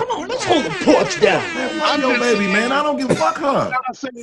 Come 0.00 0.08
on, 0.12 0.28
let's 0.28 0.44
hold 0.44 0.64
the 0.64 0.70
porch 0.82 1.20
down. 1.20 1.42
Man, 1.54 1.78
fuck 1.78 2.00
your 2.00 2.18
baby, 2.18 2.46
man. 2.46 2.72
I 2.72 2.82
don't 2.82 2.96
give 2.96 3.10
a 3.10 3.14
fuck 3.14 3.36
her. 3.36 3.70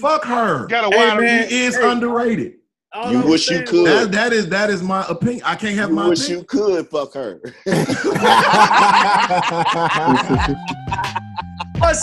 fuck 0.02 0.26
her. 0.26 0.66
Got 0.66 0.92
a 0.92 0.96
Hey, 0.98 1.08
wide 1.10 1.20
man, 1.22 1.48
He 1.50 1.66
is 1.66 1.76
underrated. 1.76 2.54
All 2.94 3.12
You 3.12 3.22
I'm 3.22 3.30
wish 3.30 3.48
you 3.52 3.62
could. 3.62 3.86
That, 3.86 4.12
that 4.14 4.34
is 4.34 4.50
that 4.50 4.72
is 4.72 4.82
my 4.82 5.06
opinion. 5.08 5.44
I 5.46 5.54
can't 5.56 5.76
have 5.76 5.90
You 5.90 5.96
my 5.96 6.08
wish 6.08 6.22
opinion. 6.24 6.40
you 6.40 6.46
could 6.48 6.88
fuck 6.90 7.14
her. 7.14 7.40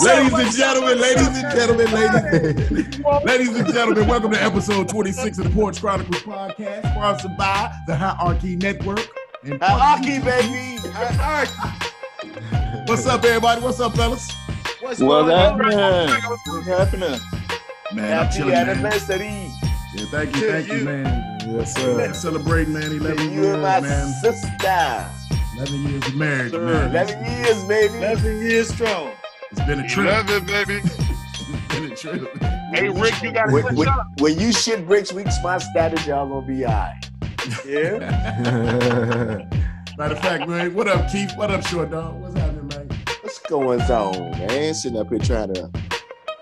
Ladies 0.01 0.33
and 0.33 0.51
gentlemen, 0.55 0.99
ladies 1.01 1.27
and 1.27 1.51
gentlemen, 1.53 1.91
ladies, 1.91 2.99
ladies 3.25 3.55
and 3.59 3.73
gentlemen, 3.73 4.07
welcome 4.07 4.31
to 4.31 4.41
episode 4.41 4.87
26 4.87 5.37
of 5.39 5.43
the 5.43 5.49
Porch 5.49 5.81
Chronicles 5.81 6.21
podcast, 6.23 6.89
sponsored 6.93 7.35
by 7.37 7.69
the 7.85 7.93
Hierarchy 7.95 8.55
Network. 8.55 9.05
And 9.43 9.61
Hierarchy, 9.61 10.19
baby. 10.19 10.79
What's 12.87 13.05
up, 13.07 13.23
everybody? 13.23 13.61
What's 13.61 13.79
up, 13.79 13.95
fellas? 13.95 14.29
What's 14.79 14.99
What's 14.99 14.99
going 14.99 15.31
on? 15.31 15.59
happening? 15.59 16.37
What's 16.47 16.67
happening? 16.67 17.19
Man, 17.93 18.17
I'm 18.19 18.25
Happy 18.25 18.37
chilling, 18.37 18.51
man. 18.53 18.69
anniversary. 18.69 19.51
Yeah, 19.95 20.05
thank 20.11 20.35
you, 20.35 20.51
thank 20.51 20.67
you, 20.67 20.83
man. 20.83 21.39
Yes, 21.47 21.73
Celebrating, 21.73 22.13
sir. 22.13 22.19
Celebrating, 22.19 22.73
man. 22.73 22.83
11 22.91 23.31
You 23.33 23.41
years, 23.43 23.57
my 23.57 23.79
man. 23.79 24.13
sister. 24.21 25.05
11 25.55 25.83
years 25.89 26.07
of 26.07 26.15
marriage, 26.15 26.51
Sir, 26.51 26.65
man. 26.65 26.89
11 26.91 27.25
years, 27.25 27.63
baby. 27.65 27.97
11 27.97 28.41
years 28.41 28.67
strong. 28.69 29.11
It's 29.51 29.61
been 29.61 29.79
a 29.79 29.87
trip. 29.87 30.07
Love 30.07 30.29
it, 30.29 30.45
baby. 30.45 30.81
It's 30.83 31.73
been 31.73 31.91
a 31.91 31.95
trip. 31.95 32.37
Hey, 32.73 32.89
Rick, 32.89 33.21
you 33.23 33.31
got 33.31 33.45
to 33.47 33.53
When, 33.53 33.63
switch 33.63 33.77
when, 33.77 33.87
up. 33.87 34.07
when 34.19 34.39
you 34.39 34.51
shit 34.51 34.85
bricks 34.85 35.13
weeks 35.13 35.35
my 35.43 35.57
status, 35.59 36.05
y'all 36.05 36.27
gonna 36.27 36.45
be 36.45 36.65
all 36.65 36.71
right. 36.73 37.01
Yeah. 37.65 39.45
Matter 39.97 40.15
of 40.15 40.19
fact, 40.19 40.49
man, 40.49 40.73
what 40.73 40.89
up, 40.89 41.09
Keith? 41.09 41.31
What 41.37 41.51
up, 41.51 41.65
short 41.65 41.89
dog? 41.91 42.19
What's 42.21 42.35
happening, 42.35 42.67
man? 42.67 42.89
What's 43.21 43.39
going 43.39 43.79
on, 43.83 44.31
man? 44.31 44.73
Sitting 44.73 44.99
up 44.99 45.07
here 45.09 45.19
trying 45.19 45.53
to 45.53 45.71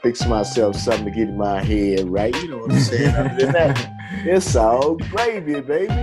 fix 0.01 0.25
myself 0.25 0.75
something 0.75 1.05
to 1.05 1.11
get 1.11 1.29
in 1.29 1.37
my 1.37 1.61
head 1.61 2.09
right. 2.09 2.35
You 2.41 2.47
know 2.47 2.57
what 2.57 2.71
I'm 2.71 2.79
saying? 2.79 3.15
Other 3.15 3.35
than 3.37 3.51
that, 3.53 3.91
it's 4.25 4.55
all 4.55 4.95
gravy, 4.95 5.61
baby. 5.61 5.93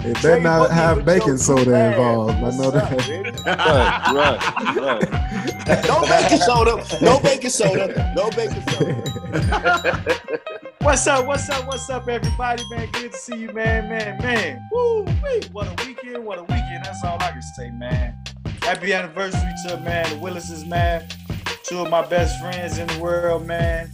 It 0.00 0.22
better 0.22 0.40
not 0.40 0.70
have 0.70 1.06
baking 1.06 1.38
soda 1.38 1.92
involved. 1.92 2.34
I 2.34 2.42
What's 2.42 2.58
know 2.58 2.68
up, 2.68 2.90
that. 2.90 3.38
Right, 3.46 4.76
right, 4.76 5.00
right. 5.66 5.88
No 5.88 6.00
baking 6.02 6.38
soda. 6.38 6.84
No 7.00 7.20
baking 7.20 7.50
soda. 7.50 8.12
No 8.14 8.30
baking 8.30 8.62
soda. 8.68 10.58
What's 10.80 11.06
up? 11.08 11.26
What's 11.26 11.48
up? 11.50 11.66
What's 11.66 11.90
up, 11.90 12.08
everybody, 12.08 12.62
man? 12.70 12.88
Good 12.92 13.12
to 13.12 13.18
see 13.18 13.36
you, 13.36 13.52
man, 13.52 13.88
man, 13.88 14.16
man. 14.22 14.68
Woo. 14.70 15.04
What 15.52 15.66
a 15.66 15.84
weekend! 15.84 16.24
What 16.24 16.38
a 16.38 16.42
weekend! 16.42 16.84
That's 16.84 17.04
all 17.04 17.16
I 17.20 17.32
can 17.32 17.42
say, 17.42 17.70
man. 17.70 18.16
Happy 18.62 18.92
anniversary 18.92 19.52
to 19.66 19.80
man, 19.80 20.08
the 20.08 20.18
Willises, 20.18 20.64
man. 20.64 21.06
Two 21.64 21.80
of 21.80 21.90
my 21.90 22.06
best 22.06 22.40
friends 22.40 22.78
in 22.78 22.86
the 22.86 22.98
world, 23.00 23.44
man. 23.44 23.90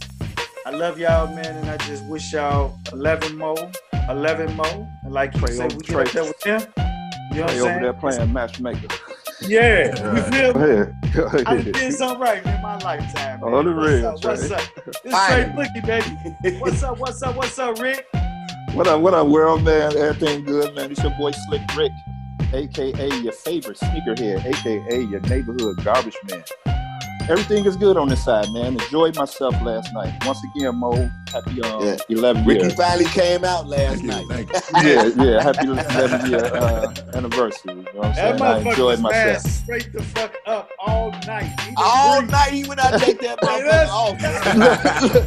I 0.65 0.69
love 0.69 0.99
y'all, 0.99 1.27
man, 1.27 1.57
and 1.57 1.69
I 1.69 1.77
just 1.77 2.05
wish 2.05 2.31
y'all 2.31 2.79
11 2.93 3.35
more, 3.37 3.57
11 4.07 4.55
more. 4.55 4.87
And 5.03 5.11
like 5.11 5.33
you 5.35 5.47
said, 5.47 5.73
over 5.73 5.77
we 5.77 5.83
get 5.83 5.95
up 6.07 6.13
there 6.13 6.23
with 6.23 6.39
them. 6.41 6.61
You 7.31 7.37
know 7.37 7.41
what 7.41 7.41
I'm 7.41 7.49
saying? 7.49 7.61
over 7.61 7.79
there 7.79 7.93
playing 7.93 8.31
matchmaker. 8.33 8.87
Yeah, 9.47 10.15
you 10.15 10.21
feel 10.23 10.53
me? 10.53 10.63
ahead. 10.63 10.95
I 11.47 11.55
done 11.55 11.71
did 11.71 11.93
something 11.93 12.19
right 12.19 12.45
in 12.45 12.61
my 12.61 12.77
lifetime. 12.79 13.41
Man. 13.41 13.53
On 13.53 13.65
the 13.65 13.73
what's 13.73 13.87
real, 13.87 14.07
up? 14.07 14.23
What's 14.23 14.47
Trey. 14.47 14.57
up? 14.57 14.69
It's 15.03 15.23
straight 15.23 15.55
bookie, 15.55 15.81
baby. 15.81 16.59
What's 16.59 16.83
up? 16.83 16.97
What's 16.99 17.21
up? 17.21 17.35
What's 17.35 17.59
up, 17.59 17.79
Rick? 17.79 18.07
What 18.73 18.87
up, 18.87 19.01
what 19.01 19.13
up, 19.13 19.27
world, 19.27 19.63
man? 19.63 19.95
Everything 19.95 20.43
good, 20.43 20.75
man? 20.75 20.91
It's 20.91 21.01
your 21.01 21.13
boy 21.17 21.31
Slick 21.31 21.61
Rick, 21.77 21.91
aka 22.53 23.09
your 23.21 23.31
favorite 23.31 23.77
sneakerhead, 23.77 24.45
aka 24.45 25.01
your 25.01 25.21
neighborhood 25.21 25.81
garbage 25.83 26.17
man. 26.29 26.43
Everything 27.27 27.65
is 27.65 27.75
good 27.75 27.97
on 27.97 28.07
this 28.07 28.23
side, 28.23 28.51
man. 28.53 28.73
Enjoyed 28.73 29.15
myself 29.15 29.59
last 29.63 29.91
night. 29.93 30.13
Once 30.25 30.37
again, 30.55 30.75
Mo, 30.75 31.09
happy 31.33 31.59
um, 31.63 31.83
Yeah. 31.83 31.97
11 32.09 32.45
Ricky 32.45 32.61
years. 32.61 32.75
finally 32.75 33.05
came 33.05 33.43
out 33.43 33.65
last 33.67 34.03
Thank 34.03 34.29
night. 34.29 34.47
thank 34.49 34.75
you. 34.85 34.91
yeah, 34.91 35.09
yeah, 35.33 35.41
happy 35.43 35.65
11 35.67 36.29
year 36.29 36.45
uh, 36.45 36.93
anniversary. 37.15 37.73
You 37.73 37.81
know 37.81 37.91
what 37.93 38.05
I'm 38.05 38.13
saying? 38.15 38.41
I 38.41 38.59
enjoyed 38.69 38.99
myself. 38.99 39.41
straight 39.41 39.91
the 39.91 40.03
fuck 40.03 40.35
up 40.45 40.69
all 40.85 41.09
night. 41.25 41.51
All 41.77 42.19
breathe. 42.21 42.31
night 42.31 42.53
he 42.53 42.63
went 42.67 42.79
out 42.79 42.93
and 42.93 43.01
take 43.01 43.19
that 43.21 43.39
motherfucker 43.41 43.89
off. 43.89 45.25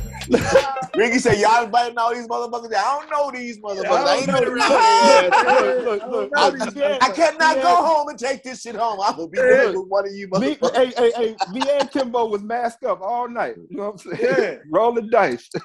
Ricky 0.98 1.19
said, 1.20 1.38
Y'all 1.38 1.64
inviting 1.64 1.97
all 1.97 2.12
these 2.12 2.26
motherfuckers. 2.26 2.75
I 2.75 2.98
don't 2.98 3.10
know 3.10 3.31
these 3.38 3.60
motherfuckers. 3.60 3.86
I, 4.06 4.16
ain't 4.16 4.28
I 4.28 4.41
never 4.41 4.47
don't 4.47 4.59
know 4.59 4.64
I 4.66 5.70
look. 5.84 6.31
don't 6.32 6.32
know 6.32 6.50
these 6.50 6.76
I 7.00 7.09
cannot 7.10 7.56
Yeah. 7.56 7.62
go 7.62 7.75
home 7.76 8.09
and 8.09 8.19
take 8.19 8.42
this 8.42 8.62
shit 8.62 8.75
home. 8.75 9.00
I 9.00 9.10
will 9.12 9.16
gonna 9.16 9.28
be 9.28 9.38
Yeah. 9.38 9.44
there 9.44 9.72
with 9.78 9.88
one 9.88 10.06
of 10.09 10.12
you 10.12 10.28
Me, 10.32 10.56
motherfuckers. 10.56 10.75
hey, 10.75 10.92
hey, 10.97 11.12
hey, 11.14 11.36
me 11.53 11.62
and 11.70 11.91
Kimbo 11.92 12.26
was 12.26 12.42
masked 12.42 12.82
up 12.84 13.00
all 13.00 13.28
night. 13.28 13.54
You 13.70 13.76
know 13.76 13.91
what 13.91 14.04
I'm 14.06 14.16
saying? 14.16 14.34
Yeah. 14.38 14.54
Roll 14.72 14.92
the 14.92 15.03
dice. 15.03 15.48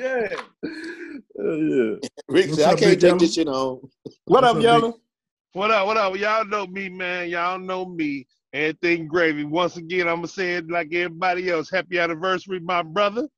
Yeah. 0.00 0.28
Uh, 1.38 1.52
yeah. 1.52 1.94
Rick 2.28 2.50
said, 2.54 2.64
I 2.66 2.74
can't 2.74 3.00
take 3.00 3.18
this 3.18 3.34
shit 3.34 3.46
home. 3.46 3.88
What 4.24 4.42
What's 4.42 4.46
up, 4.46 4.56
up, 4.56 4.62
Yellow? 4.62 4.94
What 5.52 5.70
up? 5.70 5.86
What 5.86 5.96
up? 5.96 6.16
Y'all 6.16 6.44
know 6.44 6.66
me, 6.66 6.88
man. 6.88 7.28
Y'all 7.28 7.60
know 7.60 7.86
me. 7.86 8.26
Everything 8.52 9.06
gravy. 9.06 9.44
Once 9.44 9.76
again, 9.76 10.08
I'm 10.08 10.16
gonna 10.16 10.28
say 10.28 10.54
it 10.54 10.68
like 10.70 10.92
everybody 10.94 11.48
else. 11.50 11.70
Happy 11.70 11.98
anniversary, 11.98 12.58
my 12.60 12.82
brother. 12.82 13.28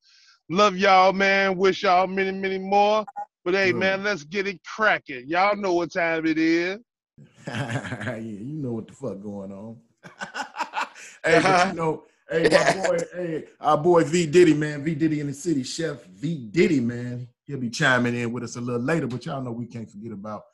Love 0.48 0.76
y'all, 0.76 1.12
man. 1.12 1.56
Wish 1.56 1.82
y'all 1.82 2.06
many, 2.06 2.30
many 2.30 2.58
more. 2.58 3.04
But 3.44 3.54
hey, 3.54 3.72
Good. 3.72 3.80
man, 3.80 4.04
let's 4.04 4.22
get 4.22 4.46
it 4.46 4.60
cracking. 4.64 5.24
Y'all 5.26 5.56
know 5.56 5.74
what 5.74 5.92
time 5.92 6.24
it 6.24 6.38
is. 6.38 6.78
yeah, 7.48 8.16
you 8.16 8.62
know 8.62 8.72
what 8.72 8.86
the 8.86 8.92
fuck 8.92 9.20
going 9.20 9.50
on. 9.50 9.76
hey, 11.24 11.40
but 11.42 11.68
you 11.68 11.74
know, 11.74 12.04
hey, 12.30 12.48
my 12.48 12.74
boy, 12.86 12.98
hey, 13.14 13.44
our 13.60 13.76
boy 13.76 14.04
V 14.04 14.26
Diddy, 14.26 14.54
man, 14.54 14.84
V 14.84 14.94
Diddy 14.94 15.20
in 15.20 15.26
the 15.26 15.34
city, 15.34 15.64
Chef 15.64 16.04
V 16.04 16.48
Diddy, 16.50 16.80
man. 16.80 17.26
He'll 17.44 17.58
be 17.58 17.70
chiming 17.70 18.14
in 18.14 18.32
with 18.32 18.44
us 18.44 18.56
a 18.56 18.60
little 18.60 18.80
later, 18.80 19.06
but 19.06 19.24
y'all 19.26 19.42
know 19.42 19.52
we 19.52 19.66
can't 19.66 19.90
forget 19.90 20.12
about 20.12 20.44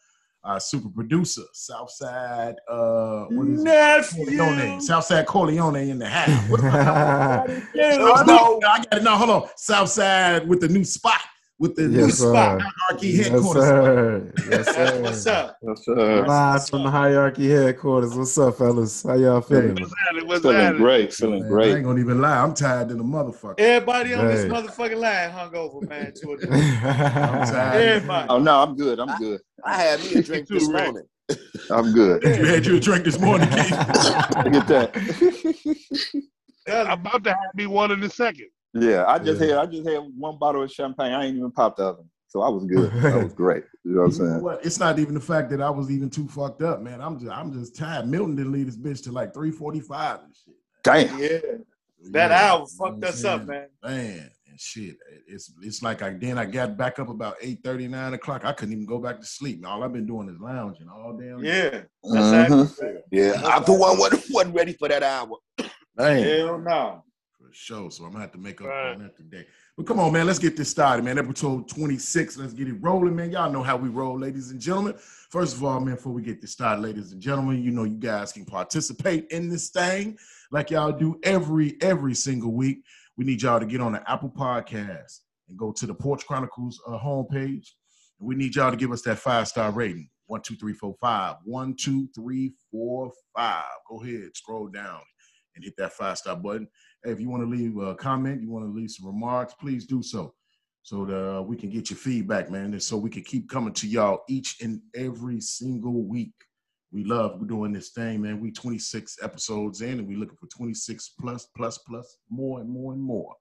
our 0.44 0.58
super 0.60 0.88
producer, 0.88 1.42
Southside. 1.53 2.56
Uh, 2.69 3.26
what 3.26 3.47
is 3.48 3.60
it? 3.60 3.64
Nephew. 3.64 4.38
Corleone, 4.38 4.80
Southside 4.80 5.26
Corleone 5.26 5.76
in 5.76 5.98
the 5.98 6.08
house. 6.08 6.50
What's 6.50 6.64
up? 6.64 7.48
Yeah. 7.75 7.97
Oh, 8.00 8.25
no, 8.26 8.60
I 8.69 8.78
got 8.78 8.94
it. 8.94 9.02
No, 9.02 9.16
hold 9.16 9.31
on. 9.31 9.48
Southside 9.56 10.48
with 10.48 10.60
the 10.60 10.69
new 10.69 10.84
spot, 10.84 11.20
with 11.62 11.77
the 11.77 11.83
new 11.87 12.06
yes, 12.06 12.19
spot, 12.19 12.61
sir. 12.61 12.67
hierarchy 12.89 13.09
Yes, 13.09 13.28
headquarters. 13.28 13.62
sir. 13.62 14.33
Yes, 14.50 14.75
sir. 14.75 15.00
what's 15.00 15.27
up. 15.28 15.56
What's 15.61 15.87
up? 15.89 16.27
Live 16.27 16.69
from 16.69 16.83
the 16.83 16.91
hierarchy 16.91 17.49
headquarters. 17.49 18.17
What's 18.17 18.37
up, 18.37 18.59
fellas? 18.59 19.05
How 19.05 19.15
y'all 19.15 19.41
feeling? 19.41 19.77
What's 19.77 19.95
happening? 19.97 20.27
What's 20.27 20.43
Feeling 20.43 20.56
happening? 20.56 20.83
great. 20.83 21.15
Feeling 21.15 21.43
Man, 21.43 21.47
I 21.47 21.49
great. 21.55 21.77
ain't 21.77 21.84
gonna 21.84 22.00
even 22.00 22.21
lie. 22.21 22.37
I'm 22.37 22.53
tired 22.53 22.89
than 22.89 22.99
a 22.99 23.05
motherfucker. 23.05 23.61
Everybody 23.61 24.12
on 24.15 24.27
this 24.27 24.45
motherfucking 24.47 24.97
line 24.97 25.31
hung 25.31 25.55
over, 25.55 25.87
man. 25.87 26.12
To 26.23 26.33
a 26.33 26.37
I'm 26.53 27.47
tired. 27.47 27.81
Everybody. 27.81 28.29
Oh 28.29 28.41
no, 28.41 28.61
I'm 28.61 28.75
good. 28.75 28.99
I'm 28.99 29.17
good. 29.21 29.41
I 29.65 29.77
had 29.77 30.00
me 30.00 30.15
a 30.15 30.23
drink 30.23 30.49
too, 30.49 30.55
this 30.55 30.69
Rick. 30.69 30.83
morning. 30.83 31.05
I'm 31.71 31.93
good. 31.93 32.25
You 32.25 32.44
had 32.44 32.67
you 32.67 32.77
a 32.77 32.81
drink 32.81 33.05
this 33.05 33.21
morning, 33.21 33.49
Keith. 33.50 33.71
Look 33.71 34.55
at 34.55 34.67
that. 34.67 34.97
I'm 36.69 36.91
about 37.00 37.23
to 37.23 37.31
have 37.31 37.55
me 37.55 37.67
one 37.67 37.93
in 37.93 38.03
a 38.03 38.11
second. 38.11 38.49
Yeah, 38.75 39.05
I 39.06 39.19
just 39.19 39.41
Yeah. 39.41 39.49
had 39.49 39.56
I 39.59 39.66
just 39.66 39.88
had 39.88 40.00
one 40.16 40.38
bottle 40.38 40.62
of 40.62 40.71
champagne. 40.71 41.12
I 41.12 41.27
ain't 41.27 41.37
even 41.37 41.50
popped 41.53 41.78
the 41.78 41.84
other. 41.88 42.03
So 42.28 42.41
I 42.41 42.49
was 42.49 42.65
good. 42.65 42.91
That 43.03 43.22
was 43.22 43.33
great. 43.34 43.65
You 43.84 43.93
know 43.93 44.00
what 44.03 44.06
I'm 44.06 44.12
You 44.12 44.19
know 44.19 44.25
saying? 44.31 44.43
what? 44.43 44.65
It's 44.65 44.78
not 44.78 44.99
even 44.99 45.12
the 45.15 45.21
fact 45.21 45.50
that 45.50 45.60
I 45.60 45.69
was 45.69 45.91
even 45.91 46.09
too 46.09 46.27
fucked 46.28 46.62
up, 46.62 46.81
man. 46.81 47.00
I'm 47.03 47.19
just 47.19 47.31
I'm 47.31 47.53
just 47.53 47.77
tired. 47.77 48.09
Milton 48.09 48.37
didn't 48.37 48.53
leave 48.53 48.66
this 48.66 48.77
bitch 48.78 49.05
till 49.05 49.12
like 49.12 49.34
345 49.34 50.21
and 50.25 50.34
shit. 50.34 50.55
Damn. 50.82 51.19
Yeah. 51.19 51.38
That 52.11 52.31
Yeah, 52.31 52.37
hour 52.43 52.55
you 52.55 52.61
know 52.61 52.66
fucked 52.78 53.00
what 53.00 53.05
us 53.09 53.25
up, 53.25 53.47
man. 53.47 53.66
Man, 53.84 54.31
and 54.49 54.59
shit. 54.61 54.97
It's 55.28 55.53
it's 55.62 55.82
like 55.82 56.03
I 56.03 56.11
then 56.15 56.38
I 56.38 56.47
got 56.47 56.77
back 56.77 56.99
up 56.99 57.11
about 57.11 57.37
8 57.41 57.61
39 57.62 58.15
o'clock. 58.15 58.44
I 58.47 58.53
couldn't 58.53 58.72
even 58.72 58.87
go 58.87 58.99
back 58.99 59.21
to 59.21 59.27
sleep. 59.27 59.65
All 59.66 59.84
I've 59.84 59.93
been 59.93 60.06
doing 60.06 60.28
is 60.31 60.41
lounging 60.41 60.88
all 60.88 61.12
damn 61.21 61.44
Yeah. 61.44 61.82
That's 62.03 62.31
how 62.32 62.44
it 62.47 62.50
is. 62.50 62.82
Yeah, 63.12 63.43
I 63.44 63.62
for 63.62 63.78
one 63.78 63.99
wasn't, 63.99 64.25
wasn't 64.31 64.56
ready 64.56 64.72
for 64.72 64.88
that 64.88 65.03
hour. 65.03 65.37
Man. 65.97 66.22
Hell 66.25 66.59
no. 66.59 67.05
Sure. 67.54 67.90
So 67.90 68.04
I'm 68.04 68.12
gonna 68.12 68.22
have 68.22 68.32
to 68.32 68.38
make 68.38 68.60
up 68.60 68.69
Right. 68.69 68.93
on 68.94 69.02
that 69.02 69.16
today. 69.16 69.46
But 69.76 69.87
come 69.87 69.99
on, 70.00 70.12
man, 70.12 70.26
let's 70.26 70.38
get 70.38 70.56
this 70.56 70.70
started, 70.70 71.04
man. 71.04 71.19
Episode 71.19 71.69
26. 71.69 72.37
Let's 72.37 72.52
get 72.52 72.69
it 72.69 72.75
rolling, 72.81 73.16
man. 73.16 73.31
Y'all 73.31 73.50
know 73.50 73.62
how 73.62 73.76
we 73.76 73.88
roll, 73.88 74.19
ladies 74.19 74.50
and 74.50 74.60
gentlemen. 74.60 74.94
First 75.31 75.56
of 75.56 75.64
all, 75.64 75.81
man, 75.81 75.94
before 75.96 76.12
we 76.12 76.22
get 76.22 76.40
this 76.40 76.52
started, 76.52 76.82
ladies 76.82 77.12
and 77.12 77.20
gentlemen, 77.20 77.62
you 77.62 77.70
know 77.70 77.84
you 77.84 77.96
guys 77.99 78.32
can 78.32 78.44
participate 78.44 79.26
in 79.31 79.49
this 79.49 79.70
thing 79.70 80.19
like 80.50 80.70
y'all 80.70 80.93
do 80.93 81.19
every 81.22 81.76
every 81.81 82.14
single 82.14 82.52
week. 82.52 82.84
We 83.16 83.25
need 83.25 83.43
y'all 83.43 83.60
to 83.60 83.66
get 83.66 83.81
on 83.81 83.93
the 83.93 84.10
Apple 84.10 84.31
Podcast 84.31 85.20
and 85.48 85.58
go 85.58 85.72
to 85.72 85.87
the 85.87 85.94
Porch 85.94 86.26
Chronicles 86.26 86.81
uh, 86.87 86.98
homepage. 86.98 87.69
And 88.20 88.28
we 88.28 88.34
need 88.34 88.55
y'all 88.56 88.70
to 88.70 88.76
give 88.76 88.93
us 88.93 89.02
that 89.02 89.19
five 89.19 89.48
star 89.48 89.70
rating. 89.70 90.08
One, 90.26 90.40
two, 90.40 90.56
three, 90.56 90.72
four, 90.72 90.94
five. 91.00 91.37
One, 91.44 91.75
two, 91.75 92.08
three, 92.14 92.55
four, 92.70 93.12
five. 93.37 93.64
Go 93.88 94.02
ahead, 94.02 94.31
scroll 94.34 94.69
down 94.69 95.00
and 95.55 95.62
hit 95.64 95.75
that 95.76 95.93
five 95.93 96.16
star 96.16 96.37
button. 96.37 96.66
If 97.04 97.20
you 97.20 97.28
want 97.31 97.43
to 97.43 97.49
leave 97.49 97.76
a 97.78 97.94
comment, 97.94 98.43
you 98.43 98.50
want 98.50 98.64
to 98.66 98.72
leave 98.72 98.90
some 98.90 99.06
remarks, 99.06 99.54
please 99.60 99.87
do 99.87 100.02
so. 100.02 100.34
So 100.82 101.04
that 101.06 101.38
uh, 101.38 101.43
we 101.43 101.56
can 101.56 101.70
get 101.70 101.90
your 101.90 101.99
feedback, 101.99 102.50
man. 102.50 102.72
And 102.72 102.82
so 102.82 102.96
we 102.96 103.10
can 103.10 103.22
keep 103.22 103.49
coming 103.49 103.72
to 103.75 103.87
y'all 103.88 104.22
each 104.28 104.58
and 104.62 104.81
every 104.94 105.40
single 105.40 106.04
week 106.04 106.34
We 106.93 107.04
love 107.04 107.46
doing 107.49 107.72
this 107.72 107.90
thing, 107.90 108.22
man. 108.22 108.40
We 108.40 108.52
26 108.52 109.19
episodes 109.22 109.81
in, 109.81 109.99
and 109.99 110.08
we 110.08 110.16
looking 110.16 110.37
for 110.37 110.46
26 110.49 111.14
plus, 111.20 111.46
plus, 111.56 111.78
plus, 111.78 112.19
more 112.31 112.60
and 112.60 112.69
more 112.70 112.93
and 112.93 113.02
more. 113.02 113.34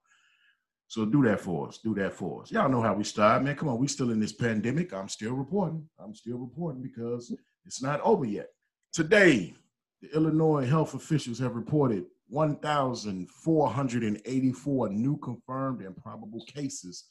So 0.88 1.04
do 1.06 1.22
that 1.24 1.40
for 1.40 1.68
us. 1.68 1.78
Do 1.78 1.94
that 1.96 2.14
for 2.14 2.42
us. 2.42 2.50
Y'all 2.52 2.68
know 2.70 2.82
how 2.82 2.94
we 2.94 3.04
start, 3.04 3.42
man. 3.42 3.56
Come 3.56 3.68
on, 3.68 3.78
we 3.78 3.88
still 3.88 4.10
in 4.10 4.20
this 4.20 4.32
pandemic. 4.32 4.92
I'm 4.94 5.08
still 5.08 5.34
reporting. 5.34 5.88
I'm 5.98 6.14
still 6.14 6.38
reporting 6.38 6.82
because 6.82 7.34
it's 7.66 7.82
not 7.82 8.00
over 8.02 8.24
yet. 8.26 8.48
Today, 8.92 9.54
the 10.02 10.14
Illinois 10.14 10.66
health 10.66 10.94
officials 10.94 11.38
have 11.38 11.56
reported 11.56 12.04
1,484 12.32 14.88
new 14.88 15.16
confirmed 15.18 15.82
and 15.82 15.94
probable 15.94 16.42
cases 16.46 17.04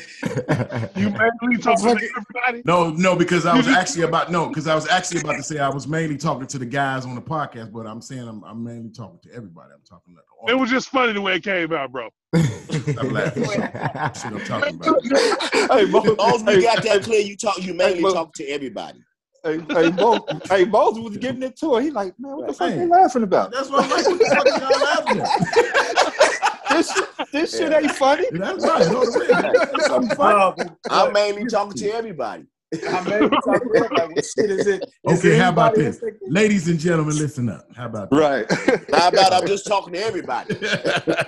You 0.96 1.10
mainly 1.10 1.58
talking 1.60 1.96
to 1.96 2.08
everybody. 2.16 2.62
No, 2.64 2.90
no, 2.90 3.16
because 3.16 3.44
I 3.44 3.56
was 3.56 3.66
actually 3.66 4.02
about 4.02 4.30
no, 4.30 4.48
because 4.48 4.68
I 4.68 4.74
was 4.74 4.86
actually 4.86 5.20
about 5.20 5.36
to 5.36 5.42
say 5.42 5.58
I 5.58 5.68
was 5.68 5.88
mainly 5.88 6.16
talking 6.16 6.46
to 6.46 6.58
the 6.58 6.66
guys 6.66 7.04
on 7.04 7.16
the 7.16 7.20
podcast, 7.20 7.72
but 7.72 7.86
I'm 7.86 8.00
saying 8.00 8.28
I'm, 8.28 8.44
I'm 8.44 8.62
mainly 8.62 8.90
talking 8.90 9.18
to 9.24 9.34
everybody. 9.34 9.70
I'm 9.74 9.82
talking 9.88 10.14
like 10.14 10.24
It 10.52 10.54
was 10.54 10.70
just 10.70 10.90
funny 10.90 11.12
the 11.12 11.20
way 11.20 11.36
it 11.36 11.42
came 11.42 11.72
out, 11.72 11.90
bro. 11.90 12.08
I'm 12.34 13.10
laughing. 13.10 13.44
Shit 13.44 14.32
I'm 14.32 14.44
talking 14.44 14.76
about. 14.76 15.02
hey, 15.02 15.86
Mo, 15.86 16.00
Long 16.18 16.34
as 16.34 16.42
hey, 16.42 16.56
we 16.56 16.62
got 16.62 16.82
that 16.84 17.02
clear, 17.02 17.20
you 17.20 17.36
talk. 17.36 17.58
You 17.58 17.74
mainly 17.74 18.02
look. 18.02 18.14
talk 18.14 18.32
to 18.34 18.44
everybody. 18.44 19.02
Hey, 19.44 19.60
hey, 19.68 19.90
Mo, 19.92 20.26
hey, 20.48 20.64
Moses 20.64 21.02
was 21.02 21.16
giving 21.18 21.42
it 21.42 21.56
to 21.58 21.74
her. 21.74 21.80
He 21.80 21.90
like, 21.90 22.18
man, 22.18 22.36
what 22.36 22.46
the 22.48 22.52
fuck 22.52 22.70
Hey. 22.72 22.80
you 22.82 22.88
laughing 22.88 23.22
about? 23.22 23.52
That's 23.52 23.68
what 23.70 23.84
I'm 23.84 23.90
like. 23.90 24.06
What 24.06 24.18
the 24.18 24.26
fuck 24.26 24.46
are 24.46 24.60
y'all 24.60 24.80
laughing 24.80 25.20
at? 25.20 26.70
This, 26.70 26.92
shit- 26.92 27.08
this 27.32 27.56
shit 27.56 27.72
ain't 27.72 27.90
funny. 27.92 28.24
That's 28.32 28.64
right. 28.64 28.90
No, 28.90 29.04
the 29.04 29.12
real. 29.20 29.78
That's 29.88 30.14
funny. 30.16 30.70
I'm 30.90 31.12
mainly 31.12 31.46
talking 31.46 31.74
to 31.74 31.90
everybody. 31.90 32.46
I 32.88 33.20
mean, 33.20 33.30
we 33.30 33.36
talking 33.44 33.68
what 33.68 34.24
shit 34.24 34.50
is 34.50 34.66
it? 34.66 34.84
is 35.08 35.18
Okay, 35.18 35.36
it 35.36 35.40
how 35.40 35.50
about 35.50 35.74
this? 35.74 36.02
else 36.02 36.12
Ladies 36.28 36.68
and 36.68 36.78
gentlemen, 36.78 37.16
listen 37.16 37.48
up. 37.48 37.66
How 37.76 37.86
about 37.86 38.10
that? 38.10 38.16
Right. 38.16 38.50
How 38.94 39.08
about 39.08 39.32
I'm 39.32 39.46
just 39.46 39.66
talking 39.66 39.92
to 39.94 40.00
everybody? 40.00 40.56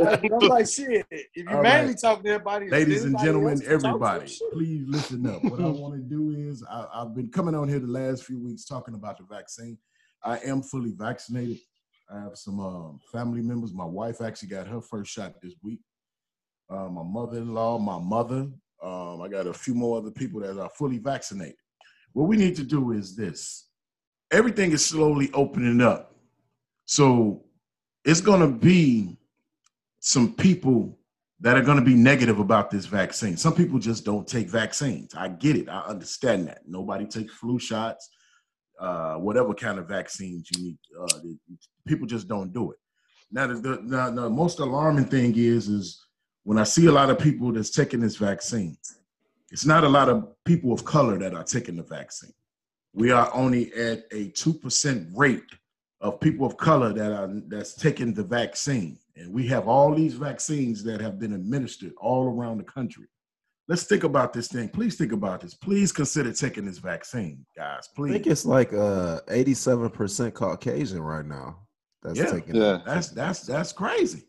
I'm 0.00 0.48
like, 0.48 0.69
shit. 0.69 1.06
If 1.10 1.26
you 1.34 1.48
All 1.48 1.62
mainly 1.62 1.88
right. 1.93 2.00
talk 2.00 2.22
to 2.22 2.28
everybody, 2.31 2.70
Ladies 2.70 3.04
and 3.04 3.19
gentlemen, 3.19 3.50
else 3.52 3.60
that 3.60 3.66
talk 3.66 3.81
to 3.82 3.87
everybody, 3.88 4.38
please 4.52 4.84
listen 4.87 5.26
up. 5.26 5.44
What 5.44 5.60
I 5.60 5.66
want 5.69 5.94
to 5.94 6.00
do 6.00 6.31
is 6.31 6.64
I, 6.69 6.87
I've 6.94 7.14
been 7.14 7.28
coming 7.31 7.54
on 7.54 7.69
here 7.69 7.78
the 7.81 7.87
last 7.87 8.25
few 8.25 8.43
weeks 8.43 8.64
talking 8.64 8.94
about 8.94 9.19
the 9.19 9.25
vaccine. 9.25 9.78
I 10.22 10.38
am 10.38 10.62
fully 10.62 10.93
vaccinated. 10.96 11.58
I 12.10 12.20
have 12.20 12.37
some 12.37 12.60
um, 12.60 13.00
family 13.12 13.43
members. 13.43 13.72
My 13.75 13.84
wife 13.84 14.20
actually 14.20 14.48
got 14.48 14.66
her 14.69 14.81
first 14.81 15.10
shot 15.12 15.40
this 15.43 15.54
week. 15.62 15.81
Uh, 16.70 16.88
my 16.88 17.02
mother-in-law, 17.02 17.78
my 17.78 17.98
mother. 17.98 18.48
Um, 18.82 19.23
I 19.23 19.28
got 19.28 19.46
a 19.46 19.55
few 19.55 19.75
more 19.75 19.99
other 19.99 20.11
people 20.11 20.40
that 20.40 20.58
are 20.61 20.70
fully 20.70 20.99
vaccinated. 20.99 21.56
What 22.12 22.28
we 22.28 22.37
need 22.37 22.56
to 22.56 22.64
do 22.64 22.93
is 22.93 23.17
this: 23.17 23.69
everything 24.31 24.73
is 24.73 24.84
slowly 24.84 25.31
opening 25.32 25.81
up, 25.81 26.14
so 26.84 27.44
it's 28.05 28.20
going 28.20 28.40
to 28.40 28.49
be 28.49 29.17
some 30.00 30.34
people 30.34 30.99
that 31.40 31.56
are 31.56 31.62
going 31.62 31.76
to 31.78 31.84
be 31.84 31.94
negative 31.94 32.38
about 32.38 32.70
this 32.70 32.87
vaccine. 32.87 33.37
Some 33.37 33.55
people 33.55 33.78
just 33.78 34.05
don't 34.05 34.26
take 34.26 34.49
vaccines. 34.49 35.14
I 35.14 35.29
get 35.29 35.56
it. 35.56 35.69
I 35.69 35.81
understand 35.81 36.49
that. 36.49 36.62
Nobody 36.67 37.05
takes 37.05 37.34
flu 37.34 37.58
shots, 37.58 38.08
uh, 38.81 39.17
whatever 39.17 39.52
kind 39.52 39.79
of 39.79 39.88
vaccines 39.88 40.49
you 40.55 40.62
need. 40.62 40.79
Uh, 40.99 41.19
people 41.87 42.06
just 42.06 42.29
don't 42.29 42.52
do 42.52 42.70
it. 42.70 42.79
Now, 43.31 43.49
the, 43.49 43.81
now, 43.82 44.11
the 44.11 44.31
most 44.31 44.61
alarming 44.61 45.06
thing 45.06 45.34
is, 45.37 45.69
is 45.69 46.06
when 46.46 46.58
I 46.58 46.62
see 46.62 46.87
a 46.87 46.93
lot 46.93 47.10
of 47.10 47.19
people 47.19 47.50
that's 47.50 47.70
taking 47.70 47.98
this 47.98 48.14
vaccine, 48.14 48.76
it's 49.50 49.66
not 49.66 49.82
a 49.82 49.88
lot 49.88 50.08
of 50.08 50.28
people 50.44 50.72
of 50.72 50.84
color 50.84 51.19
that 51.19 51.34
are 51.34 51.43
taking 51.43 51.75
the 51.75 51.82
vaccine. 51.82 52.32
We 52.94 53.10
are 53.10 53.28
only 53.34 53.72
at 53.75 54.04
a 54.12 54.28
two 54.28 54.54
percent 54.54 55.08
rate 55.12 55.43
of 56.00 56.20
people 56.20 56.46
of 56.46 56.56
color 56.56 56.93
that 56.93 57.10
are 57.12 57.28
that's 57.48 57.75
taking 57.75 58.14
the 58.14 58.22
vaccine, 58.22 58.96
and 59.16 59.32
we 59.32 59.48
have 59.48 59.66
all 59.66 59.93
these 59.93 60.14
vaccines 60.14 60.84
that 60.84 61.00
have 61.00 61.19
been 61.19 61.32
administered 61.32 61.93
all 62.00 62.26
around 62.28 62.58
the 62.58 62.64
country. 62.64 63.06
Let's 63.66 63.82
think 63.82 64.04
about 64.04 64.32
this 64.32 64.46
thing. 64.46 64.69
Please 64.69 64.94
think 64.94 65.10
about 65.10 65.40
this. 65.40 65.54
Please 65.54 65.90
consider 65.90 66.32
taking 66.32 66.64
this 66.64 66.78
vaccine, 66.78 67.44
guys. 67.56 67.88
Please. 67.96 68.10
I 68.10 68.12
think 68.14 68.28
it's 68.28 68.46
like 68.46 68.72
uh 68.72 69.19
87% 69.28 70.32
Caucasian 70.32 71.00
right 71.00 71.26
now. 71.26 71.66
That's 72.04 72.20
Yeah. 72.20 72.31
taking 72.31 72.54
Yeah. 72.54 72.82
That's 72.87 73.08
that's 73.08 73.40
that's 73.40 73.72
crazy. 73.72 74.28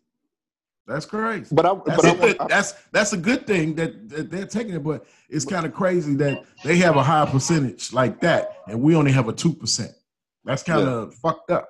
That's 0.88 1.06
crazy. 1.06 1.54
But 1.54 1.66
I, 1.66 1.74
That's, 1.86 2.02
but 2.02 2.06
I, 2.06 2.10
a 2.10 2.16
good, 2.18 2.40
want- 2.40 2.50
that's 2.50 2.72
that's 2.94 3.12
a 3.14 3.18
good 3.18 3.46
thing 3.46 3.76
that, 3.76 4.08
that 4.10 4.32
they're 4.32 4.46
taking 4.46 4.74
it, 4.76 4.84
but 4.84 5.06
it's 5.30 5.44
kind 5.44 5.66
of 5.66 5.74
crazy 5.74 6.16
that 6.16 6.46
they 6.64 6.78
have 6.78 6.96
a 6.96 7.04
high 7.04 7.26
percentage 7.26 7.92
like 7.92 8.22
that, 8.22 8.60
and 8.68 8.82
we 8.82 8.96
only 8.96 9.12
have 9.12 9.28
a 9.28 9.34
two 9.34 9.54
percent. 9.54 9.92
That's 10.46 10.64
kind 10.64 10.88
of 10.88 11.14
fucked 11.16 11.52
up. 11.52 11.70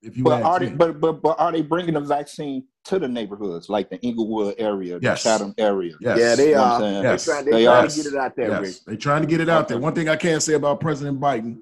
If 0.00 0.16
you 0.16 0.22
but 0.24 0.42
are 0.42 0.60
they, 0.60 0.68
but, 0.70 1.00
but 1.00 1.20
but 1.22 1.38
are 1.40 1.50
they 1.50 1.62
bringing 1.62 1.94
the 1.94 2.00
vaccine 2.00 2.64
to 2.84 2.98
the 3.00 3.08
neighborhoods 3.08 3.68
like 3.68 3.90
the 3.90 4.04
Englewood 4.04 4.54
area, 4.58 4.98
the 5.00 5.14
Chatham 5.14 5.54
area? 5.58 5.94
yes. 6.00 6.18
Yeah, 6.18 6.34
they 6.36 6.48
You 6.50 6.54
know 6.54 6.62
are. 6.62 6.72
I'm 6.74 6.80
saying? 6.80 7.02
Yes. 7.02 7.24
They're 7.24 7.34
trying, 7.34 7.44
They 7.44 7.50
they're 7.50 7.64
trying 7.64 7.84
are. 7.84 7.88
to 7.88 7.96
get 7.96 8.06
it 8.06 8.16
out 8.18 8.36
there, 8.36 8.50
Rick. 8.50 8.62
Yes, 8.64 8.78
they're 8.80 8.96
trying 8.96 9.20
to 9.22 9.28
get 9.28 9.40
it 9.40 9.48
out 9.48 9.68
there. 9.68 9.78
One 9.78 9.94
thing 9.94 10.08
I 10.08 10.16
can't 10.16 10.42
say 10.42 10.54
about 10.54 10.80
President 10.80 11.20
Biden 11.20 11.58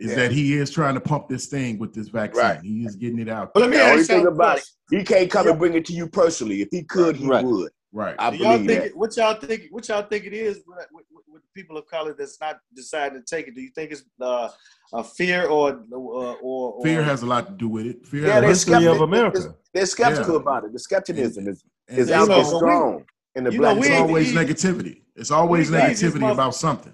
is 0.00 0.10
Yeah. 0.10 0.16
that 0.16 0.32
he 0.32 0.54
is 0.54 0.70
trying 0.70 0.94
to 0.94 1.00
pump 1.00 1.28
this 1.28 1.46
thing 1.46 1.78
with 1.78 1.92
this 1.94 2.08
vaccine. 2.08 2.42
Right. 2.42 2.60
He 2.62 2.84
is 2.84 2.96
getting 2.96 3.18
it 3.20 3.28
out. 3.28 3.52
But 3.54 3.60
There. 3.60 3.68
let 3.68 3.70
me 3.70 3.76
The 3.76 4.00
ask 4.00 4.10
y'all 4.10 4.26
about 4.28 4.58
it, 4.58 4.64
he 4.90 5.04
can't 5.04 5.30
come 5.30 5.46
and 5.46 5.58
bring 5.58 5.74
it 5.74 5.84
to 5.86 5.92
you 5.92 6.08
personally. 6.08 6.62
If 6.62 6.68
he 6.70 6.82
could, 6.82 7.16
he 7.16 7.26
Right. 7.26 7.44
would. 7.44 7.70
Right. 7.92 8.14
I 8.18 8.30
Do 8.30 8.36
y'all 8.38 8.52
believe 8.54 8.66
think 8.68 8.80
that. 8.80 8.86
it, 8.88 8.96
what 8.96 9.16
y'all 9.16 9.34
think? 9.34 9.62
What 9.70 9.88
y'all 9.88 10.02
think 10.02 10.24
it 10.24 10.32
is 10.32 10.62
with, 10.66 10.78
with, 10.92 11.04
with 11.28 11.42
people 11.54 11.76
of 11.76 11.86
color 11.86 12.14
that's 12.18 12.40
not 12.40 12.58
deciding 12.74 13.18
to 13.20 13.24
take 13.24 13.48
it? 13.48 13.54
Do 13.56 13.60
you 13.60 13.70
think 13.74 13.90
it's 13.90 14.04
uh, 14.20 14.48
a 14.94 15.02
fear 15.04 15.46
or 15.46 15.70
uh, 15.92 15.96
or, 15.96 16.36
or 16.40 16.82
Fear 16.84 17.02
has 17.02 17.22
a 17.22 17.26
lot 17.26 17.46
to 17.48 17.52
do 17.54 17.68
with 17.68 17.86
it. 17.86 18.06
Fear 18.06 18.26
Yeah, 18.28 18.40
they're 18.40 18.48
history 18.50 18.86
of 18.86 19.00
America. 19.00 19.54
They're 19.74 19.86
skeptical 19.86 20.34
Yeah. 20.34 20.40
about 20.40 20.64
it. 20.64 20.72
The 20.72 20.78
skepticism 20.78 21.48
is, 21.48 21.64
and 21.88 21.98
is 21.98 22.10
out 22.12 22.28
know, 22.28 22.34
there 22.36 22.44
we- 22.52 22.58
strong 22.58 23.04
in 23.34 23.44
the 23.44 23.52
you 23.52 23.58
black 23.58 23.74
know, 23.74 23.80
we 23.80 23.88
it's 23.88 24.00
always 24.00 24.32
negativity. 24.32 25.02
It's 25.16 25.30
always 25.32 25.68
we 25.70 25.76
the 25.76 25.90
easiest 25.90 26.14
negativity 26.16 26.32
about 26.32 26.54
something. 26.54 26.92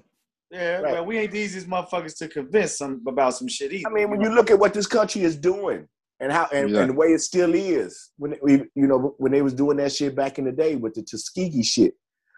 Yeah, 0.51 0.79
Right. 0.81 0.93
well, 0.95 1.07
we 1.07 1.19
ain't 1.19 1.33
the 1.33 1.39
easiest 1.39 1.69
motherfuckers 1.69 2.17
to 2.19 2.29
convince 2.29 2.79
some 2.79 3.03
about 3.07 3.35
some 3.35 3.49
shit 3.49 3.73
either. 3.73 3.89
I 3.89 3.93
mean, 3.93 4.11
when 4.11 4.21
you 4.21 4.31
look 4.31 4.51
at 4.51 4.59
what 4.59 4.73
this 4.75 4.87
country 4.87 5.23
is 5.23 5.37
doing 5.37 5.87
and 6.21 6.31
how 6.33 6.49
and, 6.53 6.71
Yeah. 6.71 6.81
and 6.81 6.91
the 6.91 6.95
way 6.95 7.09
it 7.09 7.21
still 7.21 7.55
is, 7.55 8.11
when 8.17 8.37
we, 8.43 8.53
you 8.75 8.87
know 8.87 9.15
when 9.19 9.33
they 9.33 9.43
was 9.43 9.55
doing 9.55 9.77
that 9.79 9.93
shit 9.93 10.15
back 10.15 10.39
in 10.39 10.45
the 10.45 10.53
day 10.53 10.77
with 10.77 10.95
the 10.95 11.03
Tuskegee 11.03 11.63
shit, 11.63 11.95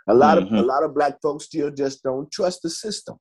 a 0.08 0.14
lot 0.14 0.38
of 0.38 0.44
Mhm. 0.44 0.58
a 0.58 0.62
lot 0.62 0.82
of 0.84 0.94
black 0.94 1.20
folks 1.20 1.44
still 1.44 1.70
just 1.70 2.02
don't 2.02 2.30
trust 2.30 2.62
the 2.62 2.70
system. 2.70 3.16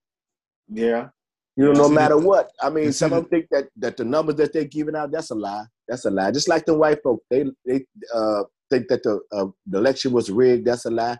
yeah, 0.69 1.09
You 1.55 1.65
know, 1.65 1.71
no 1.73 1.89
matter 1.89 2.17
what. 2.17 2.51
I 2.61 2.69
mean, 2.69 2.91
some 2.91 3.13
of 3.13 3.23
them 3.23 3.29
think 3.29 3.47
that 3.51 3.69
that 3.77 3.97
the 3.97 4.03
numbers 4.05 4.35
that 4.35 4.51
they're 4.53 4.65
giving 4.65 4.95
out 4.95 5.11
that's 5.11 5.31
a 5.31 5.35
lie. 5.35 5.65
That's 5.87 6.05
a 6.05 6.09
lie. 6.11 6.31
Just 6.31 6.49
like 6.49 6.65
the 6.65 6.73
white 6.77 7.01
folk, 7.03 7.21
they 7.29 7.45
they 7.65 7.85
uh, 8.13 8.43
think 8.69 8.87
that 8.89 9.03
the 9.03 9.19
uh, 9.31 9.47
the 9.65 9.77
election 9.77 10.11
was 10.11 10.29
rigged. 10.29 10.65
That's 10.67 10.85
a 10.85 10.91
lie. 10.91 11.17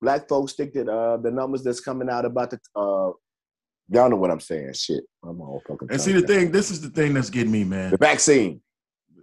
Black 0.00 0.28
folks 0.28 0.52
think 0.54 0.72
that 0.74 0.88
uh, 0.88 1.16
the 1.16 1.30
numbers 1.30 1.62
that's 1.64 1.80
coming 1.80 2.08
out 2.08 2.24
about 2.24 2.50
the 2.50 2.58
uh, 2.76 3.10
y'all 3.90 4.08
know 4.10 4.16
what 4.16 4.30
I'm 4.30 4.40
saying. 4.40 4.72
Shit, 4.74 5.04
I'm 5.24 5.40
all 5.40 5.62
fucking. 5.66 5.88
And 5.90 6.00
see 6.00 6.12
the 6.12 6.22
thing, 6.26 6.52
this 6.52 6.70
is 6.70 6.80
the 6.80 6.90
thing 6.90 7.14
that's 7.14 7.30
getting 7.30 7.52
me, 7.52 7.64
man. 7.64 7.90
the 7.90 7.96
vaccine. 7.96 8.60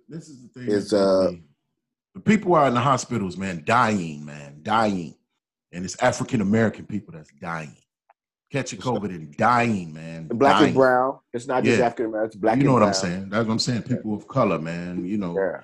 This 0.09 0.27
is 0.27 0.41
the 0.43 0.59
thing. 0.59 0.69
Is, 0.71 0.93
uh, 0.93 1.31
the 2.13 2.19
people 2.19 2.53
are 2.55 2.67
in 2.67 2.73
the 2.73 2.79
hospitals, 2.79 3.37
man, 3.37 3.63
dying, 3.65 4.25
man, 4.25 4.59
dying, 4.61 5.15
and 5.71 5.83
it's 5.85 6.01
African 6.01 6.41
American 6.41 6.85
people 6.85 7.13
that's 7.13 7.31
dying. 7.41 7.75
catching 8.51 8.79
COVID 8.79 9.09
and 9.09 9.35
dying, 9.35 9.93
man. 9.93 10.27
Black 10.27 10.53
dying. 10.53 10.65
and 10.67 10.75
brown. 10.75 11.19
It's 11.33 11.47
not 11.47 11.63
just 11.63 11.79
Yeah. 11.79 11.85
African 11.85 12.05
American. 12.07 12.27
It's 12.27 12.35
black 12.35 12.57
you 12.57 12.63
know 12.65 12.73
what 12.73 12.79
brown. 12.79 12.89
I'm 12.89 12.93
saying? 12.95 13.29
That's 13.29 13.47
what 13.47 13.53
I'm 13.53 13.59
saying. 13.59 13.83
People 13.83 14.13
of 14.15 14.27
color, 14.27 14.59
man. 14.59 15.05
You 15.05 15.17
know, 15.17 15.35
Yeah. 15.37 15.61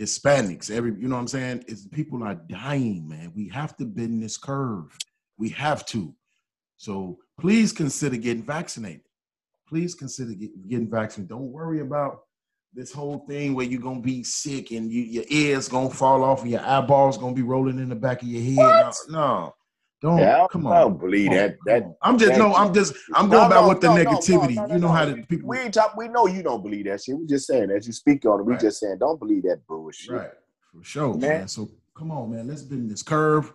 Hispanics, 0.00 0.70
every 0.70 0.92
you 0.98 1.08
know 1.08 1.16
what 1.16 1.22
I'm 1.22 1.28
saying? 1.28 1.64
It's 1.68 1.86
people 1.86 2.22
are 2.22 2.34
dying, 2.34 3.08
man. 3.08 3.32
We 3.34 3.48
have 3.48 3.76
to 3.78 3.84
bend 3.84 4.22
this 4.22 4.36
curve. 4.36 4.96
We 5.38 5.48
have 5.50 5.86
to. 5.86 6.14
So 6.76 7.18
please 7.40 7.72
consider 7.72 8.16
getting 8.16 8.44
vaccinated. 8.44 9.02
Please 9.68 9.94
consider 9.94 10.34
get, 10.34 10.68
getting 10.68 10.90
vaccinated. 10.90 11.30
Don't 11.30 11.50
worry 11.50 11.80
about 11.80 12.20
this 12.74 12.92
whole 12.92 13.24
thing 13.26 13.54
where 13.54 13.64
you're 13.64 13.80
gonna 13.80 14.00
be 14.00 14.22
sick 14.22 14.70
and 14.70 14.92
you, 14.92 15.02
your 15.02 15.24
ears 15.28 15.68
gonna 15.68 15.88
fall 15.88 16.22
off 16.22 16.42
and 16.42 16.50
your 16.50 16.60
eyeballs 16.60 17.16
gonna 17.16 17.34
be 17.34 17.42
rolling 17.42 17.78
in 17.78 17.88
the 17.88 17.94
back 17.94 18.20
of 18.20 18.28
your 18.28 18.42
head. 18.42 18.92
No, 19.08 19.18
no. 19.18 19.54
Don't 20.00 20.18
Yeah, 20.18 20.44
I 20.44 20.46
don't- 20.52 20.66
I 20.66 20.80
don't 20.80 20.98
believe 20.98 21.30
on, 21.30 21.36
that. 21.36 21.56
That. 21.66 21.96
I'm 22.02 22.18
just 22.18 22.32
that- 22.32 22.38
no, 22.38 22.54
I'm 22.54 22.72
just 22.74 22.94
I'm 23.14 23.28
going 23.30 23.44
No, 23.44 23.48
back 23.48 23.62
no, 23.62 23.68
with 23.68 23.80
the 23.80 23.88
no, 23.88 23.96
no, 23.96 24.02
no, 24.02 24.18
negativity. 24.18 24.54
no, 24.56 24.66
no, 24.66 24.74
you 24.74 24.80
know 24.80 24.88
no. 24.88 24.92
how 24.92 25.04
the 25.06 25.22
people 25.22 25.48
we 25.48 25.58
ain't 25.58 25.74
talk, 25.74 25.96
we 25.96 26.08
know 26.08 26.26
you 26.26 26.42
don't 26.42 26.62
believe 26.62 26.84
that 26.86 27.02
shit. 27.02 27.16
We 27.18 27.26
just 27.26 27.46
saying 27.46 27.70
as 27.70 27.86
you 27.86 27.92
speak 27.92 28.24
on 28.26 28.40
it, 28.40 28.42
we 28.44 28.52
Right. 28.52 28.60
just 28.60 28.80
saying 28.80 28.98
don't 28.98 29.18
believe 29.18 29.44
that 29.44 29.66
bullshit. 29.66 30.12
Right, 30.14 30.30
for 30.72 30.84
sure, 30.84 31.14
man. 31.14 31.20
Man. 31.20 31.48
So 31.48 31.70
come 31.96 32.10
on, 32.10 32.30
man. 32.30 32.46
Let's 32.46 32.62
bend 32.62 32.90
this 32.90 33.02
curve. 33.02 33.52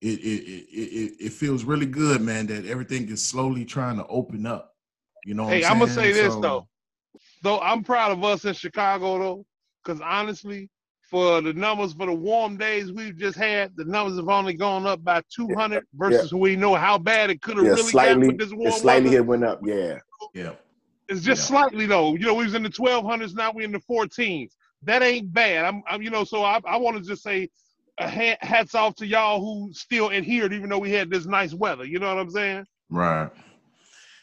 It 0.00 0.18
it, 0.20 0.22
it 0.22 0.66
it 0.70 0.92
it 0.92 1.12
it 1.26 1.32
feels 1.32 1.64
really 1.64 1.86
good, 1.86 2.20
man, 2.20 2.46
that 2.48 2.66
everything 2.66 3.08
is 3.08 3.22
slowly 3.22 3.64
trying 3.64 3.96
to 3.96 4.06
open 4.06 4.46
up. 4.46 4.74
You 5.24 5.34
know. 5.34 5.44
What 5.44 5.54
Hey, 5.54 5.64
I'm, 5.64 5.72
I'm 5.72 5.78
gonna 5.80 5.90
saying? 5.92 6.14
say 6.14 6.22
this 6.22 6.36
though. 6.36 6.68
Though 7.42 7.60
I'm 7.60 7.82
proud 7.82 8.12
of 8.12 8.22
us 8.24 8.44
in 8.44 8.52
Chicago 8.54 9.18
though, 9.18 9.46
because 9.82 10.00
honestly, 10.00 10.68
for 11.10 11.40
the 11.40 11.52
numbers 11.52 11.92
for 11.92 12.06
the 12.06 12.12
warm 12.12 12.56
days 12.56 12.92
we've 12.92 13.16
just 13.16 13.36
had, 13.38 13.72
the 13.76 13.84
numbers 13.84 14.16
have 14.16 14.28
only 14.28 14.54
gone 14.54 14.86
up 14.86 15.02
by 15.04 15.22
200 15.34 15.84
versus 15.94 16.32
we 16.32 16.56
know 16.56 16.74
how 16.74 16.98
bad 16.98 17.30
it 17.30 17.40
could 17.42 17.56
have 17.58 17.66
Yeah, 17.66 17.72
really 17.72 17.82
slightly. 17.84 18.26
got 18.28 18.36
with 18.36 18.38
this 18.38 18.52
warm 18.52 18.68
It 18.68 18.72
slightly 18.80 19.04
weather. 19.10 19.16
it 19.18 19.26
went 19.26 19.44
up. 19.44 19.60
Yeah. 19.64 19.98
Yeah, 20.34 20.52
It's 21.08 21.22
just 21.22 21.42
Yeah. 21.42 21.58
slightly 21.58 21.86
though. 21.86 22.14
You 22.14 22.26
know, 22.26 22.34
we 22.34 22.44
was 22.44 22.54
in 22.54 22.62
the 22.62 22.70
1200s, 22.70 23.34
now 23.34 23.52
we're 23.52 23.64
in 23.64 23.72
the 23.72 23.80
14s. 23.88 24.50
That 24.82 25.02
ain't 25.02 25.32
bad. 25.32 25.64
I'm, 25.64 25.82
I'm 25.88 26.02
you 26.02 26.10
know, 26.10 26.24
so 26.24 26.42
I, 26.42 26.60
I 26.66 26.76
want 26.76 26.96
to 26.96 27.02
just 27.02 27.22
say, 27.22 27.48
uh, 27.98 28.08
hats 28.40 28.74
off 28.74 28.94
to 28.96 29.06
y'all 29.06 29.40
who 29.40 29.72
still 29.72 30.10
adhered, 30.12 30.52
even 30.52 30.68
though 30.68 30.78
we 30.78 30.90
had 30.90 31.10
this 31.10 31.24
nice 31.26 31.54
weather. 31.54 31.84
You 31.84 31.98
know 31.98 32.14
what 32.14 32.20
I'm 32.20 32.30
saying? 32.30 32.66
right. 32.90 33.30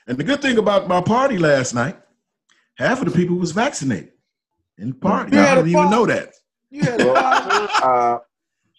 And 0.05 0.17
the 0.17 0.23
good 0.23 0.41
thing 0.41 0.57
about 0.57 0.87
my 0.87 1.01
party 1.01 1.37
last 1.37 1.73
night, 1.73 1.97
half 2.77 2.99
of 3.01 3.05
the 3.05 3.11
people 3.11 3.37
was 3.37 3.51
vaccinated 3.53 4.11
in 4.77 4.89
the 4.89 4.95
party. 4.95 5.35
You 5.35 5.41
I 5.41 5.55
didn't 5.55 5.69
even 5.69 5.89
know 5.89 6.05
that. 6.05 6.33
You 6.73 6.83
had 6.85 7.01
a. 7.01 7.05
Uh, 7.05 8.19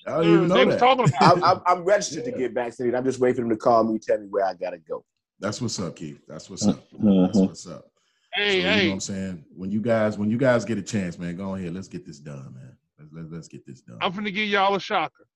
I 0.07 0.11
didn't 0.19 0.35
even 0.35 0.49
know 0.49 0.65
that. 0.65 0.83
I'm 1.21 1.61
I'm 1.65 1.85
registered 1.85 2.25
to 2.25 2.33
get 2.33 2.53
vaccinated. 2.53 2.97
I'm 2.97 3.05
just 3.05 3.21
waiting 3.21 3.37
for 3.37 3.41
them 3.43 3.51
to 3.51 3.57
call 3.57 3.85
me, 3.85 3.99
tell 4.01 4.19
me 4.19 4.27
where 4.29 4.45
I 4.45 4.55
gotta 4.55 4.79
go. 4.79 5.05
That's 5.39 5.61
what's 5.63 5.79
up, 5.79 5.95
Keith. 5.95 6.21
That's 6.27 6.51
what's 6.51 6.67
up. 6.67 6.81
That's 6.91 7.39
Mhm. 7.39 7.47
what's 7.47 7.67
up. 7.69 7.87
Hey, 8.35 8.51
So, 8.51 8.57
you 8.57 8.65
know 8.65 8.89
what 8.89 8.93
I'm 8.95 9.01
saying? 9.01 9.45
When 9.55 9.71
you 9.71 9.81
guys, 9.81 10.19
when 10.19 10.29
you 10.29 10.37
guys 10.39 10.65
get 10.65 10.77
a 10.77 10.83
chance, 10.83 11.19
man, 11.19 11.37
go 11.37 11.55
ahead. 11.55 11.73
Let's 11.73 11.87
get 11.87 12.05
this 12.05 12.19
done, 12.19 12.53
man. 12.55 12.77
Let's 12.99 13.13
let's, 13.13 13.31
let's 13.31 13.49
get 13.49 13.65
this 13.65 13.81
done. 13.81 13.99
I'm 14.01 14.13
gonna 14.13 14.33
give 14.33 14.49
y'all 14.49 14.75
a 14.75 14.81
shocker. 14.81 15.27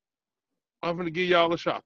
I'm 0.82 0.96
gonna 0.96 1.10
give 1.10 1.28
y'all 1.28 1.52
a 1.54 1.58
shocker. 1.58 1.84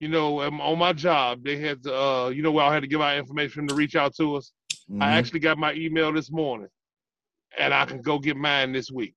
You 0.00 0.08
know, 0.08 0.42
um, 0.42 0.60
on 0.60 0.78
my 0.78 0.92
job, 0.92 1.44
they 1.44 1.56
had 1.56 1.84
to, 1.84 1.94
uh, 1.96 2.28
you 2.30 2.42
know, 2.42 2.50
where 2.52 2.64
I 2.64 2.74
had 2.74 2.80
to 2.80 2.88
give 2.88 3.00
out 3.00 3.16
information 3.16 3.68
to 3.68 3.74
reach 3.74 3.94
out 3.94 4.14
to 4.16 4.36
us. 4.36 4.52
Mhm. 4.90 5.02
I 5.02 5.12
actually 5.12 5.40
got 5.40 5.56
my 5.56 5.72
email 5.74 6.12
this 6.12 6.30
morning, 6.32 6.68
and 7.56 7.72
I 7.72 7.84
can 7.84 8.00
go 8.02 8.18
get 8.18 8.36
mine 8.36 8.72
this 8.72 8.90
week. 8.90 9.14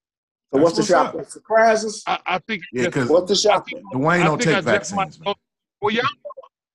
So 0.54 0.60
what's 0.62 0.76
the 0.76 0.82
That's 0.84 1.14
what's 1.16 1.30
shop? 1.30 1.32
Surprises. 1.32 2.04
I, 2.08 2.20
I 2.26 2.40
think. 2.40 2.64
yeah, 2.74 2.86
because 2.88 3.10
What's 3.10 3.30
the 3.30 3.36
shop? 3.36 3.66
Dwayne 3.94 4.22
I 4.22 4.24
don't 4.26 4.42
take 4.42 4.56
I 4.56 4.62
just 4.62 4.94
might 4.94 5.06
vaccines, 5.08 5.18
go- 5.26 5.36
Well, 5.82 5.92
y'all, 5.94 6.04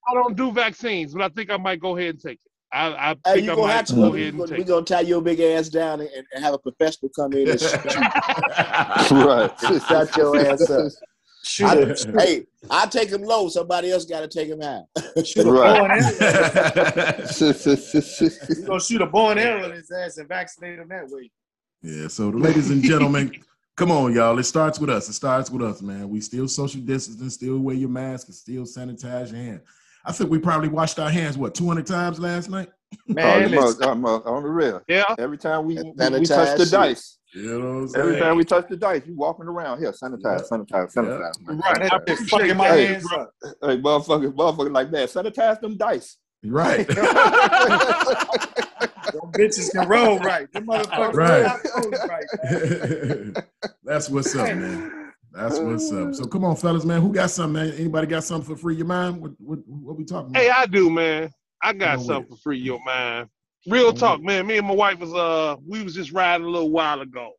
I 0.08 0.14
don't 0.14 0.34
do 0.36 0.50
vaccines, 0.50 1.12
but 1.12 1.22
I 1.22 1.28
think 1.28 1.50
I 1.50 1.58
might 1.58 1.78
go 1.80 1.96
ahead 1.96 2.10
and 2.14 2.20
take 2.20 2.34
it. 2.34 2.40
I, 2.72 2.86
I 2.88 3.08
Hey, 3.26 3.34
think 3.34 3.44
you 3.46 3.52
I 3.52 3.54
gonna 3.54 3.66
might 3.68 3.72
have 3.74 3.84
to 3.86 3.94
go 3.94 4.00
go. 4.10 4.14
ahead 4.14 4.28
and 4.28 4.38
gonna, 4.38 4.48
take 4.48 4.58
we 4.58 4.64
it. 4.64 4.66
gonna 4.68 4.84
tie 4.84 5.00
your 5.00 5.20
big 5.20 5.40
ass 5.40 5.68
down 5.68 6.00
and, 6.00 6.10
and 6.34 6.42
have 6.44 6.54
a 6.54 6.58
professional 6.58 7.10
come 7.14 7.32
in 7.34 7.50
and 7.50 7.60
shoot, 7.60 7.84
right. 9.12 9.50
shut 9.88 10.16
your 10.16 10.38
ass 10.40 10.70
up. 10.70 10.90
Shoot 11.44 11.66
I, 11.66 11.74
a, 11.76 11.96
shoot, 11.96 12.20
hey, 12.20 12.46
I 12.70 12.86
take 12.86 13.10
him 13.10 13.22
low. 13.22 13.48
Somebody 13.48 13.92
else 13.92 14.04
got 14.06 14.20
to 14.20 14.28
take 14.28 14.48
him 14.48 14.60
high. 14.60 14.80
shoot 15.22 15.46
a 15.46 15.52
Right. 15.52 15.78
bow 15.78 15.84
and 15.84 15.92
arrow. 15.92 17.26
You 18.58 18.66
gonna 18.66 18.80
shoot 18.80 19.02
a 19.02 19.06
bow 19.06 19.30
and 19.30 19.40
arrow 19.40 19.64
in 19.66 19.72
his 19.72 19.90
ass 19.90 20.16
and 20.18 20.28
vaccinate 20.28 20.78
him 20.78 20.88
that 20.88 21.08
way. 21.08 21.30
yeah, 21.82 22.08
so 22.08 22.28
ladies 22.30 22.70
and 22.70 22.82
gentlemen, 22.82 23.32
come 23.76 23.90
on, 23.90 24.14
y'all. 24.14 24.38
It 24.38 24.44
starts 24.44 24.78
with 24.78 24.90
us. 24.90 25.08
It 25.08 25.12
starts 25.12 25.50
with 25.50 25.62
us, 25.62 25.82
man. 25.82 26.08
We 26.08 26.20
still 26.20 26.48
social 26.48 26.80
distancing, 26.80 27.30
still 27.30 27.58
wear 27.58 27.76
your 27.76 27.88
mask, 27.88 28.28
and 28.28 28.34
still 28.34 28.64
sanitize 28.64 29.30
your 29.30 29.40
hands. 29.40 29.62
I 30.04 30.12
think 30.12 30.30
we 30.30 30.38
probably 30.38 30.68
washed 30.68 30.98
our 30.98 31.10
hands 31.10 31.36
what 31.36 31.54
200 31.54 31.86
times 31.86 32.18
last 32.18 32.48
night. 32.48 32.68
Oh, 32.94 33.14
Man, 33.14 33.50
you 33.50 33.60
listen, 33.60 33.82
I'm, 33.82 34.04
uh, 34.04 34.18
on 34.18 34.44
the 34.44 34.48
real. 34.48 34.80
Yeah, 34.88 35.14
Every 35.18 35.36
time 35.36 35.66
we, 35.66 35.74
we, 35.74 35.82
we 35.82 36.24
touch 36.24 36.56
the 36.56 36.66
dice, 36.70 37.18
You 37.34 37.58
know 37.58 37.58
what 37.58 37.64
I'm 37.64 37.88
saying? 37.88 38.06
every 38.06 38.20
time 38.20 38.36
we 38.36 38.44
touch 38.44 38.68
the 38.68 38.76
dice, 38.76 39.02
you 39.04 39.16
walking 39.16 39.46
around 39.46 39.80
here, 39.80 39.90
sanitize, 39.90 40.48
sanitize, 40.48 40.94
sanitize. 40.94 41.46
man. 41.46 41.58
right. 41.58 41.82
I 41.82 41.98
that 41.98 42.06
shit 42.06 42.20
appreciate 42.20 42.56
my 42.56 42.68
that. 42.68 42.78
Hey. 42.78 42.86
hands 42.86 43.12
up. 43.12 43.32
Hey, 43.42 43.78
motherfucker, 43.78 44.32
motherfucker, 44.32 44.72
like 44.72 44.92
that. 44.92 45.08
Sanitize 45.08 45.60
them 45.60 45.76
dice. 45.76 46.16
Right. 46.44 46.86
Them 49.12 49.32
bitches 49.32 49.72
can 49.72 49.88
roll 49.88 50.18
right. 50.20 50.50
Them 50.52 50.66
motherfuckers 50.70 51.14
Right. 51.14 51.44
right. 52.08 53.36
That's 53.84 54.08
what's 54.10 54.34
up, 54.34 54.46
man. 54.56 55.12
That's 55.32 55.58
what's 55.58 55.92
up. 55.92 56.14
So 56.14 56.26
come 56.26 56.44
on, 56.44 56.56
fellas, 56.56 56.84
man. 56.84 57.00
Who 57.02 57.12
got 57.12 57.30
something, 57.30 57.52
man? 57.52 57.74
Anybody 57.78 58.06
got 58.06 58.24
something 58.24 58.54
for 58.54 58.60
free 58.60 58.76
your 58.76 58.86
mind? 58.86 59.20
What 59.20 59.32
what, 59.38 59.58
what 59.66 59.96
we 59.96 60.04
talking 60.04 60.30
about? 60.30 60.42
Hey, 60.42 60.50
I 60.50 60.66
do, 60.66 60.90
man. 60.90 61.30
I 61.62 61.72
got 61.72 61.96
Come 61.96 62.06
something 62.06 62.36
for 62.36 62.42
free 62.42 62.58
your 62.58 62.82
mind. 62.84 63.28
Real 63.66 63.88
Come 63.88 63.96
talk, 63.98 64.18
on. 64.20 64.24
man. 64.24 64.46
Me 64.46 64.58
and 64.58 64.66
my 64.66 64.74
wife 64.74 64.98
was 64.98 65.12
uh 65.12 65.56
we 65.66 65.82
was 65.82 65.94
just 65.94 66.12
riding 66.12 66.46
a 66.46 66.50
little 66.50 66.70
while 66.70 67.00
ago. 67.00 67.32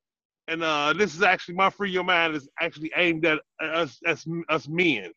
And 0.47 0.63
uh 0.63 0.93
this 0.93 1.15
is 1.15 1.23
actually 1.23 1.55
my 1.55 1.69
free 1.69 1.91
your 1.91 2.03
mind 2.03 2.35
is 2.35 2.47
actually 2.61 2.91
aimed 2.95 3.25
at 3.25 3.39
us 3.61 3.99
us 4.05 4.25
us 4.49 4.67
men. 4.67 5.11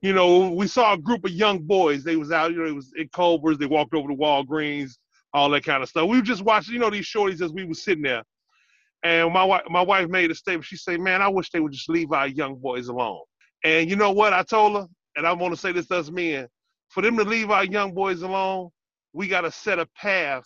You 0.00 0.12
know, 0.12 0.50
we 0.50 0.66
saw 0.66 0.94
a 0.94 0.98
group 0.98 1.24
of 1.24 1.30
young 1.30 1.60
boys. 1.60 2.02
They 2.02 2.16
was 2.16 2.32
out, 2.32 2.50
you 2.50 2.58
know, 2.58 2.64
it 2.66 2.74
was 2.74 2.92
in 2.96 3.08
Culver's, 3.12 3.58
they 3.58 3.66
walked 3.66 3.94
over 3.94 4.08
to 4.08 4.14
Walgreens, 4.16 4.96
all 5.34 5.50
that 5.50 5.64
kind 5.64 5.82
of 5.82 5.88
stuff. 5.88 6.08
We 6.08 6.18
were 6.18 6.22
just 6.22 6.42
watching, 6.42 6.74
you 6.74 6.80
know, 6.80 6.90
these 6.90 7.06
shorties 7.06 7.40
as 7.40 7.52
we 7.52 7.64
was 7.64 7.82
sitting 7.82 8.02
there. 8.04 8.22
And 9.02 9.32
my 9.32 9.44
wife 9.44 9.62
my 9.68 9.82
wife 9.82 10.08
made 10.08 10.30
a 10.30 10.34
statement. 10.34 10.64
She 10.64 10.76
said, 10.76 11.00
Man, 11.00 11.22
I 11.22 11.28
wish 11.28 11.50
they 11.50 11.60
would 11.60 11.72
just 11.72 11.88
leave 11.88 12.12
our 12.12 12.28
young 12.28 12.56
boys 12.56 12.88
alone. 12.88 13.22
And 13.64 13.90
you 13.90 13.96
know 13.96 14.12
what 14.12 14.32
I 14.32 14.42
told 14.42 14.76
her? 14.76 14.86
And 15.16 15.26
I 15.26 15.32
want 15.32 15.54
to 15.54 15.60
say 15.60 15.72
this 15.72 15.88
to 15.88 15.98
us 15.98 16.10
men 16.10 16.48
for 16.92 17.00
them 17.02 17.16
to 17.16 17.24
leave 17.24 17.50
our 17.50 17.64
young 17.64 17.94
boys 17.94 18.22
alone, 18.22 18.68
we 19.14 19.26
got 19.26 19.42
to 19.42 19.50
set 19.50 19.78
a 19.78 19.86
path 19.96 20.44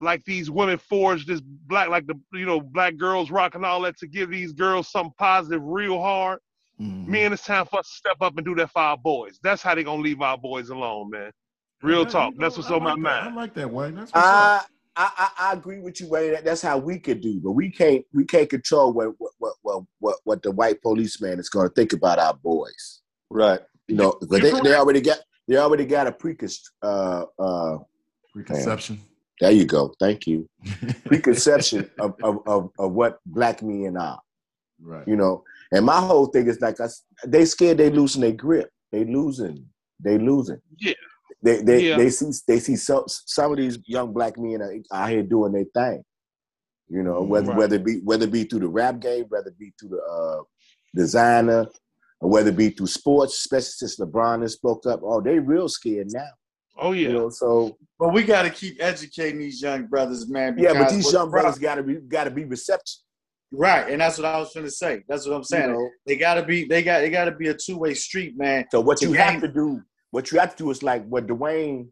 like 0.00 0.24
these 0.24 0.50
women 0.50 0.78
forged 0.78 1.28
this 1.28 1.40
black, 1.40 1.88
like 1.88 2.06
the, 2.06 2.14
you 2.32 2.46
know, 2.46 2.60
black 2.60 2.96
girls 2.96 3.30
rock 3.30 3.54
and 3.54 3.64
all 3.64 3.80
that 3.82 3.96
to 3.98 4.06
give 4.06 4.30
these 4.30 4.52
girls 4.52 4.90
something 4.90 5.14
positive 5.18 5.62
real 5.62 6.00
hard. 6.00 6.40
Mhm. 6.80 7.06
Man, 7.06 7.32
it's 7.32 7.44
time 7.44 7.66
for 7.66 7.80
us 7.80 7.88
to 7.88 7.94
step 7.94 8.16
up 8.20 8.36
and 8.36 8.44
do 8.44 8.54
that 8.56 8.70
for 8.70 8.80
our 8.80 8.96
boys. 8.96 9.38
That's 9.42 9.62
how 9.62 9.74
they're 9.74 9.84
going 9.84 9.98
to 9.98 10.02
leave 10.02 10.20
our 10.20 10.38
boys 10.38 10.70
alone, 10.70 11.10
man. 11.10 11.32
Real 11.82 12.04
Yeah, 12.04 12.08
talk. 12.08 12.34
you 12.34 12.40
That's 12.40 12.56
what's 12.56 12.70
I 12.70 12.74
on 12.74 12.82
my 12.82 12.94
like 12.94 13.02
that. 13.04 13.22
I 13.22 13.34
like 13.34 13.54
that, 13.54 13.70
Wayne. 13.70 13.94
That's 13.94 14.12
what's 14.12 14.26
I, 14.26 14.56
up. 14.56 14.66
I 14.96 15.10
I 15.16 15.50
I 15.50 15.52
agree 15.52 15.78
with 15.80 16.00
you, 16.00 16.08
Wayne. 16.08 16.32
That, 16.32 16.44
that's 16.44 16.62
how 16.62 16.78
we 16.78 16.98
could 16.98 17.20
do, 17.20 17.40
but 17.40 17.52
we 17.52 17.70
can't 17.70 18.04
we 18.12 18.24
can't 18.24 18.50
control 18.50 18.92
what 18.92 19.10
what 19.18 19.32
what 19.38 19.54
what 19.62 19.84
what, 20.00 20.16
what 20.24 20.42
the 20.42 20.50
white 20.50 20.82
policeman 20.82 21.38
is 21.38 21.48
going 21.48 21.68
to 21.68 21.74
think 21.74 21.92
about 21.92 22.18
our 22.18 22.34
boys. 22.34 23.02
Right. 23.30 23.60
You 23.86 23.96
know, 23.96 24.16
because 24.20 24.40
they, 24.40 24.60
they 24.70 24.74
already 24.74 25.00
got 25.00 25.18
they 25.46 25.56
already 25.56 25.86
got 25.86 26.06
a 26.06 26.12
precon 26.12 26.52
uh 26.82 27.24
uh. 27.38 27.78
Preconception. 28.32 29.00
There 29.40 29.52
you 29.52 29.64
go. 29.64 29.94
Thank 30.00 30.26
you. 30.26 30.48
Preconception 31.06 31.88
of, 32.00 32.14
of 32.22 32.40
of 32.46 32.70
of 32.78 32.92
what 32.92 33.20
black 33.24 33.62
men 33.62 33.96
are. 33.96 34.20
right. 34.82 35.06
You 35.06 35.16
know, 35.16 35.44
and 35.72 35.86
my 35.86 36.00
whole 36.00 36.26
thing 36.26 36.48
is 36.48 36.60
like 36.60 36.80
us. 36.80 37.04
They 37.24 37.44
scared 37.44 37.78
they 37.78 37.90
losing 37.90 38.22
their 38.22 38.32
grip. 38.32 38.70
They 38.90 39.04
losing. 39.04 39.64
They 40.00 40.18
losing. 40.18 40.60
Yeah. 40.78 40.94
They 41.42 41.62
they 41.62 41.88
Yeah. 41.88 41.96
they 41.96 42.10
see 42.10 42.30
they 42.46 42.58
see 42.60 42.76
some 42.76 43.04
some 43.06 43.52
of 43.52 43.58
these 43.58 43.78
young 43.86 44.12
black 44.12 44.36
men 44.38 44.60
are 44.62 44.74
out 44.92 45.10
here 45.10 45.22
doing 45.22 45.52
their 45.52 45.64
thing. 45.74 46.02
You 46.88 47.02
know, 47.02 47.22
whether 47.22 47.48
Right. 47.48 47.58
whether 47.58 47.76
it 47.76 47.84
be 47.84 48.00
whether 48.00 48.24
it 48.24 48.32
be 48.32 48.44
through 48.44 48.60
the 48.60 48.68
rap 48.68 48.98
game, 49.00 49.26
whether 49.28 49.48
it 49.48 49.58
be 49.58 49.72
through 49.78 49.90
the 49.90 50.02
uh, 50.02 50.42
designer, 50.94 51.66
or 52.20 52.30
whether 52.30 52.48
it 52.50 52.56
be 52.56 52.70
through 52.70 52.86
sports, 52.86 53.36
especially 53.36 53.72
since 53.76 53.98
LeBron 53.98 54.42
has 54.42 54.54
spoke 54.54 54.86
up. 54.86 55.00
Oh, 55.02 55.20
they 55.20 55.38
real 55.38 55.68
scared 55.68 56.08
now. 56.12 56.28
Oh, 56.80 56.92
yeah. 56.92 57.08
You 57.08 57.12
know, 57.14 57.28
so 57.28 57.76
But 57.98 58.12
we 58.12 58.22
got 58.22 58.42
to 58.42 58.50
keep 58.50 58.76
educating 58.80 59.40
these 59.40 59.60
young 59.60 59.86
brothers, 59.86 60.28
man. 60.28 60.56
yeah, 60.58 60.72
but 60.74 60.90
these 60.90 61.12
young 61.12 61.26
the 61.26 61.30
problem- 61.30 61.30
brothers 61.30 61.58
gotta 61.58 61.82
be 61.82 61.94
gotta 61.96 62.30
be 62.30 62.44
receptive. 62.44 62.94
right? 63.50 63.90
And 63.90 64.00
that's 64.00 64.16
what 64.18 64.26
I 64.26 64.38
was 64.38 64.52
trying 64.52 64.66
to 64.66 64.70
say. 64.70 65.02
That's 65.08 65.26
what 65.26 65.34
I'm 65.34 65.40
You 65.40 65.44
saying. 65.44 65.72
know? 65.72 65.88
They 66.06 66.16
got 66.16 66.34
to 66.34 66.42
be. 66.44 66.66
They 66.66 66.82
got. 66.82 67.02
It 67.02 67.10
got 67.10 67.24
to 67.26 67.32
be 67.32 67.48
a 67.48 67.54
two 67.54 67.78
way 67.78 67.94
street, 67.94 68.36
man. 68.36 68.66
So 68.70 68.80
what 68.80 69.00
you 69.02 69.12
have 69.14 69.40
to 69.40 69.48
do, 69.48 69.80
what 70.10 70.30
you 70.32 70.38
have 70.38 70.56
to 70.56 70.64
do 70.64 70.70
is 70.70 70.82
like 70.82 71.06
what 71.06 71.26
Dwayne 71.26 71.88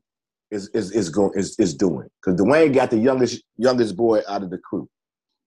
is 0.50 0.68
is 0.74 0.92
is 0.92 1.08
going 1.10 1.32
is, 1.38 1.56
is 1.58 1.74
doing. 1.74 2.08
Because 2.24 2.40
Dwayne 2.40 2.72
got 2.74 2.90
the 2.90 2.98
youngest 2.98 3.42
youngest 3.56 3.96
boy 3.96 4.22
out 4.28 4.42
of 4.42 4.50
the 4.50 4.58
crew. 4.58 4.88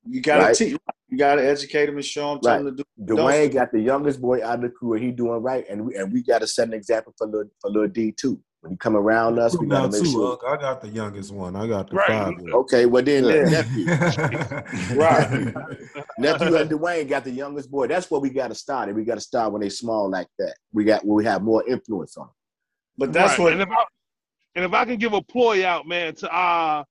You 0.07 0.21
got 0.21 0.37
to 0.37 0.43
Right. 0.43 0.55
teach. 0.55 0.77
You 1.11 1.17
got 1.17 1.35
to 1.35 1.43
educate 1.47 1.89
him 1.89 1.95
and 1.95 2.05
show 2.05 2.33
him. 2.33 2.39
Tell 2.41 2.53
Right. 2.57 2.63
them 2.63 2.77
to 2.77 2.83
do. 2.83 3.15
Dwayne 3.15 3.51
got 3.51 3.71
the 3.71 3.79
youngest 3.81 4.21
boy 4.21 4.43
out 4.45 4.55
of 4.55 4.61
the 4.61 4.69
crew, 4.69 4.93
and 4.93 5.03
he 5.03 5.11
doing 5.11 5.41
right. 5.41 5.65
And 5.69 5.85
we 5.85 5.95
and 5.95 6.11
we 6.13 6.21
got 6.23 6.39
to 6.41 6.47
set 6.47 6.67
an 6.67 6.73
example 6.73 7.13
for 7.17 7.25
little 7.27 7.49
for 7.61 7.69
little 7.71 7.87
D 7.87 8.11
too. 8.11 8.39
When 8.61 8.71
you 8.73 8.77
come 8.77 8.95
around 8.97 9.39
us, 9.39 9.57
we 9.57 9.65
gotta 9.67 9.87
make 9.89 10.01
too, 10.03 10.11
sure. 10.11 10.31
Unc. 10.33 10.41
I 10.45 10.57
got 10.61 10.81
the 10.81 10.89
youngest 10.89 11.33
one. 11.33 11.55
I 11.55 11.65
got 11.65 11.89
the 11.89 11.95
Right. 11.95 12.07
five. 12.07 12.35
Okay, 12.53 12.85
well 12.85 13.01
then 13.01 13.23
Yeah. 13.23 13.43
nephew, 13.49 13.85
Right. 14.95 15.53
nephew 16.19 16.55
and 16.55 16.69
Dwayne 16.69 17.07
got 17.07 17.23
the 17.23 17.31
youngest 17.31 17.71
boy. 17.71 17.87
That's 17.87 18.11
where 18.11 18.19
we 18.19 18.29
got 18.29 18.49
to 18.49 18.55
start. 18.55 18.89
And 18.89 18.97
we 18.97 19.05
got 19.05 19.15
to 19.15 19.21
start 19.21 19.51
when 19.53 19.61
they 19.61 19.69
small 19.69 20.09
like 20.09 20.27
that. 20.39 20.55
We 20.73 20.83
got 20.83 21.05
we 21.05 21.23
have 21.25 21.41
more 21.41 21.67
influence 21.67 22.17
on. 22.17 22.25
'em. 22.27 22.33
But 22.99 23.13
that's 23.13 23.39
Right. 23.39 23.39
what 23.39 23.53
And 23.53 23.61
if, 23.63 23.69
I, 23.69 23.85
and 24.55 24.65
if 24.65 24.73
I 24.73 24.85
can 24.85 24.97
give 24.97 25.13
a 25.13 25.21
ploy 25.21 25.65
out, 25.65 25.87
man, 25.87 26.15
to 26.15 26.33
uh, 26.33 26.83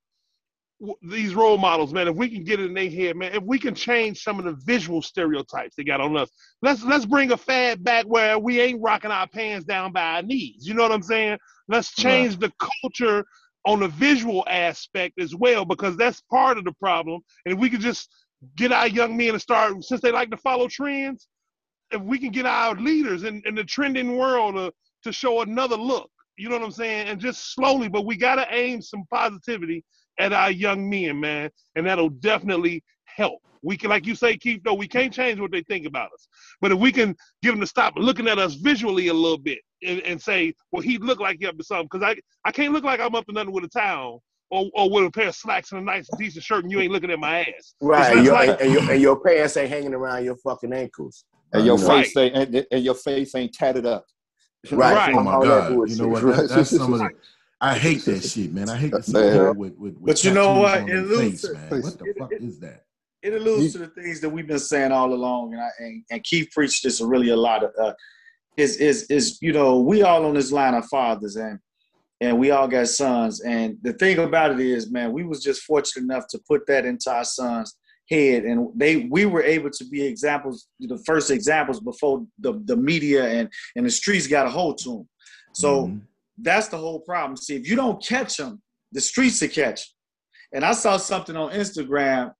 w- 0.81 0.97
these 1.03 1.35
role 1.35 1.57
models, 1.57 1.93
man, 1.93 2.07
if 2.07 2.15
we 2.15 2.29
can 2.29 2.43
get 2.43 2.59
it 2.59 2.65
in 2.65 2.73
their 2.73 2.89
head, 2.89 3.15
man, 3.15 3.33
if 3.33 3.43
we 3.43 3.59
can 3.59 3.75
change 3.75 4.21
some 4.23 4.39
of 4.39 4.45
the 4.45 4.57
visual 4.65 5.01
stereotypes 5.01 5.75
they 5.75 5.83
got 5.85 6.01
on 6.01 6.17
us, 6.17 6.29
let's 6.61 6.83
let's 6.83 7.05
bring 7.05 7.31
a 7.31 7.37
fad 7.37 7.83
back 7.83 8.05
where 8.05 8.39
we 8.39 8.59
ain't 8.59 8.81
rocking 8.81 9.11
our 9.11 9.27
pants 9.27 9.65
down 9.65 9.93
by 9.93 10.15
our 10.15 10.23
knees. 10.23 10.67
You 10.67 10.73
know 10.73 10.83
what 10.83 10.91
I'm 10.91 11.03
saying? 11.03 11.37
Let's 11.67 11.93
change 11.93 12.37
the 12.39 12.51
culture 12.83 13.25
on 13.65 13.81
the 13.81 13.89
visual 13.89 14.43
aspect 14.47 15.19
as 15.19 15.35
well, 15.35 15.65
because 15.65 15.97
that's 15.97 16.21
part 16.21 16.57
of 16.57 16.65
the 16.65 16.73
problem. 16.73 17.21
And 17.45 17.53
if 17.53 17.59
we 17.59 17.69
could 17.69 17.81
just 17.81 18.09
get 18.57 18.71
our 18.71 18.87
young 18.87 19.17
men 19.17 19.33
to 19.33 19.39
start, 19.39 19.83
since 19.83 20.01
they 20.01 20.11
like 20.11 20.31
to 20.31 20.37
follow 20.37 20.67
trends, 20.67 21.27
if 21.91 22.01
we 22.01 22.19
can 22.19 22.31
get 22.31 22.45
our 22.45 22.75
leaders 22.75 23.23
in, 23.23 23.41
in 23.45 23.55
the 23.55 23.63
trending 23.63 24.17
world 24.17 24.55
to, 24.55 24.71
to 25.03 25.11
show 25.11 25.41
another 25.41 25.75
look, 25.77 26.09
you 26.37 26.49
know 26.49 26.57
what 26.57 26.65
I'm 26.65 26.71
saying? 26.71 27.07
And 27.07 27.19
just 27.19 27.53
slowly, 27.53 27.89
but 27.89 28.05
we 28.05 28.17
got 28.17 28.35
to 28.35 28.47
aim 28.53 28.81
some 28.81 29.03
positivity 29.11 29.83
at 30.19 30.33
our 30.33 30.51
young 30.51 30.89
men, 30.89 31.19
man. 31.19 31.49
And 31.75 31.85
that'll 31.85 32.09
definitely 32.09 32.83
help. 33.05 33.39
We 33.61 33.75
can, 33.75 33.89
like 33.89 34.05
you 34.05 34.15
say, 34.15 34.37
Keith, 34.37 34.61
though, 34.63 34.73
we 34.73 34.87
can't 34.87 35.13
change 35.13 35.39
what 35.39 35.51
they 35.51 35.63
think 35.63 35.85
about 35.85 36.13
us. 36.13 36.27
But 36.61 36.71
if 36.71 36.79
we 36.79 36.91
can 36.93 37.15
get 37.43 37.51
them 37.51 37.59
to 37.59 37.67
stop 37.67 37.93
looking 37.97 38.27
at 38.27 38.39
us 38.39 38.53
visually 38.55 39.07
a 39.09 39.13
little 39.13 39.37
bit 39.37 39.59
and, 39.85 39.99
and 40.01 40.21
say, 40.21 40.53
well, 40.71 40.81
he 40.81 40.97
looked 40.97 41.21
like 41.21 41.37
he 41.39 41.47
up 41.47 41.57
to 41.57 41.63
something. 41.63 41.89
Because 41.91 42.03
I, 42.03 42.19
I 42.47 42.51
can't 42.53 42.71
look 42.71 42.85
like 42.85 43.01
I'm 43.01 43.15
up 43.15 43.25
to 43.25 43.33
nothing 43.33 43.51
with 43.51 43.65
a 43.65 43.69
towel 43.69 44.23
or, 44.49 44.69
or 44.73 44.89
with 44.89 45.05
a 45.05 45.11
pair 45.11 45.27
of 45.27 45.35
slacks 45.35 45.73
and 45.73 45.81
a 45.81 45.83
nice, 45.83 46.07
decent 46.17 46.43
shirt 46.45 46.63
and 46.63 46.71
you 46.71 46.79
ain't 46.79 46.91
looking 46.93 47.11
at 47.11 47.19
my 47.19 47.41
ass. 47.41 47.75
Right, 47.81 48.15
and 48.15 48.25
your, 48.25 48.33
like- 48.35 48.61
and, 48.61 48.71
your, 48.71 48.91
and 48.91 49.01
your 49.01 49.19
pants 49.19 49.57
ain't 49.57 49.69
hanging 49.69 49.93
around 49.93 50.23
your 50.23 50.37
fucking 50.37 50.71
ankles. 50.71 51.25
And 51.51 51.65
your 51.65 51.77
uh, 51.79 51.87
Right. 51.87 52.05
face 52.05 52.15
ain't 52.17 52.35
and, 52.35 52.65
and 52.71 52.83
your 52.83 52.93
face 52.93 53.33
ain't 53.35 53.53
tatted 53.53 53.85
up. 53.85 54.05
Right. 54.71 54.93
Right. 54.95 55.15
Oh 55.15 55.23
my 55.23 55.41
God! 55.43 55.89
You 55.89 55.95
know 55.95 56.07
what? 56.09 56.23
That, 56.23 56.49
that's 56.49 56.69
some 56.75 56.93
of 56.93 56.99
the. 56.99 57.09
I 57.61 57.77
hate 57.77 58.05
that 58.05 58.23
shit, 58.23 58.53
man. 58.53 58.69
I 58.69 58.77
hate 58.77 58.93
to 58.93 59.03
see 59.03 59.11
people 59.11 59.53
with, 59.53 59.75
with, 59.77 59.93
with 59.97 60.05
But 60.05 60.23
you 60.23 60.31
know 60.33 60.59
what? 60.59 60.81
It 60.83 60.87
their 60.87 61.01
loses- 61.01 61.41
face, 61.49 61.53
man. 61.69 61.81
What 61.81 61.99
the 61.99 62.05
it- 62.05 62.17
fuck 62.17 62.31
it- 62.31 62.41
is 62.43 62.59
that? 62.59 62.83
it 63.21 63.33
alludes 63.33 63.73
to 63.73 63.79
the 63.79 63.87
things 63.87 64.21
that 64.21 64.29
we've 64.29 64.47
been 64.47 64.59
saying 64.59 64.93
all 64.93 65.13
along, 65.13 65.53
and 65.53 65.61
I 65.61 65.69
and, 65.79 66.03
and 66.11 66.23
Keith 66.23 66.49
preached 66.53 66.83
this 66.83 67.01
really 67.01 67.29
a 67.29 67.35
lot. 67.37 67.63
Of, 67.63 67.71
uh, 67.81 67.93
is 68.57 68.77
is 68.77 69.03
is 69.03 69.37
you 69.41 69.51
know 69.53 69.79
we 69.79 70.03
all 70.03 70.25
on 70.25 70.33
this 70.35 70.51
line 70.51 70.73
are 70.73 70.83
fathers, 70.83 71.35
and 71.35 71.59
and 72.21 72.37
we 72.37 72.51
all 72.51 72.67
got 72.67 72.87
sons, 72.89 73.41
and 73.41 73.77
the 73.81 73.93
thing 73.93 74.19
about 74.19 74.51
it 74.51 74.59
is, 74.59 74.91
man, 74.91 75.11
we 75.13 75.23
was 75.23 75.41
just 75.41 75.63
fortunate 75.63 76.03
enough 76.03 76.27
to 76.29 76.39
put 76.47 76.65
that 76.67 76.85
into 76.85 77.09
our 77.11 77.23
sons' 77.25 77.75
head, 78.09 78.43
and 78.43 78.67
they 78.75 79.07
we 79.15 79.25
were 79.25 79.43
able 79.43 79.69
to 79.69 79.85
be 79.85 80.01
examples, 80.03 80.67
the 80.79 80.97
first 81.05 81.31
examples 81.31 81.79
before 81.79 82.25
the 82.39 82.61
the 82.65 82.75
media 82.75 83.27
and 83.27 83.49
and 83.75 83.85
the 83.85 83.91
streets 83.91 84.27
got 84.27 84.47
a 84.47 84.49
hold 84.49 84.77
to 84.79 84.89
them. 84.89 85.09
So 85.53 85.87
Mhm. 85.87 86.01
that's 86.37 86.67
the 86.69 86.77
whole 86.77 86.99
problem. 87.01 87.37
See, 87.37 87.55
if 87.55 87.67
you 87.69 87.75
don't 87.75 88.03
catch 88.03 88.37
them, 88.37 88.61
the 88.91 89.01
streets 89.01 89.41
will 89.41 89.49
catch 89.49 89.81
'em. 89.81 90.57
And 90.57 90.65
I 90.65 90.73
saw 90.73 90.97
something 90.97 91.35
on 91.35 91.51
Instagram 91.51 92.33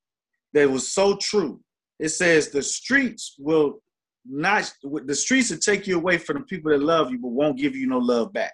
that 0.53 0.69
was 0.69 0.91
so 0.91 1.15
true. 1.17 1.61
It 1.99 2.09
says 2.09 2.49
the 2.49 2.63
streets 2.63 3.35
will 3.37 3.81
not, 4.25 4.71
the 4.83 5.15
streets 5.15 5.49
will 5.51 5.57
take 5.59 5.85
you 5.87 5.95
away 5.97 6.17
from 6.17 6.37
the 6.37 6.43
people 6.43 6.71
that 6.71 6.81
love 6.81 7.11
you, 7.11 7.19
but 7.19 7.29
won't 7.29 7.57
give 7.57 7.75
you 7.75 7.87
no 7.87 7.99
love 7.99 8.33
back. 8.33 8.53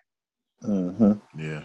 Mm-hmm. 0.63 1.13
yeah. 1.39 1.63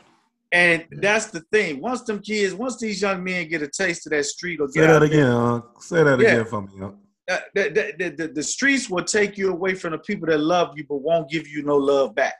And 0.53 0.85
Yeah. 0.91 0.99
that's 1.01 1.27
the 1.27 1.41
thing. 1.53 1.81
Once 1.81 2.03
them 2.03 2.21
kids, 2.21 2.55
once 2.55 2.79
these 2.79 3.01
young 3.01 3.23
men 3.23 3.49
get 3.49 3.63
a 3.63 3.69
taste 3.69 4.07
of 4.07 4.11
that 4.11 4.25
street 4.25 4.61
or 4.61 4.69
Say 4.69 4.81
that 4.81 4.91
out 4.91 5.03
again, 5.03 5.27
Unc. 5.27 5.65
Say 5.81 6.03
that 6.03 6.19
Yeah. 6.21 6.33
again 6.33 6.45
for 6.47 6.63
me, 6.63 6.73
Unc. 6.83 6.97
uh, 7.31 7.39
the, 7.55 7.95
the, 7.99 8.11
the, 8.17 8.29
the 8.29 8.43
streets 8.43 8.91
will 8.91 9.05
take 9.05 9.39
you 9.39 9.51
away 9.53 9.75
from 9.75 9.93
the 9.93 9.99
people 9.99 10.27
that 10.27 10.39
love 10.39 10.73
you, 10.77 10.85
but 10.89 10.97
won't 10.97 11.31
give 11.31 11.47
you 11.47 11.63
no 11.63 11.77
love 11.77 12.15
back. 12.15 12.35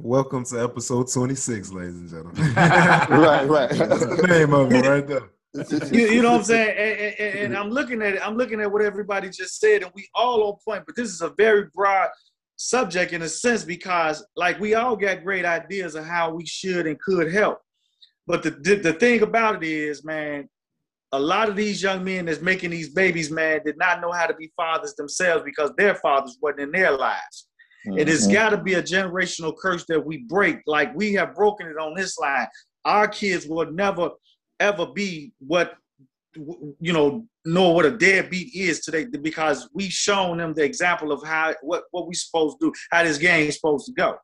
Welcome 0.00 0.44
to 0.44 0.62
episode 0.62 1.10
26, 1.12 1.72
ladies 1.72 1.94
and 1.96 2.08
gentlemen. 2.08 2.36
Right, 2.54 3.48
right. 3.48 3.70
That's 3.72 4.06
the 4.06 4.26
name 4.28 4.54
of 4.54 4.72
it 4.72 4.86
right 4.86 5.04
there. 5.06 5.30
you, 5.90 6.06
you 6.06 6.22
know 6.22 6.32
what 6.32 6.38
I'm 6.40 6.44
saying? 6.44 6.76
And, 6.78 7.14
and, 7.18 7.38
and 7.46 7.56
I'm 7.56 7.70
looking 7.70 8.00
at 8.02 8.14
it. 8.14 8.24
I'm 8.24 8.36
looking 8.36 8.60
at 8.60 8.70
what 8.70 8.82
everybody 8.82 9.28
just 9.30 9.58
said, 9.58 9.82
and 9.82 9.90
we 9.96 10.06
all 10.14 10.44
on 10.44 10.56
point. 10.64 10.84
But 10.86 10.94
this 10.94 11.08
is 11.08 11.20
a 11.22 11.30
very 11.30 11.64
broad 11.74 12.10
subject 12.58 13.12
in 13.12 13.22
a 13.22 13.28
sense 13.28 13.64
because, 13.64 14.26
like, 14.36 14.60
we 14.60 14.74
all 14.74 14.96
got 14.96 15.24
great 15.24 15.46
ideas 15.46 15.94
of 15.94 16.04
how 16.04 16.34
we 16.34 16.44
should 16.44 16.86
and 16.86 17.00
could 17.00 17.32
help. 17.32 17.60
But 18.26 18.42
the 18.42 18.50
the, 18.50 18.74
the 18.76 18.92
thing 18.92 19.22
about 19.22 19.56
it 19.56 19.66
is, 19.66 20.04
man, 20.04 20.48
a 21.12 21.18
lot 21.18 21.48
of 21.48 21.56
these 21.56 21.82
young 21.82 22.04
men 22.04 22.26
that's 22.26 22.42
making 22.42 22.70
these 22.70 22.90
babies, 22.90 23.30
man, 23.30 23.60
did 23.64 23.78
not 23.78 24.00
know 24.00 24.12
how 24.12 24.26
to 24.26 24.34
be 24.34 24.52
fathers 24.56 24.94
themselves 24.94 25.42
because 25.44 25.70
their 25.78 25.94
fathers 25.94 26.36
wasn't 26.42 26.60
in 26.60 26.72
their 26.72 26.96
lives. 26.96 27.48
It 27.84 28.08
has 28.08 28.26
got 28.26 28.50
to 28.50 28.58
be 28.58 28.74
a 28.74 28.82
generational 28.82 29.56
curse 29.56 29.86
that 29.88 30.04
we 30.04 30.18
break. 30.18 30.58
Like 30.66 30.94
we 30.94 31.14
have 31.14 31.34
broken 31.34 31.68
it 31.68 31.78
on 31.78 31.94
this 31.94 32.18
line. 32.18 32.46
Our 32.84 33.08
kids 33.08 33.46
will 33.46 33.70
never, 33.72 34.10
ever 34.60 34.86
be 34.86 35.32
what, 35.38 35.74
you 36.34 36.92
know, 36.92 37.26
know 37.52 37.70
what 37.70 37.86
a 37.86 37.90
deadbeat 37.90 38.54
is 38.54 38.80
today 38.80 39.06
because 39.22 39.68
we've 39.72 39.92
shown 39.92 40.38
them 40.38 40.54
the 40.54 40.64
example 40.64 41.12
of 41.12 41.22
how 41.24 41.54
what 41.62 41.84
what 41.90 42.06
we 42.06 42.14
supposed 42.14 42.58
to 42.60 42.66
do, 42.66 42.72
how 42.90 43.02
this 43.02 43.18
game 43.18 43.48
is 43.48 43.54
supposed 43.56 43.86
to 43.86 43.92
go. 43.92 44.16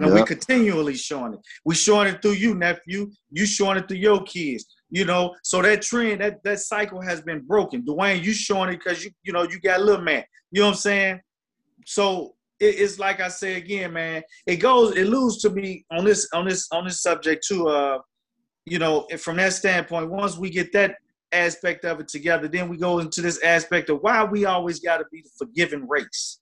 And 0.00 0.12
we 0.12 0.20
Yeah. 0.20 0.26
continually 0.26 0.94
showing 0.94 1.34
it. 1.34 1.40
We 1.64 1.74
showing 1.74 2.08
it 2.08 2.22
through 2.22 2.38
you, 2.44 2.54
nephew. 2.54 3.10
You 3.32 3.46
showing 3.46 3.78
it 3.78 3.88
through 3.88 3.98
your 3.98 4.22
kids. 4.22 4.66
You 4.90 5.04
know, 5.04 5.34
so 5.42 5.60
that 5.60 5.82
trend, 5.82 6.20
that 6.20 6.42
that 6.44 6.60
cycle 6.60 7.00
has 7.02 7.20
been 7.20 7.40
broken. 7.40 7.82
Dwayne, 7.82 8.22
you 8.22 8.32
showing 8.32 8.70
it 8.70 8.78
because 8.78 9.04
you 9.04 9.10
you 9.22 9.32
know 9.32 9.42
you 9.42 9.58
got 9.60 9.80
a 9.80 9.82
little 9.82 10.04
man. 10.04 10.24
You 10.52 10.60
know 10.60 10.68
what 10.68 10.74
I'm 10.74 10.78
saying? 10.78 11.20
So 11.84 12.36
it, 12.60 12.76
it's 12.78 12.98
like 12.98 13.20
I 13.20 13.28
say 13.28 13.56
again, 13.56 13.92
man. 13.92 14.22
It 14.46 14.56
goes, 14.56 14.96
it 14.96 15.06
loses 15.08 15.42
to 15.42 15.50
me 15.50 15.84
on 15.90 16.04
this 16.04 16.28
on 16.32 16.46
this 16.46 16.68
on 16.72 16.84
this 16.84 17.02
subject 17.02 17.44
too. 17.46 17.68
Uh, 17.68 17.98
you 18.64 18.78
know, 18.78 19.06
from 19.18 19.36
that 19.36 19.52
standpoint, 19.54 20.10
once 20.10 20.36
we 20.38 20.48
get 20.50 20.72
that 20.74 20.96
aspect 21.32 21.84
of 21.84 22.00
it 22.00 22.08
together, 22.08 22.48
then 22.48 22.68
we 22.68 22.76
go 22.76 22.98
into 22.98 23.20
this 23.20 23.42
aspect 23.42 23.90
of 23.90 23.98
why 24.00 24.24
we 24.24 24.44
always 24.44 24.80
got 24.80 24.98
to 24.98 25.04
be 25.12 25.22
the 25.22 25.30
forgiving 25.38 25.86
race. 25.88 26.40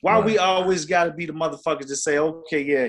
Why 0.00 0.18
we 0.18 0.36
always 0.36 0.84
got 0.84 1.04
to 1.04 1.12
be 1.12 1.26
the 1.26 1.32
motherfuckers 1.32 1.86
to 1.86 1.94
say, 1.94 2.18
okay, 2.18 2.60
yeah, 2.60 2.88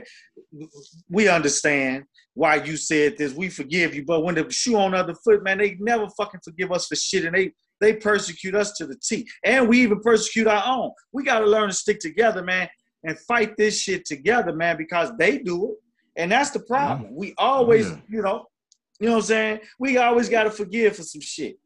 we 1.09 1.27
understand 1.27 2.05
why 2.33 2.55
you 2.55 2.75
said 2.75 3.17
this, 3.19 3.33
we 3.35 3.49
forgive 3.49 3.93
you, 3.93 4.03
but 4.03 4.23
when 4.23 4.33
the 4.33 4.49
shoe 4.49 4.75
on 4.75 4.91
the 4.91 4.97
other 4.97 5.13
foot, 5.23 5.43
man, 5.43 5.59
they 5.59 5.77
never 5.79 6.07
fucking 6.17 6.39
forgive 6.43 6.71
us 6.71 6.87
for 6.87 6.95
shit, 6.95 7.25
and 7.25 7.35
they 7.35 7.51
they 7.79 7.93
persecute 7.93 8.55
us 8.55 8.71
to 8.73 8.87
the 8.87 8.95
T, 8.95 9.27
and 9.43 9.67
we 9.67 9.81
even 9.81 9.99
persecute 9.99 10.47
our 10.47 10.63
own. 10.65 10.91
We 11.11 11.23
got 11.23 11.39
to 11.39 11.45
learn 11.45 11.67
to 11.69 11.75
stick 11.75 11.99
together, 11.99 12.41
man, 12.41 12.67
and 13.03 13.19
fight 13.19 13.57
this 13.57 13.79
shit 13.79 14.05
together, 14.05 14.55
man, 14.55 14.77
because 14.77 15.11
they 15.19 15.37
do 15.37 15.71
it, 15.71 15.77
and 16.15 16.31
that's 16.31 16.49
the 16.51 16.61
problem. 16.61 17.09
Mm-hmm. 17.09 17.19
We 17.19 17.33
always, 17.37 17.89
Yeah. 17.89 17.97
you 18.09 18.21
know, 18.23 18.45
you 19.03 19.09
know 19.09 19.15
what 19.15 19.23
I'm 19.23 19.27
saying? 19.27 19.59
We 19.79 19.97
always 19.97 20.29
got 20.29 20.43
to 20.43 20.49
forgive 20.49 20.95
for 20.95 21.03
some 21.03 21.19
shit. 21.19 21.57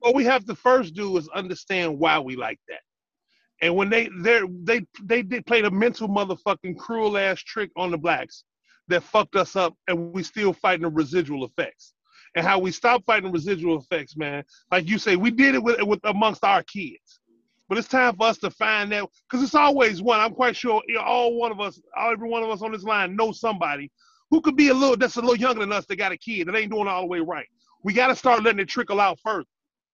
what 0.00 0.14
we 0.14 0.24
have 0.24 0.46
to 0.46 0.54
first 0.54 0.94
do 0.94 1.14
is 1.18 1.28
understand 1.28 1.98
why 1.98 2.18
we 2.18 2.36
like 2.36 2.58
that. 2.70 2.80
And 3.60 3.76
when 3.76 3.90
they 3.90 4.08
they 4.22 4.40
they 4.64 4.86
they 5.02 5.22
did 5.22 5.44
played 5.44 5.66
a 5.66 5.70
mental 5.70 6.08
motherfucking 6.08 6.78
cruel 6.78 7.18
ass 7.18 7.38
trick 7.40 7.70
on 7.76 7.90
the 7.90 7.98
blacks 7.98 8.44
that 8.88 9.02
fucked 9.02 9.36
us 9.36 9.56
up, 9.56 9.74
and 9.88 10.14
we 10.14 10.22
still 10.22 10.54
fighting 10.54 10.84
the 10.84 10.88
residual 10.88 11.44
effects. 11.44 11.92
And 12.34 12.46
how 12.46 12.58
we 12.58 12.70
stop 12.70 13.04
fighting 13.04 13.30
residual 13.30 13.78
effects, 13.78 14.16
man. 14.16 14.42
Like 14.72 14.88
you 14.88 14.98
say, 14.98 15.16
we 15.16 15.30
did 15.30 15.54
it 15.54 15.62
with, 15.62 15.82
with 15.82 16.00
amongst 16.04 16.44
our 16.44 16.62
kids, 16.62 17.20
but 17.68 17.76
it's 17.76 17.88
time 17.88 18.16
for 18.16 18.26
us 18.26 18.38
to 18.38 18.50
find 18.50 18.90
that 18.92 19.04
because 19.28 19.44
it's 19.44 19.54
always 19.54 20.00
one. 20.00 20.20
I'm 20.20 20.32
quite 20.32 20.56
sure 20.56 20.80
all 20.98 21.38
one 21.38 21.52
of 21.52 21.60
us, 21.60 21.78
all 21.94 22.12
every 22.12 22.30
one 22.30 22.42
of 22.42 22.48
us 22.48 22.62
on 22.62 22.72
this 22.72 22.84
line 22.84 23.16
knows 23.16 23.38
somebody 23.38 23.90
who 24.30 24.40
could 24.40 24.56
be 24.56 24.68
a 24.68 24.74
little 24.74 24.96
that's 24.96 25.16
a 25.16 25.20
little 25.20 25.36
younger 25.36 25.60
than 25.60 25.72
us 25.72 25.86
that 25.86 25.96
got 25.96 26.12
a 26.12 26.16
kid 26.16 26.48
that 26.48 26.56
ain't 26.56 26.72
doing 26.72 26.88
all 26.88 27.02
the 27.02 27.06
way 27.06 27.20
right. 27.20 27.46
We 27.82 27.92
got 27.92 28.08
to 28.08 28.16
start 28.16 28.42
letting 28.42 28.60
it 28.60 28.68
trickle 28.68 29.00
out 29.00 29.18
first. 29.22 29.48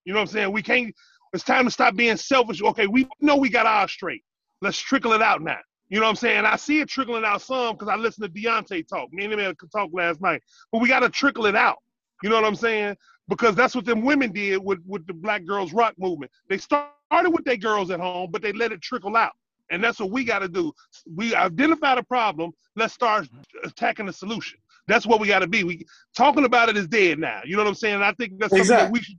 You 0.05 0.13
know 0.13 0.21
what 0.21 0.29
I'm 0.29 0.35
saying? 0.35 0.53
We 0.53 0.63
can't. 0.63 0.95
It's 1.33 1.45
time 1.45 1.65
to 1.65 1.71
stop 1.71 1.95
being 1.95 2.17
selfish. 2.17 2.63
Okay, 2.63 2.87
we 2.87 3.09
know 3.21 3.37
we 3.37 3.49
got 3.49 3.67
ours 3.67 3.93
straight. 3.93 4.23
Let's 4.61 4.79
trickle 4.79 5.13
it 5.13 5.23
out 5.23 5.43
now. 5.43 5.59
You 5.89 5.99
know 5.99 6.07
what 6.07 6.11
I'm 6.11 6.17
saying? 6.17 6.45
I 6.47 6.57
see 6.57 6.81
it 6.81 6.89
trickling 6.89 7.25
out 7.25 7.43
some 7.43 7.75
because 7.75 7.89
I 7.89 7.97
listened 7.97 8.35
to 8.35 8.41
Deontay 8.41 8.89
talk. 8.89 9.13
Me 9.13 9.25
and 9.25 9.35
him 9.35 9.55
talk 9.71 9.91
last 9.93 10.23
night. 10.23 10.43
But 10.71 10.81
we 10.81 10.89
got 10.89 11.01
to 11.01 11.11
trickle 11.11 11.45
it 11.45 11.55
out. 11.55 11.79
You 12.23 12.31
know 12.31 12.37
what 12.37 12.47
I'm 12.47 12.55
saying? 12.55 12.97
Because 13.29 13.55
that's 13.55 13.75
what 13.75 13.85
them 13.85 14.03
women 14.03 14.33
did 14.33 14.63
with, 14.65 14.79
with 14.87 15.07
the 15.07 15.13
Black 15.13 15.45
Girls 15.45 15.73
Rock 15.75 15.95
movement. 15.99 16.33
They 16.49 16.57
started 16.57 16.93
with 17.31 17.45
their 17.45 17.59
girls 17.59 17.91
at 17.91 18.01
home, 18.01 18.31
but 18.31 18.41
they 18.41 18.53
let 18.53 18.73
it 18.73 18.81
trickle 18.81 19.17
out. 19.17 19.33
And 19.73 19.83
that's 19.83 19.99
what 19.99 20.11
we 20.11 20.23
got 20.25 20.41
to 20.41 20.49
do. 20.49 20.73
We 21.13 21.35
identify 21.35 21.97
the 21.97 22.03
problem. 22.03 22.53
Let's 22.77 22.95
start 22.95 23.29
attacking 23.65 24.07
the 24.07 24.13
solution. 24.13 24.59
That's 24.87 25.07
what 25.07 25.19
we 25.19 25.27
got 25.27 25.41
to 25.41 25.47
be. 25.47 25.65
We 25.65 25.87
talking 26.17 26.45
about 26.45 26.69
it 26.69 26.77
is 26.77 26.87
dead 26.87 27.19
now. 27.19 27.41
You 27.45 27.57
know 27.57 27.63
what 27.63 27.69
I'm 27.71 27.75
saying? 27.75 27.97
And 27.97 28.05
I 28.05 28.13
think 28.13 28.39
that's 28.39 28.51
something 28.51 28.69
that 28.77 28.93
we 28.93 29.01
should 29.01 29.17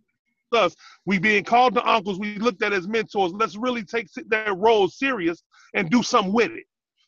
us. 0.54 0.76
We 1.06 1.20
being 1.20 1.44
called 1.44 1.74
to 1.76 1.90
uncles. 1.90 2.20
We 2.20 2.38
looked 2.38 2.62
at 2.64 2.74
as 2.74 2.88
mentors. 2.88 3.32
Let's 3.34 3.56
really 3.56 3.84
take 3.84 4.08
that 4.28 4.56
role 4.56 4.88
serious 4.88 5.44
and 5.74 5.90
do 5.90 6.04
something 6.04 6.32
with 6.32 6.52
it. 6.52 6.66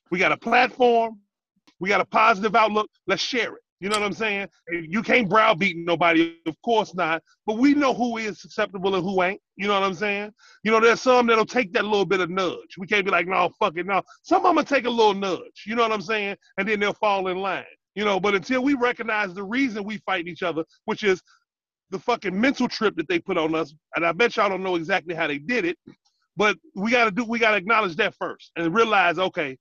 We 0.09 0.19
got 0.19 0.31
a 0.31 0.37
platform. 0.37 1.19
We 1.79 1.89
got 1.89 2.01
a 2.01 2.05
positive 2.05 2.55
outlook. 2.55 2.89
Let's 3.05 3.21
share 3.21 3.53
it. 3.53 3.61
You 3.85 3.91
know 3.91 3.99
what 3.99 4.07
I'm 4.07 4.13
saying? 4.13 4.47
You 4.71 5.03
can't 5.03 5.29
browbeat 5.29 5.77
nobody, 5.77 6.37
of 6.47 6.59
course 6.63 6.95
not. 6.95 7.21
But 7.45 7.59
we 7.59 7.75
know 7.75 7.93
who 7.93 8.17
is 8.17 8.43
acceptable 8.43 8.95
and 8.95 9.03
who 9.03 9.21
ain't. 9.21 9.39
You 9.57 9.67
know 9.67 9.75
what 9.75 9.83
I'm 9.83 9.93
saying? 9.93 10.31
You 10.63 10.71
know, 10.71 10.79
there's 10.79 11.01
some 11.01 11.27
that'll 11.27 11.45
take 11.45 11.71
that 11.73 11.85
little 11.85 12.03
bit 12.03 12.19
of 12.19 12.31
nudge. 12.31 12.79
We 12.79 12.87
can't 12.87 13.05
be 13.05 13.11
like, 13.11 13.27
no, 13.27 13.51
fuck 13.59 13.77
it, 13.77 13.85
no. 13.85 14.01
Some 14.23 14.43
of 14.43 14.55
them 14.55 14.65
take 14.65 14.85
a 14.85 14.89
little 14.89 15.13
nudge. 15.13 15.65
You 15.67 15.75
know 15.75 15.83
what 15.83 15.91
I'm 15.91 16.01
saying? 16.01 16.35
And 16.57 16.67
then 16.67 16.79
they'll 16.79 16.95
fall 16.95 17.27
in 17.27 17.37
line. 17.37 17.63
You 17.93 18.05
know, 18.05 18.19
but 18.19 18.33
until 18.33 18.63
we 18.63 18.73
recognize 18.73 19.35
the 19.35 19.43
reason 19.43 19.83
we 19.83 19.97
fight 19.97 20.27
each 20.27 20.41
other, 20.41 20.63
which 20.85 21.03
is 21.03 21.21
the 21.91 21.99
fucking 21.99 22.41
mental 22.41 22.67
trip 22.67 22.95
that 22.95 23.07
they 23.07 23.19
put 23.19 23.37
on 23.37 23.53
us, 23.53 23.71
and 23.95 24.03
I 24.03 24.13
bet 24.13 24.35
y'all 24.35 24.49
don't 24.49 24.63
know 24.63 24.77
exactly 24.77 25.13
how 25.13 25.27
they 25.27 25.37
did 25.37 25.63
it, 25.63 25.77
but 26.35 26.57
we 26.73 26.89
gotta 26.89 27.11
do 27.11 27.23
we 27.23 27.37
gotta 27.37 27.57
acknowledge 27.57 27.97
that 27.97 28.15
first 28.15 28.51
and 28.55 28.73
realize, 28.73 29.19
okay, 29.19 29.55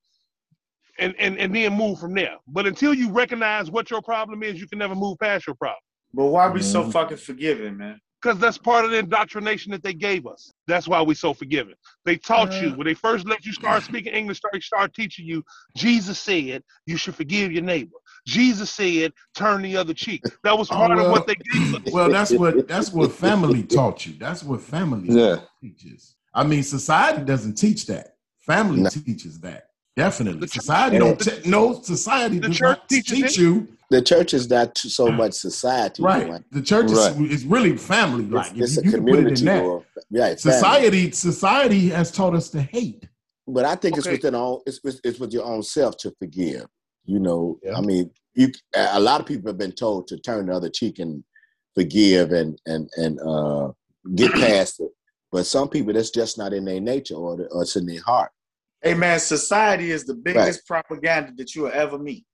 and, 0.99 1.15
and, 1.19 1.39
and 1.39 1.55
then 1.55 1.73
move 1.73 1.99
from 1.99 2.15
there. 2.15 2.37
But 2.47 2.67
until 2.67 2.95
you 2.95 3.11
recognize 3.11 3.71
what 3.71 3.91
your 3.91 4.03
problem 4.03 4.43
is, 4.43 4.61
you 4.61 4.67
can 4.69 4.79
never 4.79 4.95
move 4.95 5.19
past 5.19 5.47
your 5.47 5.57
problem. 5.57 5.79
But 6.13 6.27
why 6.27 6.49
be 6.49 6.63
so 6.63 6.85
Mhm. 6.85 6.93
fucking 6.93 7.17
forgiving, 7.19 7.77
man? 7.77 8.01
Because 8.23 8.39
that's 8.39 8.57
part 8.57 8.87
of 8.87 8.91
the 8.91 8.99
indoctrination 8.99 9.71
that 9.73 9.83
they 9.83 9.93
gave 9.93 10.27
us. 10.27 10.51
That's 10.67 10.89
why 10.89 11.03
we're 11.03 11.15
so 11.15 11.35
forgiving. 11.35 11.75
They 12.07 12.17
taught 12.17 12.59
you 12.63 12.71
when 12.73 12.87
they 12.87 12.95
first 12.95 13.27
let 13.27 13.45
you 13.45 13.53
start 13.53 13.83
speaking 13.83 14.15
English, 14.15 14.39
start 14.39 14.63
start 14.63 14.95
teaching 14.95 15.27
you. 15.27 15.43
Jesus 15.77 16.19
said 16.19 16.63
you 16.87 16.97
should 16.97 17.15
forgive 17.17 17.53
your 17.53 17.63
neighbor. 17.63 17.97
Jesus 18.27 18.71
said 18.71 19.13
turn 19.35 19.61
the 19.61 19.77
other 19.77 19.93
cheek. 19.93 20.23
That 20.43 20.57
was 20.57 20.71
Oh, 20.71 20.77
part 20.77 20.97
well. 20.97 21.05
of 21.05 21.13
what 21.13 21.27
they 21.27 21.35
gave 21.35 21.75
us. 21.75 21.93
Well, 21.93 22.09
that's 22.09 22.33
what 22.33 22.67
that's 22.67 22.93
what 22.93 23.13
family 23.13 23.63
taught 23.63 24.07
you. 24.07 24.15
That's 24.15 24.43
what 24.43 24.63
family 24.63 25.15
Yeah. 25.15 25.41
teaches. 25.61 26.17
I 26.33 26.45
mean, 26.45 26.63
society 26.63 27.25
doesn't 27.25 27.57
teach 27.57 27.85
that. 27.87 28.17
Family 28.39 28.83
No. 28.85 28.89
teaches 28.89 29.39
that. 29.41 29.69
Definitely. 29.97 30.41
The 30.41 30.47
church- 30.49 30.63
Society 30.65 30.99
don't 30.99 31.21
te- 31.21 31.49
no 31.49 31.81
society 31.83 32.39
The 32.39 32.49
does 32.49 32.57
church 32.57 32.79
not 32.79 32.89
teaches 32.89 33.13
teach 33.19 33.25
it. 33.27 33.39
you. 33.39 33.69
The 33.91 34.03
church 34.03 34.35
is 34.35 34.51
not 34.51 34.77
so 34.77 35.09
much 35.13 35.35
society, 35.35 36.03
Right. 36.03 36.27
Dwayne. 36.27 36.45
The 36.51 36.63
church 36.63 36.91
is, 36.91 36.99
Right. 36.99 37.31
is 37.31 37.45
really 37.45 37.77
family 37.77 38.25
It's, 38.25 38.33
like. 38.33 38.57
it's 38.57 38.77
you, 38.77 38.83
a 38.83 38.85
you 38.87 38.91
can 38.91 39.01
put 39.05 39.15
it 39.15 39.19
in 39.19 39.35
community 39.37 39.45
that. 39.45 39.63
or 39.63 39.85
right, 40.11 40.11
family. 40.11 40.37
Society, 40.39 41.11
society 41.13 41.89
has 41.91 42.11
taught 42.11 42.35
us 42.35 42.49
to 42.51 42.63
hate. 42.63 43.07
But 43.47 43.67
I 43.67 43.75
think 43.77 43.97
it's 43.99 44.09
within 44.09 44.35
our 44.35 44.43
own, 44.55 44.61
it's, 44.67 44.81
it's 44.85 45.01
it's 45.05 45.21
with 45.21 45.33
your 45.33 45.45
own 45.45 45.63
self 45.63 45.97
to 45.99 46.13
forgive. 46.19 46.67
You 47.05 47.21
know, 47.21 47.61
Yeah. 47.63 47.77
I 47.77 47.83
mean, 47.83 48.11
you 48.35 48.49
a 48.75 48.99
lot 48.99 49.21
of 49.21 49.27
people 49.27 49.49
have 49.51 49.59
been 49.59 49.73
told 49.73 50.09
to 50.09 50.19
turn 50.19 50.47
the 50.47 50.55
other 50.55 50.71
cheek 50.71 50.99
and 50.99 51.23
forgive 51.75 52.33
and 52.33 52.59
and 52.67 52.89
and 52.97 53.21
uh, 53.21 53.71
get 54.15 54.33
past 54.33 54.81
it. 54.81 54.91
But 55.31 55.45
some 55.47 55.69
people, 55.69 55.93
that's 55.93 56.11
just 56.11 56.39
not 56.39 56.53
in 56.55 56.65
their 56.65 56.81
nature 56.81 57.17
or, 57.17 57.39
or 57.51 57.63
it's 57.63 57.77
in 57.77 57.87
their 57.87 58.01
heart. 58.03 58.31
Hey 58.85 58.92
man, 58.94 59.18
society 59.18 59.90
is 59.90 60.05
the 60.05 60.14
biggest 60.14 60.66
propaganda 60.66 61.33
that 61.38 61.55
you 61.55 61.62
will 61.62 61.73
ever 61.73 61.99
meet. 61.99 62.27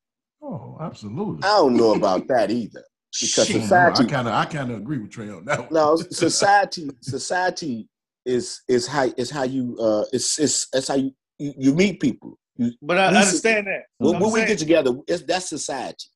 Oh, 0.42 0.76
absolutely. 0.80 1.44
I 1.44 1.58
don't 1.58 1.76
know 1.76 1.94
about 1.94 2.26
that 2.26 2.50
either. 2.50 2.82
Because 3.12 3.46
Shit. 3.46 3.56
I 3.56 3.60
society, 3.60 4.04
kind 4.06 4.26
of, 4.28 4.34
I 4.34 4.44
kind 4.46 4.70
of 4.72 4.78
agree 4.78 4.98
with 4.98 5.10
Trey 5.12 5.30
on 5.30 5.44
that. 5.44 5.60
one. 5.60 5.68
no, 5.70 5.96
society, 6.10 6.90
society 7.02 7.88
is 8.26 8.60
is 8.68 8.86
how 8.86 9.12
is 9.16 9.30
how 9.30 9.44
you 9.44 9.76
uh, 9.80 10.04
it's 10.12 10.38
it's 10.40 10.66
it's 10.74 10.88
how 10.88 10.94
you 10.96 11.12
you, 11.38 11.52
you 11.56 11.74
meet 11.74 12.00
people. 12.00 12.36
You, 12.56 12.72
But 12.82 12.98
I 12.98 13.10
We- 13.12 13.16
understand 13.18 13.66
that. 13.68 13.82
when 13.98 14.16
I'm 14.16 14.20
when 14.22 14.32
we 14.32 14.44
get 14.44 14.58
together, 14.58 14.90
it's, 15.06 15.22
that's 15.22 15.48
society. 15.48 16.08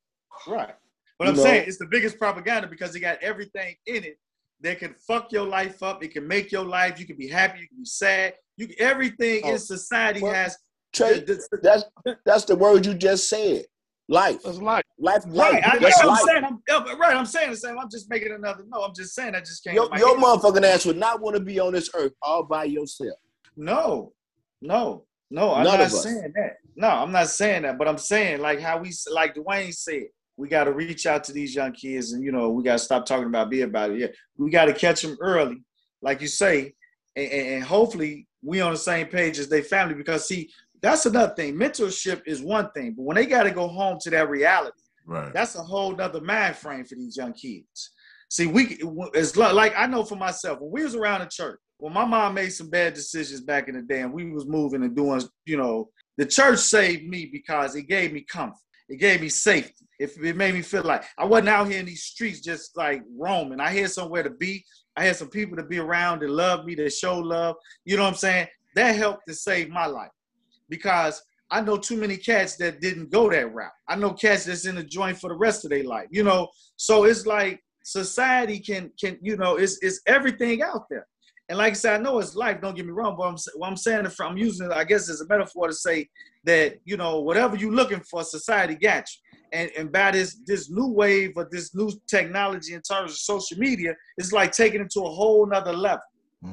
Right. 0.49 0.75
But 1.19 1.27
You 1.27 1.31
I'm 1.31 1.37
know? 1.37 1.43
saying 1.45 1.65
it's 1.69 1.79
the 1.79 1.87
biggest 1.87 2.19
propaganda 2.19 2.67
because 2.67 2.95
it 2.97 3.01
got 3.01 3.19
everything 3.23 3.77
in 3.87 4.03
it 4.03 4.19
that 4.61 4.79
can 4.79 4.95
fuck 5.07 5.33
your 5.33 5.47
life 5.47 5.83
up. 5.83 6.03
It 6.03 6.13
can 6.13 6.27
make 6.27 6.51
your 6.53 6.65
life. 6.65 6.99
You 6.99 7.07
can 7.07 7.17
be 7.17 7.29
happy. 7.29 7.61
You 7.61 7.69
can 7.69 7.79
be 7.79 7.85
sad. 7.85 8.35
You 8.57 8.69
everything 8.79 9.43
Oh, 9.45 9.53
in 9.53 9.59
society 9.59 10.23
well, 10.23 10.33
has. 10.35 10.57
Trey, 10.93 11.21
the- 11.21 11.35
the- 11.51 11.59
that's 11.63 11.85
that's 12.25 12.45
the 12.45 12.55
word 12.57 12.87
you 12.87 12.95
just 12.95 13.29
said. 13.29 13.65
Life, 14.07 14.43
That's 14.43 14.59
life. 14.59 14.85
life, 14.99 15.23
right. 15.29 15.55
life. 15.55 15.65
I, 15.67 15.79
That's 15.79 16.01
I'm 16.03 16.09
life. 16.09 16.21
saying. 16.27 16.45
I'm, 16.45 16.63
yeah, 16.69 16.81
but 16.85 16.99
right. 16.99 17.17
I'm 17.17 17.25
saying 17.25 17.51
the 17.51 17.57
same. 17.57 17.79
I'm 17.79 17.89
just 17.91 18.11
making 18.11 18.33
another. 18.33 18.63
No, 18.69 18.83
I'm 18.83 18.93
just 18.95 19.15
saying. 19.15 19.35
I 19.35 19.41
just 19.41 19.65
can't. 19.65 19.75
Your, 19.75 19.89
your 19.97 20.19
motherfucking 20.19 20.63
ass 20.63 20.85
would 20.85 20.99
not 20.99 21.23
want 21.23 21.37
to 21.37 21.43
be 21.43 21.59
on 21.59 21.73
this 21.73 21.89
earth 21.95 22.13
all 22.21 22.43
by 22.43 22.65
yourself. 22.65 23.19
No, 23.57 24.13
no, 24.61 25.07
no. 25.31 25.55
I'm 25.55 25.65
None 25.65 25.79
not 25.79 25.91
saying 25.91 26.33
that. 26.37 26.57
No, 26.77 26.89
I'm 26.89 27.13
not 27.13 27.29
saying 27.29 27.63
that. 27.63 27.79
But 27.79 27.89
I'm 27.89 27.97
saying 27.97 28.41
like 28.43 28.61
how 28.61 28.77
we, 28.79 28.93
like 29.11 29.35
Dwayne 29.37 29.73
said, 29.75 30.05
we 30.37 30.49
got 30.49 30.65
to 30.65 30.73
reach 30.73 31.07
out 31.07 31.25
to 31.25 31.33
these 31.33 31.55
young 31.55 31.73
kids, 31.73 32.13
and 32.13 32.25
you 32.25 32.33
know, 32.33 32.51
we 32.51 32.63
got 32.63 32.75
to 32.75 32.79
stop 32.79 33.07
talking 33.07 33.27
about 33.27 33.51
be 33.51 33.63
about 33.63 33.91
it. 33.91 33.99
Yeah, 33.99 34.07
we 34.37 34.51
got 34.51 34.67
to 34.67 34.75
catch 34.75 35.03
them 35.03 35.17
early, 35.21 35.63
like 36.03 36.21
you 36.21 36.27
say, 36.29 36.75
and, 37.17 37.31
and, 37.31 37.65
hopefully 37.65 38.27
we 38.43 38.61
on 38.61 38.73
the 38.73 38.79
same 38.79 39.07
page 39.07 39.39
as 39.39 39.49
their 39.49 39.63
family. 39.63 39.95
Because 39.95 40.27
see, 40.27 40.51
that's 40.83 41.07
another 41.07 41.35
thing. 41.35 41.55
Mentorship 41.55 42.23
is 42.27 42.43
one 42.43 42.71
thing, 42.73 42.95
but 42.97 43.05
when 43.05 43.17
they 43.17 43.27
got 43.27 43.45
to 43.45 43.51
go 43.51 43.69
home 43.69 43.99
to 44.03 44.11
that 44.11 44.29
reality, 44.29 44.81
Right. 45.07 45.35
that's 45.35 45.55
a 45.55 45.63
whole 45.63 45.95
nother 45.95 46.23
mind 46.23 46.57
frame 46.57 46.85
for 46.85 46.95
these 46.95 47.17
young 47.17 47.35
kids. 47.35 47.91
See, 48.31 48.47
we 48.47 48.79
it's 49.13 49.37
like 49.37 49.75
I 49.77 49.87
know 49.87 50.03
for 50.03 50.17
myself 50.17 50.61
when 50.61 50.73
we 50.73 50.83
was 50.83 50.95
around 50.95 51.21
the 51.21 51.27
church. 51.27 51.59
When 51.79 51.93
my 51.93 52.05
mom 52.05 52.35
made 52.35 52.51
some 52.51 52.71
bad 52.71 52.95
decisions 52.95 53.41
back 53.41 53.69
in 53.69 53.75
the 53.75 53.83
day, 53.83 54.01
and 54.01 54.13
we 54.13 54.31
was 54.31 54.47
moving 54.47 54.83
and 54.83 54.97
doing, 54.97 55.21
you 55.45 55.57
know, 55.57 55.91
the 56.17 56.25
church 56.25 56.61
saved 56.61 57.07
me 57.07 57.27
because 57.27 57.75
it 57.75 57.83
gave 57.83 58.13
me 58.13 58.23
comfort. 58.23 58.59
It 58.89 59.01
gave 59.01 59.21
me 59.21 59.29
safety. 59.29 59.84
If 59.99 60.23
it 60.23 60.37
made 60.37 60.55
me 60.55 60.63
feel 60.63 60.83
like 60.83 61.05
I 61.19 61.25
wasn't 61.25 61.51
out 61.51 61.69
here 61.69 61.81
in 61.81 61.87
these 61.87 62.03
streets 62.03 62.41
just 62.41 62.77
like 62.77 63.03
roaming. 63.17 63.61
I 63.61 63.71
had 63.71 63.91
somewhere 63.91 64.23
to 64.23 64.31
be. 64.31 64.65
I 64.97 65.05
had 65.05 65.17
some 65.17 65.29
people 65.29 65.57
to 65.57 65.65
be 65.65 65.79
around 65.79 66.21
that 66.21 66.31
love 66.31 66.65
me, 66.65 66.75
that 66.77 66.93
show 66.93 67.19
love. 67.19 67.57
You 67.85 67.97
know 67.97 68.03
what 68.03 68.11
I'm 68.11 68.15
saying? 68.17 68.49
That 68.75 68.97
helped 68.97 69.27
to 69.29 69.35
save 69.35 69.69
my 69.71 69.87
life 69.87 70.11
because 70.69 71.23
I 71.51 71.61
know 71.61 71.77
too 71.77 71.97
many 71.97 72.17
cats 72.17 72.57
that 72.57 72.81
didn't 72.81 73.11
go 73.11 73.31
that 73.31 73.53
route. 73.53 73.71
I 73.89 73.97
know 73.97 74.13
cats 74.13 74.45
that's 74.45 74.67
in 74.67 74.75
the 74.75 74.83
joint 74.83 75.19
for 75.19 75.29
the 75.29 75.37
rest 75.37 75.65
of 75.65 75.71
their 75.71 75.85
life. 75.85 76.09
You 76.11 76.25
know, 76.25 76.49
so 76.77 77.05
it's 77.05 77.27
like 77.27 77.61
society 77.85 78.59
can 78.59 78.91
can 78.99 79.19
you 79.21 79.37
know 79.37 79.57
it's 79.57 79.79
it's 79.83 80.01
everything 80.07 80.63
out 80.63 80.87
there. 80.91 81.07
And 81.49 81.59
like 81.59 81.73
I 81.73 81.75
said, 81.75 82.01
I 82.01 82.03
know 82.03 82.19
it's 82.19 82.35
life. 82.35 82.61
Don't 82.63 82.75
get 82.75 82.87
me 82.87 82.93
wrong, 82.93 83.17
but 83.17 83.25
I'm 83.25 83.37
what 83.57 83.69
I'm 83.69 83.77
saying 83.77 84.07
if 84.07 84.21
I'm 84.21 84.39
using 84.39 84.71
it, 84.71 84.73
I 84.73 84.85
guess 84.85 85.11
as 85.11 85.21
a 85.21 85.29
metaphor 85.29 85.69
to 85.69 85.75
say 85.75 86.09
that 86.45 86.77
you 86.85 86.97
know 86.97 87.21
whatever 87.21 87.57
you're 87.57 87.73
looking 87.73 88.01
for, 88.01 88.25
society 88.25 88.75
got 88.75 89.05
you. 89.13 89.21
And 89.55 89.71
and 89.79 89.87
by 89.93 90.11
this 90.11 90.31
this 90.51 90.69
new 90.79 90.89
wave 91.03 91.37
of 91.37 91.49
this 91.51 91.75
new 91.75 91.91
technology 92.09 92.73
in 92.75 92.83
terms 92.83 93.13
of 93.13 93.19
social 93.19 93.57
media, 93.59 93.95
it's 94.19 94.33
like 94.33 94.51
taking 94.53 94.81
it 94.81 94.91
to 94.97 95.01
a 95.01 95.11
whole 95.19 95.47
nother 95.47 95.73
level. 95.73 96.03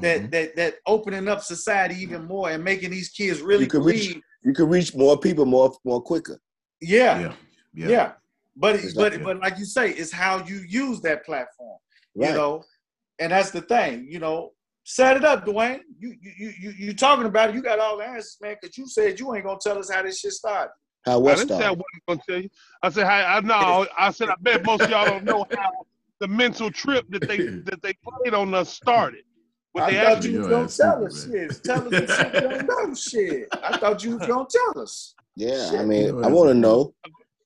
That 0.03 0.17
Mhm. 0.21 0.31
that 0.31 0.55
that 0.55 0.73
opening 0.85 1.27
up 1.27 1.41
society 1.43 1.95
even 2.05 2.21
more 2.25 2.49
and 2.51 2.63
making 2.63 2.91
these 2.91 3.09
kids 3.09 3.41
really 3.41 3.65
You 3.65 3.69
can 3.69 3.83
reach- 3.83 4.17
You 4.43 4.53
can 4.53 4.69
reach 4.69 4.95
more 4.95 5.17
people 5.19 5.45
more 5.45 5.69
more 5.83 6.01
quicker. 6.01 6.37
Yeah, 6.79 7.19
yeah. 7.19 7.33
yeah. 7.73 7.87
Yeah. 7.95 8.11
But 8.55 8.75
It's 8.75 8.93
but 8.93 9.13
like- 9.13 9.23
but 9.23 9.37
like 9.45 9.57
you 9.57 9.65
say, 9.65 9.85
it's 10.01 10.11
how 10.23 10.33
you 10.45 10.57
use 10.85 11.01
that 11.01 11.25
platform. 11.25 11.77
Right. 12.15 12.29
You 12.29 12.35
know, 12.35 12.63
and 13.19 13.31
that's 13.33 13.51
the 13.51 13.61
thing. 13.61 14.07
You 14.13 14.19
know, 14.19 14.37
set 14.83 15.17
it 15.17 15.25
up, 15.31 15.45
Dwayne. 15.45 15.81
You 15.99 16.09
you 16.21 16.31
you 16.41 16.49
you, 16.63 16.69
you 16.85 16.93
talking 16.93 17.25
about 17.25 17.49
it? 17.49 17.55
You 17.55 17.61
got 17.61 17.79
all 17.79 17.97
the 17.97 18.05
answers, 18.05 18.37
man. 18.41 18.55
Because 18.61 18.77
you 18.77 18.87
said 18.87 19.19
you 19.19 19.33
ain't 19.35 19.45
gonna 19.45 19.59
tell 19.67 19.77
us 19.77 19.89
how 19.91 20.01
this 20.03 20.19
shit 20.19 20.33
started. 20.33 20.71
How 21.05 21.25
I 21.25 21.35
didn't 21.35 21.49
say 21.49 21.65
I 21.65 21.71
wasn't 21.71 21.85
gonna 22.07 22.21
tell 22.27 22.41
you. 22.41 22.49
I 22.83 22.89
said, 22.89 23.05
I, 23.07 23.37
I 23.37 23.41
no. 23.41 23.87
I 23.97 24.11
said, 24.11 24.29
I 24.29 24.35
bet 24.41 24.63
most 24.65 24.81
of 24.83 24.89
y'all 24.89 25.05
don't 25.05 25.23
know 25.23 25.45
how 25.55 25.85
the 26.19 26.27
mental 26.27 26.69
trip 26.71 27.05
that 27.09 27.27
they 27.27 27.37
that 27.37 27.81
they 27.81 27.93
played 28.07 28.33
on 28.33 28.53
us 28.53 28.69
started. 28.71 29.23
But 29.73 29.83
I 29.83 29.91
they 29.91 29.97
thought 29.97 30.23
you 30.25 30.39
was 30.39 30.47
gonna 30.47 30.67
tell 30.67 31.05
us 31.05 31.21
stupid, 31.21 31.53
shit. 31.53 31.63
Tell 31.63 31.81
us 31.83 31.89
the 31.89 32.31
you 32.33 32.41
don't 32.41 32.67
know 32.67 32.93
shit. 32.93 33.47
I 33.63 33.77
thought 33.77 34.03
you 34.03 34.17
was 34.17 34.27
gonna 34.27 34.47
tell 34.49 34.81
us. 34.83 35.15
Yeah, 35.35 35.69
I 35.71 35.77
Shit. 35.77 35.87
mean, 35.87 36.05
Your 36.07 36.25
I 36.25 36.27
want 36.27 36.49
to 36.49 36.53
know. 36.53 36.93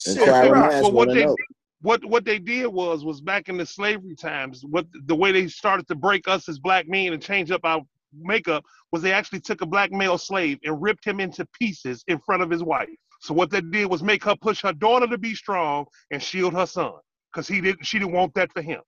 Shit, 0.04 0.18
Inquiring 0.18 0.52
right. 0.52 0.60
minds 0.72 0.82
Well, 0.84 0.92
what 0.92 1.08
want 1.08 1.18
they 1.18 1.26
know. 1.26 1.38
what 1.82 2.04
what 2.06 2.26
they 2.26 2.40
did 2.40 2.68
was 2.68 3.06
was 3.06 3.22
back 3.22 3.48
in 3.48 3.58
the 3.58 3.66
slavery 3.66 4.16
times. 4.16 4.64
What 4.68 4.88
the 5.06 5.16
way 5.16 5.32
they 5.32 5.48
started 5.48 5.88
to 5.88 5.96
break 5.96 6.28
us 6.28 6.50
as 6.50 6.60
black 6.60 6.88
men 6.88 7.14
and 7.14 7.22
change 7.22 7.52
up 7.52 7.62
our 7.64 7.82
makeup 8.14 8.64
was 8.92 9.02
they 9.02 9.12
actually 9.14 9.42
took 9.42 9.62
a 9.62 9.66
black 9.66 9.92
male 9.92 10.18
slave 10.18 10.58
and 10.64 10.82
ripped 10.82 11.06
him 11.06 11.20
into 11.20 11.46
pieces 11.60 12.04
in 12.08 12.20
front 12.20 12.42
of 12.42 12.50
his 12.50 12.64
wife. 12.64 12.90
So 13.26 13.34
what 13.34 13.50
they 13.50 13.62
did 13.62 13.88
was 13.88 14.04
make 14.04 14.24
her 14.24 14.36
push 14.36 14.62
her 14.62 14.72
daughter 14.74 15.08
to 15.08 15.18
be 15.18 15.34
strong 15.34 15.86
and 16.12 16.22
shield 16.22 16.54
her 16.54 16.68
son 16.68 16.94
because 17.34 17.48
he 17.48 17.60
didn't 17.60 17.84
she 17.86 17.98
didn't 17.98 18.14
want 18.14 18.36
that 18.36 18.52
for 18.54 18.62
him, 18.62 18.82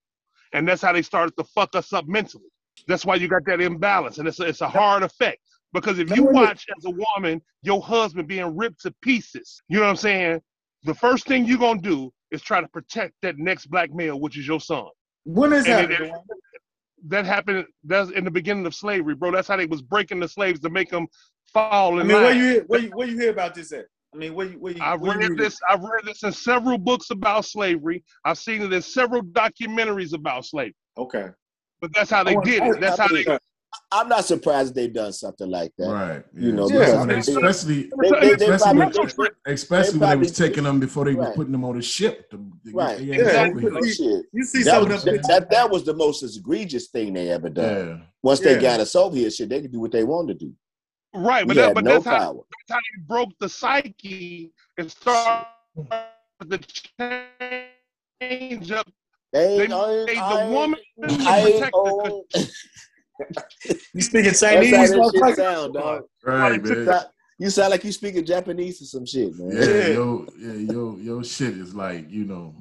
and 0.53 0.67
that's 0.67 0.81
how 0.81 0.93
they 0.93 1.01
started 1.01 1.35
to 1.37 1.43
fuck 1.43 1.75
us 1.75 1.91
up 1.91 2.07
mentally. 2.07 2.45
That's 2.87 3.03
why 3.03 3.15
you 3.15 3.27
got 3.27 3.45
that 3.47 3.61
imbalance, 3.61 4.19
and 4.19 4.27
it's 4.27 4.39
a, 4.39 4.43
it's 4.43 4.61
a 4.61 4.69
hard 4.69 5.01
effect 5.01 5.39
because 5.73 5.97
if 5.97 6.15
you 6.15 6.23
watch 6.23 6.67
as 6.77 6.85
a 6.85 6.91
woman 6.91 7.41
your 7.63 7.81
husband 7.81 8.27
being 8.27 8.55
ripped 8.55 8.81
to 8.81 8.93
pieces, 9.01 9.59
you 9.69 9.77
know 9.77 9.85
what 9.85 9.89
I'm 9.89 9.95
saying? 9.95 10.41
The 10.83 10.93
first 10.93 11.25
thing 11.25 11.45
you're 11.45 11.57
gonna 11.57 11.81
do 11.81 12.13
is 12.29 12.43
try 12.43 12.61
to 12.61 12.67
protect 12.67 13.15
that 13.23 13.39
next 13.39 13.65
black 13.65 13.91
male, 13.91 14.19
which 14.19 14.37
is 14.37 14.45
your 14.47 14.59
son. 14.59 14.85
When 15.23 15.51
is 15.51 15.65
And 15.65 15.91
that? 15.91 16.01
it- 16.01 16.11
that 17.09 17.25
happened. 17.25 17.65
That's 17.83 18.09
in 18.11 18.23
the 18.23 18.31
beginning 18.31 18.65
of 18.65 18.73
slavery, 18.73 19.13
bro. 19.15 19.31
That's 19.31 19.47
how 19.47 19.55
they 19.55 19.67
was 19.67 19.81
breaking 19.83 20.19
the 20.19 20.27
slaves 20.27 20.59
to 20.61 20.69
make 20.69 20.89
them 20.89 21.07
fall 21.53 21.99
I 21.99 22.01
in 22.01 22.07
mean, 22.07 22.17
where 22.17 22.31
line. 22.31 22.37
you 22.37 22.43
hear, 22.49 22.63
where 22.67 22.79
you 22.81 22.89
where 22.89 23.07
you 23.07 23.17
hear 23.19 23.29
about 23.31 23.53
this 23.53 23.71
at? 23.71 23.85
I 24.17 24.19
mean, 24.19 24.33
where 24.33 24.47
you 24.47 24.57
where 24.59 24.73
you? 24.73 24.81
I've 24.81 24.99
where 24.99 25.13
you 25.13 25.19
read 25.19 25.29
read 25.31 25.37
this. 25.39 25.59
I've 25.69 25.81
read 25.81 26.03
this 26.03 26.23
in 26.23 26.31
several 26.33 26.79
books 26.79 27.11
about 27.11 27.45
slavery. 27.45 28.03
I've 28.25 28.39
seen 28.39 28.63
it 28.63 28.73
in 28.73 28.81
several 28.81 29.21
documentaries 29.21 30.13
about 30.13 30.43
slavery. 30.45 30.75
Okay. 30.97 31.27
But 31.81 31.93
that's 31.93 32.09
how 32.09 32.23
they 32.23 32.31
I 32.31 32.35
wanna- 32.35 32.49
did 32.51 32.61
I 32.61 32.65
it. 32.65 32.69
wanna- 32.69 32.81
That's 32.81 32.99
how 32.99 33.07
they. 33.09 33.37
I'm 33.91 34.09
not 34.09 34.25
surprised 34.25 34.73
they've 34.73 34.91
done 34.93 35.13
something 35.13 35.47
like 35.51 35.71
that. 35.77 35.89
Right. 35.91 36.23
You 36.33 36.51
know, 36.51 36.67
Yeah. 36.67 37.05
because 37.05 37.05
because 37.05 37.25
they- 37.27 37.33
especially 37.33 37.91
They, 38.01 38.09
they, 38.09 38.35
they 38.35 38.45
Especially 38.49 38.79
probably, 38.79 38.99
with- 39.03 39.29
they- 39.45 39.53
especially 39.53 39.99
when 39.99 40.09
they 40.09 40.15
was 40.15 40.31
taking 40.31 40.63
them 40.63 40.79
before 40.79 41.05
they 41.05 41.13
was 41.13 41.27
Right. 41.27 41.35
putting 41.35 41.51
them 41.51 41.63
on 41.63 41.75
the 41.75 41.81
ship. 41.83 42.27
To, 42.31 42.37
to 42.37 42.71
Right. 42.73 42.97
Get 42.97 43.07
Yeah. 43.19 43.25
ass 43.25 43.49
over 43.51 43.59
here. 43.59 43.71
oh, 43.77 43.81
shit. 43.85 44.25
You 44.33 44.43
see 44.45 44.63
That 44.63 44.81
was, 44.87 45.03
that, 45.03 45.21
that, 45.27 45.49
that 45.51 45.69
was 45.69 45.83
the 45.83 45.93
most 45.93 46.23
egregious 46.23 46.87
thing 46.87 47.13
they 47.13 47.29
ever 47.29 47.49
done. 47.49 47.87
Yeah. 47.87 47.97
Once 48.23 48.41
Yeah. 48.41 48.53
they 48.55 48.61
got 48.61 48.79
us 48.79 48.95
over 48.95 49.15
here, 49.15 49.29
shit, 49.29 49.49
they 49.49 49.61
could 49.61 49.71
do 49.71 49.79
what 49.81 49.91
they 49.91 50.03
wanted 50.03 50.39
to 50.39 50.45
do. 50.45 50.53
Right, 51.13 51.47
but 51.47 51.55
that, 51.55 51.65
had 51.67 51.73
but 51.75 51.83
no 51.83 51.93
that's 51.93 52.05
how 52.05 52.17
power. 52.19 52.41
that's 52.67 52.71
how 52.71 52.77
they 52.77 53.03
broke 53.07 53.29
the 53.39 53.49
psyche 53.49 54.51
and 54.77 54.91
started 54.91 55.47
the 56.45 56.57
change 58.21 58.71
up. 58.71 58.87
They, 59.33 59.57
They 59.57 59.63
ain't- 59.63 59.73
I, 59.73 60.05
made 60.05 60.17
I, 60.17 60.45
the 60.45 60.51
woman 60.51 60.79
I 61.27 61.39
ain't 61.39 61.53
protect 61.55 61.71
the 61.71 61.77
on- 61.79 62.23
You 63.93 64.01
speaking 64.01 64.25
That's 64.25 64.41
how 64.43 64.53
Chinese, 64.53 64.71
that 64.71 65.11
shit 65.27 65.35
sound, 65.37 65.73
dog. 65.73 66.03
Right, 66.23 66.55
You 66.63 66.75
man. 66.75 66.85
sound- 66.85 67.05
You 67.39 67.49
sound 67.49 67.71
like 67.71 67.83
you 67.83 67.91
speaking 67.91 68.25
Japanese 68.25 68.81
or 68.81 68.85
some 68.85 69.05
shit, 69.05 69.37
man. 69.37 69.51
Yeah, 69.55 69.65
Yeah. 69.65 69.87
yo, 69.93 70.27
yeah, 70.39 70.53
yo, 70.53 70.95
yo, 70.97 71.23
shit 71.23 71.57
is 71.57 71.73
like 71.73 72.09
you 72.11 72.25
know. 72.25 72.53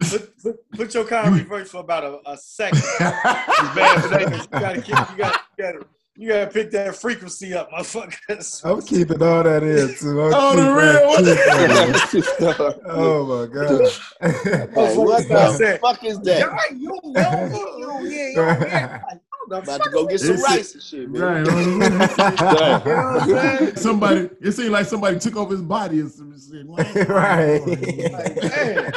Put, 0.00 0.38
put, 0.42 0.70
put 0.72 0.94
your 0.94 1.04
car 1.06 1.26
in 1.28 1.34
reverse 1.34 1.70
for 1.70 1.78
about 1.78 2.04
a, 2.04 2.30
a 2.30 2.36
second. 2.36 2.82
bad 3.00 4.02
today. 4.02 4.36
you 4.36 4.46
gotta 4.60 4.82
keep, 4.82 4.88
you 5.10 5.16
gotta, 5.16 5.40
you 5.58 5.64
gotta, 5.64 5.86
you 6.16 6.28
gotta 6.28 6.46
pick 6.50 6.70
that 6.72 6.96
frequency 6.96 7.54
up, 7.54 7.70
motherfuckers. 7.70 8.64
I'm 8.70 8.82
keeping 8.82 9.22
all 9.22 9.42
that 9.42 9.62
in 9.62 9.94
too. 9.96 10.22
I'm 10.22 10.32
Oh, 10.34 10.56
the 10.56 10.62
real? 10.72 11.34
that- 11.34 12.08
keeping 12.10 12.30
that. 12.46 12.80
Oh 12.86 13.24
my 13.26 13.46
god. 13.52 13.90
Hey, 14.20 14.96
what 14.96 15.28
the 15.28 15.78
fuck 15.80 16.04
is 16.04 16.18
that? 16.20 16.38
Yeah, 16.40 16.76
you 16.76 16.88
know, 16.88 17.00
yo, 17.04 18.00
yeah, 18.02 18.32
yo, 18.34 18.64
yeah. 18.64 19.02
Like, 19.08 19.20
hold 19.30 19.50
the 19.50 19.56
About 19.58 19.82
to 19.84 19.90
go 19.90 20.06
get 20.06 20.20
some 20.20 20.30
It's- 20.34 20.44
rice 20.50 20.74
and 20.74 20.82
shit, 20.82 21.10
man. 21.10 21.22
right. 21.22 21.48
on 21.48 21.78
the. 21.78 21.84
You 21.84 21.88
know 21.88 22.54
what 22.56 22.86
I'm 23.22 23.28
saying? 23.58 23.76
somebody, 23.76 24.30
it 24.40 24.52
seemed 24.52 24.70
like 24.70 24.86
somebody 24.86 25.18
took 25.18 25.36
over 25.36 25.52
his 25.52 25.62
body 25.62 26.00
and 26.00 26.10
some 26.10 26.34
shit. 26.38 26.66
Like, 26.66 26.94
Right. 27.08 27.60
Like, 27.66 28.42
man. 28.42 28.92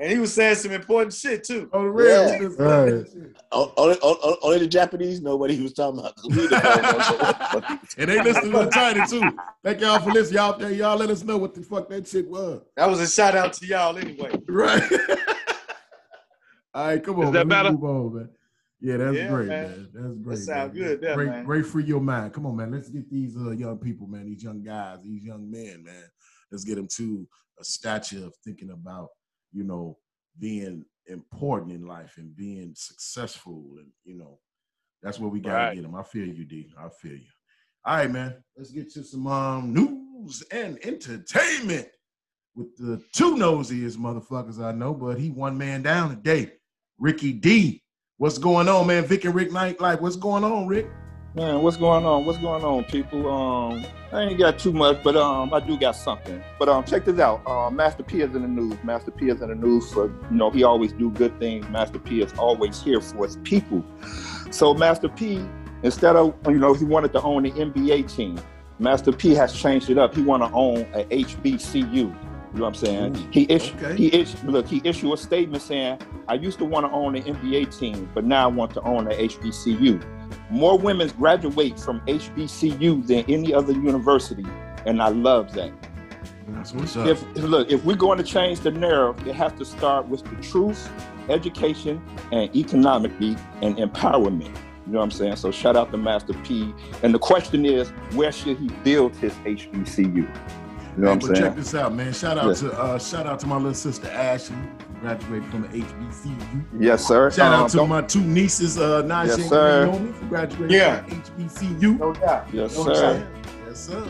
And 0.00 0.12
he 0.12 0.18
was 0.18 0.32
saying 0.32 0.54
some 0.56 0.70
important 0.72 1.12
shit 1.12 1.42
too. 1.44 1.68
On 1.72 1.84
the 1.84 1.90
real. 1.90 2.28
Yeah. 2.28 2.48
Right. 2.56 3.04
Only, 3.50 3.98
only, 4.00 4.36
only 4.42 4.58
the 4.60 4.66
Japanese 4.68 5.20
know 5.20 5.36
what 5.36 5.50
he 5.50 5.60
was 5.60 5.72
talking 5.72 5.98
about. 6.00 6.14
We 6.28 6.46
don't 6.48 6.50
know. 6.62 7.78
And 7.98 8.08
they 8.10 8.22
listen 8.22 8.44
to 8.44 8.50
the 8.50 8.70
China 8.72 9.06
too. 9.08 9.36
Thank 9.64 9.80
y'all 9.80 9.98
for 9.98 10.10
listening. 10.12 10.36
Y'all 10.36 10.52
out 10.52 10.58
there, 10.60 10.70
y'all 10.70 10.96
let 10.96 11.10
us 11.10 11.24
know 11.24 11.36
what 11.38 11.54
the 11.54 11.62
fuck 11.62 11.88
that 11.88 12.06
shit 12.06 12.28
was. 12.28 12.62
That 12.76 12.88
was 12.88 13.00
a 13.00 13.08
shout 13.08 13.34
out 13.34 13.52
to 13.54 13.66
y'all 13.66 13.96
anyway. 13.98 14.32
Right. 14.48 14.82
All 16.74 16.86
right, 16.86 17.02
come 17.02 17.18
on. 17.18 17.26
Is 17.26 17.32
that 17.32 17.46
man. 17.46 17.64
better? 17.64 17.72
Move 17.72 17.84
on, 17.84 18.14
man. 18.14 18.28
Yeah, 18.80 18.96
that's 18.98 19.16
Yeah, 19.16 19.28
great, 19.28 19.48
man. 19.48 19.70
man. 19.70 19.88
That's 19.92 20.14
great. 20.22 20.38
sound 20.38 20.74
man. 20.74 20.82
good 20.84 21.00
there, 21.00 21.14
great, 21.16 21.28
man. 21.28 21.44
great 21.44 21.66
for 21.66 21.80
your 21.80 22.00
mind. 22.00 22.32
Come 22.32 22.46
on, 22.46 22.54
man. 22.56 22.70
Let's 22.70 22.88
get 22.88 23.10
these 23.10 23.36
uh, 23.36 23.50
young 23.50 23.78
people, 23.78 24.06
man, 24.06 24.26
these 24.26 24.44
young 24.44 24.62
guys, 24.62 24.98
these 25.02 25.24
young 25.24 25.50
men, 25.50 25.82
man. 25.82 26.04
Let's 26.52 26.62
get 26.64 26.76
them 26.76 26.86
to 26.96 27.26
a 27.60 27.64
stature 27.64 28.26
of 28.26 28.34
thinking 28.44 28.70
about, 28.70 29.08
you 29.52 29.64
know, 29.64 29.98
being 30.38 30.84
important 31.06 31.72
in 31.72 31.86
life 31.86 32.14
and 32.18 32.34
being 32.36 32.74
successful, 32.76 33.64
and 33.78 33.88
you 34.04 34.16
know, 34.16 34.38
that's 35.02 35.18
where 35.18 35.30
we 35.30 35.40
gotta 35.40 35.54
Right. 35.54 35.74
get 35.74 35.82
them. 35.82 35.94
I 35.94 36.02
feel 36.02 36.26
you, 36.28 36.44
D. 36.44 36.72
I 36.78 36.88
feel 36.88 37.12
you. 37.16 37.26
All 37.84 37.96
right, 37.96 38.10
man. 38.10 38.42
Let's 38.56 38.70
get 38.70 38.90
to 38.92 39.04
some 39.04 39.26
um, 39.26 39.72
news 39.72 40.42
and 40.50 40.78
entertainment 40.84 41.88
with 42.54 42.76
the 42.76 43.02
two 43.12 43.36
nosiest 43.36 43.96
motherfuckers 43.96 44.62
I 44.62 44.72
know, 44.72 44.92
but 44.92 45.18
he 45.18 45.30
one 45.30 45.56
man 45.56 45.82
down 45.82 46.10
today. 46.10 46.52
Ricky 46.98 47.32
D. 47.32 47.82
What's 48.16 48.36
going 48.38 48.68
on, 48.68 48.88
man? 48.88 49.04
Vic 49.04 49.24
and 49.24 49.34
Rick 49.34 49.50
Nightlife. 49.50 50.00
What's 50.00 50.16
going 50.16 50.42
on, 50.42 50.66
Rick? 50.66 50.90
Man, 51.38 51.62
what's 51.62 51.76
going 51.76 52.04
on? 52.04 52.24
What's 52.24 52.40
going 52.40 52.64
on, 52.64 52.82
people? 52.82 53.30
Um, 53.30 53.86
I 54.12 54.22
ain't 54.22 54.40
got 54.40 54.58
too 54.58 54.72
much, 54.72 55.00
but 55.04 55.16
um, 55.16 55.54
I 55.54 55.60
do 55.60 55.78
got 55.78 55.94
something. 55.94 56.42
But 56.58 56.68
um, 56.68 56.82
check 56.82 57.04
this 57.04 57.20
out. 57.20 57.46
Uh, 57.46 57.70
Master 57.70 58.02
P 58.02 58.22
is 58.22 58.34
in 58.34 58.42
the 58.42 58.48
news. 58.48 58.74
Master 58.82 59.12
P 59.12 59.28
is 59.28 59.40
in 59.40 59.50
the 59.50 59.54
news 59.54 59.88
for 59.92 60.06
you 60.06 60.36
know 60.36 60.50
he 60.50 60.64
always 60.64 60.92
do 60.92 61.12
good 61.12 61.38
things. 61.38 61.64
Master 61.68 62.00
P 62.00 62.22
is 62.22 62.32
always 62.40 62.82
here 62.82 63.00
for 63.00 63.24
his 63.24 63.36
people. 63.44 63.84
So 64.50 64.74
Master 64.74 65.08
P, 65.08 65.40
instead 65.84 66.16
of 66.16 66.34
you 66.48 66.58
know 66.58 66.74
he 66.74 66.84
wanted 66.84 67.12
to 67.12 67.22
own 67.22 67.44
the 67.44 67.52
NBA 67.52 68.12
team, 68.12 68.40
Master 68.80 69.12
P 69.12 69.32
has 69.34 69.52
changed 69.52 69.90
it 69.90 69.96
up. 69.96 70.16
He 70.16 70.22
want 70.22 70.42
to 70.42 70.50
own 70.52 70.88
a 70.92 71.04
HBCU. 71.04 72.27
You 72.58 72.62
know 72.62 72.70
what 72.70 72.82
I'm 72.82 72.86
saying? 72.86 73.16
Ooh, 73.16 73.28
he 73.30 73.46
issued, 73.48 73.80
okay. 73.80 73.94
he 73.94 74.12
issued, 74.12 74.42
look, 74.42 74.66
he 74.66 74.82
issued 74.82 75.12
a 75.12 75.16
statement 75.16 75.62
saying, 75.62 76.00
"I 76.26 76.34
used 76.34 76.58
to 76.58 76.64
want 76.64 76.86
to 76.86 76.90
own 76.90 77.14
an 77.14 77.22
NBA 77.22 77.78
team, 77.78 78.10
but 78.12 78.24
now 78.24 78.42
I 78.42 78.46
want 78.48 78.74
to 78.74 78.80
own 78.80 79.04
the 79.04 79.14
HBCU." 79.14 80.02
More 80.50 80.76
women 80.76 81.08
graduate 81.10 81.78
from 81.78 82.00
HBCU 82.06 83.06
than 83.06 83.24
any 83.28 83.54
other 83.54 83.72
university, 83.72 84.44
and 84.86 85.00
I 85.00 85.10
love 85.10 85.52
that. 85.52 85.70
That's 86.48 86.72
what's 86.72 86.96
up. 86.96 87.06
If 87.06 87.22
look, 87.36 87.70
if 87.70 87.84
we're 87.84 87.94
going 87.94 88.18
to 88.18 88.24
change 88.24 88.58
the 88.58 88.72
narrative, 88.72 89.28
it 89.28 89.36
has 89.36 89.52
to 89.52 89.64
start 89.64 90.08
with 90.08 90.24
the 90.24 90.42
truth, 90.42 90.90
education, 91.28 92.02
and 92.32 92.52
economically 92.56 93.36
and 93.62 93.76
empowerment. 93.76 94.48
You 94.88 94.94
know 94.94 94.98
what 94.98 95.04
I'm 95.04 95.10
saying? 95.12 95.36
So 95.36 95.52
shout 95.52 95.76
out 95.76 95.92
to 95.92 95.96
Master 95.96 96.34
P. 96.42 96.74
And 97.04 97.14
the 97.14 97.20
question 97.20 97.64
is, 97.64 97.90
where 98.14 98.32
should 98.32 98.58
he 98.58 98.66
build 98.82 99.14
his 99.14 99.32
HBCU? 99.44 100.28
You 100.98 101.04
know 101.04 101.10
what 101.12 101.20
but 101.20 101.28
I'm 101.28 101.34
check 101.36 101.44
saying? 101.44 101.54
this 101.54 101.74
out, 101.76 101.94
man. 101.94 102.12
Shout 102.12 102.38
out 102.38 102.46
Yeah. 102.48 102.54
to 102.70 102.72
uh 102.72 102.98
shout 102.98 103.26
out 103.26 103.38
to 103.40 103.46
my 103.46 103.54
little 103.56 103.72
sister 103.72 104.08
Ashley, 104.08 104.56
graduated 105.00 105.48
from 105.48 105.62
the 105.62 105.68
HBCU. 105.68 106.64
Yes, 106.80 107.06
sir. 107.06 107.30
Shout 107.30 107.54
Um, 107.54 107.60
out 107.62 107.70
to 107.70 107.76
don't- 107.76 107.88
my 107.88 108.02
two 108.02 108.20
nieces, 108.20 108.78
uh 108.78 109.02
Najee 109.04 109.26
Yes, 109.26 109.34
and 109.38 109.44
sir. 109.48 109.86
Naomi, 109.86 110.10
who 110.12 110.26
graduated 110.26 110.70
Yeah. 110.72 111.02
from 111.02 111.22
HBCU. 111.22 111.98
No 111.98 112.12
doubt. 112.14 112.46
Yes, 112.52 112.76
You 112.76 112.78
know 112.78 112.84
what 112.84 112.88
I'm 112.90 112.94
sir. 112.96 113.12
saying? 113.12 113.26
Yes, 113.68 113.78
sir. 113.78 114.02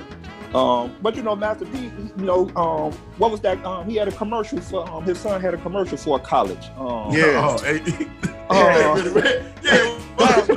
Um, 0.58 0.92
but 1.02 1.14
you 1.14 1.22
know, 1.22 1.36
Master 1.36 1.66
P, 1.66 1.90
you 2.16 2.24
know, 2.24 2.48
um, 2.56 2.90
what 3.18 3.30
was 3.30 3.40
that? 3.40 3.62
Um, 3.66 3.86
he 3.86 3.96
had 3.96 4.08
a 4.08 4.12
commercial 4.12 4.58
for 4.58 4.88
um, 4.90 5.04
his 5.04 5.18
son 5.18 5.42
had 5.42 5.52
a 5.52 5.58
commercial 5.58 5.98
for 5.98 6.16
a 6.16 6.20
college. 6.20 6.70
Um, 6.78 7.12
Yeah. 7.12 7.46
Oh, 7.46 7.58
hey, 7.62 7.82
Uh, 8.50 9.44
yeah. 9.62 9.94
What 10.18 10.48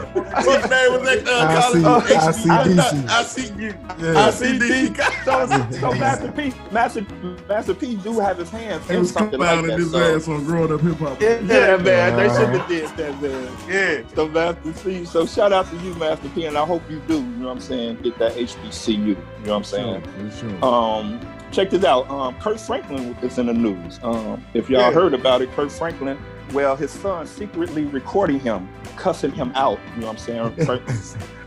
what 0.45 0.69
name 0.71 0.91
was 0.93 1.03
that? 1.03 1.27
Uh, 1.27 1.45
I 1.47 1.71
see- 1.71 1.81
college? 1.83 2.11
I 2.11 2.31
see 2.31 2.49
DC. 2.49 3.07
I 3.09 3.23
see 3.23 3.53
you. 3.61 3.73
Yeah. 3.99 4.19
I 4.25 4.31
see 4.31 4.57
DC. 4.57 5.23
so, 5.71 5.79
so 5.79 5.91
Master 5.99 6.31
P, 6.31 6.53
Master, 6.71 7.05
Master 7.47 7.73
P 7.75 7.95
do 7.97 8.19
have 8.19 8.37
his 8.39 8.49
hands 8.49 8.87
He 8.89 8.95
in 8.95 9.05
something 9.05 9.39
like 9.39 9.65
that. 9.65 9.77
his 9.79 9.91
So, 9.91 10.15
ass 10.15 10.27
on 10.27 10.43
growing 10.45 10.71
up 10.71 10.81
hip 10.81 10.97
hop. 10.97 11.21
yeah, 11.21 11.39
man, 11.41 11.83
they 11.83 12.25
Uh-huh. 12.25 12.39
should 12.39 12.49
have 12.59 12.67
did 12.67 12.89
that, 12.97 13.21
man. 13.21 13.51
Yeah. 13.69 14.01
So 14.15 14.27
Master 14.27 14.73
P, 14.83 15.05
so 15.05 15.25
shout 15.27 15.53
out 15.53 15.69
to 15.69 15.75
you, 15.77 15.93
Master 15.95 16.29
P, 16.29 16.45
and 16.45 16.57
I 16.57 16.65
hope 16.65 16.81
you 16.89 16.99
do. 17.07 17.15
You 17.17 17.21
know 17.21 17.47
what 17.47 17.51
I'm 17.53 17.59
saying? 17.61 17.97
Get 18.01 18.17
that 18.17 18.33
HBCU. 18.35 18.97
You 18.97 19.15
know 19.15 19.21
what 19.43 19.57
I'm 19.57 19.63
saying? 19.63 20.01
For 20.01 20.31
sure. 20.37 20.65
Um, 20.65 21.19
check 21.51 21.69
this 21.69 21.83
out. 21.83 22.09
Um, 22.09 22.33
Kirk 22.39 22.57
Franklin 22.57 23.15
is 23.21 23.37
in 23.37 23.45
the 23.47 23.53
news. 23.53 23.99
Um, 24.01 24.43
if 24.55 24.69
y'all 24.69 24.79
Yeah. 24.81 24.91
heard 24.91 25.13
about 25.13 25.41
it, 25.43 25.51
Kirk 25.55 25.69
Franklin. 25.69 26.17
Well, 26.53 26.75
his 26.75 26.91
son 26.91 27.25
secretly 27.27 27.85
recording 27.85 28.39
him, 28.39 28.67
cussing 28.97 29.31
him 29.31 29.51
out. 29.55 29.79
You 29.95 30.01
know 30.01 30.07
what 30.07 30.13
I'm 30.13 30.53
saying? 30.53 30.55
Kirk- 30.65 30.83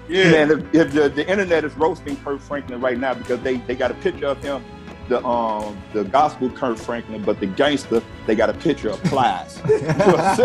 Yeah. 0.08 0.30
Man, 0.32 0.50
if, 0.50 0.74
if 0.74 0.92
the, 0.92 1.08
the 1.08 1.28
internet 1.28 1.64
is 1.64 1.74
roasting 1.76 2.16
Kirk 2.18 2.40
Franklin 2.40 2.80
right 2.80 2.98
now 2.98 3.14
because 3.14 3.40
they, 3.40 3.56
they 3.58 3.74
got 3.74 3.90
a 3.90 3.94
picture 3.94 4.26
of 4.26 4.42
him, 4.42 4.62
the 5.08 5.22
um 5.26 5.76
the 5.92 6.04
gospel 6.04 6.48
Kirk 6.50 6.78
Franklin, 6.78 7.22
but 7.22 7.38
the 7.38 7.46
gangster 7.46 8.02
they 8.26 8.34
got 8.34 8.48
a 8.48 8.54
picture 8.54 8.88
of 8.88 9.02
Plies 9.04 9.60
because 9.66 10.38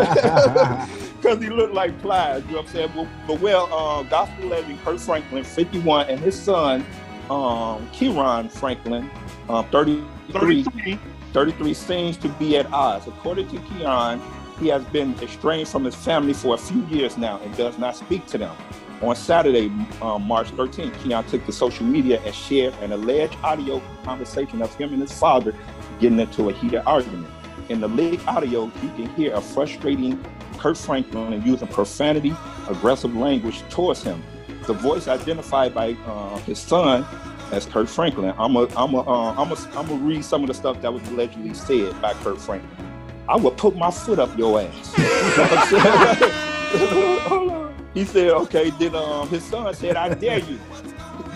he 1.41 1.49
looked 1.49 1.73
like 1.73 1.97
Plies. 2.01 2.43
You 2.45 2.51
know 2.51 2.57
what 2.57 2.65
I'm 2.67 2.71
saying? 2.73 2.91
But, 2.95 3.07
but 3.27 3.39
well, 3.39 3.69
uh, 3.73 4.03
gospel 4.03 4.47
legend 4.49 4.81
Kirk 4.83 4.99
Franklin, 4.99 5.43
51, 5.45 6.09
and 6.09 6.19
his 6.19 6.37
son, 6.39 6.85
um, 7.29 7.87
Kerrion 7.93 8.51
Franklin, 8.51 9.09
um, 9.47 9.65
33, 9.69 10.63
33. 10.63 10.99
33 11.31 11.73
seems 11.73 12.17
to 12.17 12.27
be 12.29 12.57
at 12.57 12.65
odds. 12.73 13.07
According 13.07 13.47
to 13.49 13.57
Keon, 13.59 14.19
he 14.59 14.67
has 14.67 14.83
been 14.85 15.13
estranged 15.21 15.71
from 15.71 15.85
his 15.85 15.95
family 15.95 16.33
for 16.33 16.55
a 16.55 16.57
few 16.57 16.85
years 16.87 17.17
now 17.17 17.39
and 17.39 17.55
does 17.55 17.77
not 17.77 17.95
speak 17.95 18.25
to 18.27 18.37
them. 18.37 18.55
On 19.01 19.15
Saturday, 19.15 19.71
um, 20.01 20.23
March 20.23 20.51
13th, 20.51 21.01
Keon 21.01 21.25
took 21.27 21.45
to 21.45 21.53
social 21.53 21.85
media 21.85 22.21
and 22.25 22.35
shared 22.35 22.73
an 22.81 22.91
alleged 22.91 23.37
audio 23.43 23.81
conversation 24.03 24.61
of 24.61 24.75
him 24.75 24.91
and 24.91 25.01
his 25.01 25.17
father 25.17 25.55
getting 26.01 26.19
into 26.19 26.49
a 26.49 26.53
heated 26.53 26.81
argument. 26.85 27.27
In 27.69 27.79
the 27.79 27.87
leaked 27.87 28.27
audio, 28.27 28.65
you 28.65 28.89
can 28.97 29.09
hear 29.15 29.33
a 29.33 29.41
frustrating 29.41 30.21
Kirk 30.57 30.75
Franklin 30.75 31.41
using 31.45 31.67
profanity, 31.69 32.35
aggressive 32.67 33.15
language 33.15 33.61
towards 33.69 34.03
him. 34.03 34.21
The 34.67 34.73
voice 34.73 35.07
identified 35.07 35.73
by 35.73 35.93
uh, 36.05 36.37
his 36.39 36.59
son 36.59 37.05
as 37.53 37.65
Kirk 37.65 37.87
Franklin. 37.87 38.33
I'm 38.37 38.57
a, 38.57 38.67
I'm 38.75 38.93
a, 38.93 38.99
uh, 38.99 39.33
I'm 39.37 39.51
a, 39.51 39.55
I'm 39.77 39.87
gonna 39.87 39.95
read 39.95 40.25
some 40.25 40.41
of 40.41 40.47
the 40.47 40.53
stuff 40.53 40.81
that 40.81 40.93
was 40.93 41.07
allegedly 41.07 41.53
said 41.53 41.99
by 42.01 42.13
Kirk 42.15 42.37
Franklin. 42.37 42.88
I 43.29 43.37
would 43.37 43.55
put 43.57 43.77
my 43.77 43.91
foot 43.91 44.19
up 44.19 44.37
your 44.37 44.61
ass. 44.61 44.93
He 47.93 48.05
said, 48.05 48.29
okay. 48.29 48.69
Then 48.69 48.95
um, 48.95 49.27
his 49.29 49.43
son 49.43 49.73
said, 49.73 49.95
I 49.95 50.13
dare 50.13 50.39
you. 50.39 50.59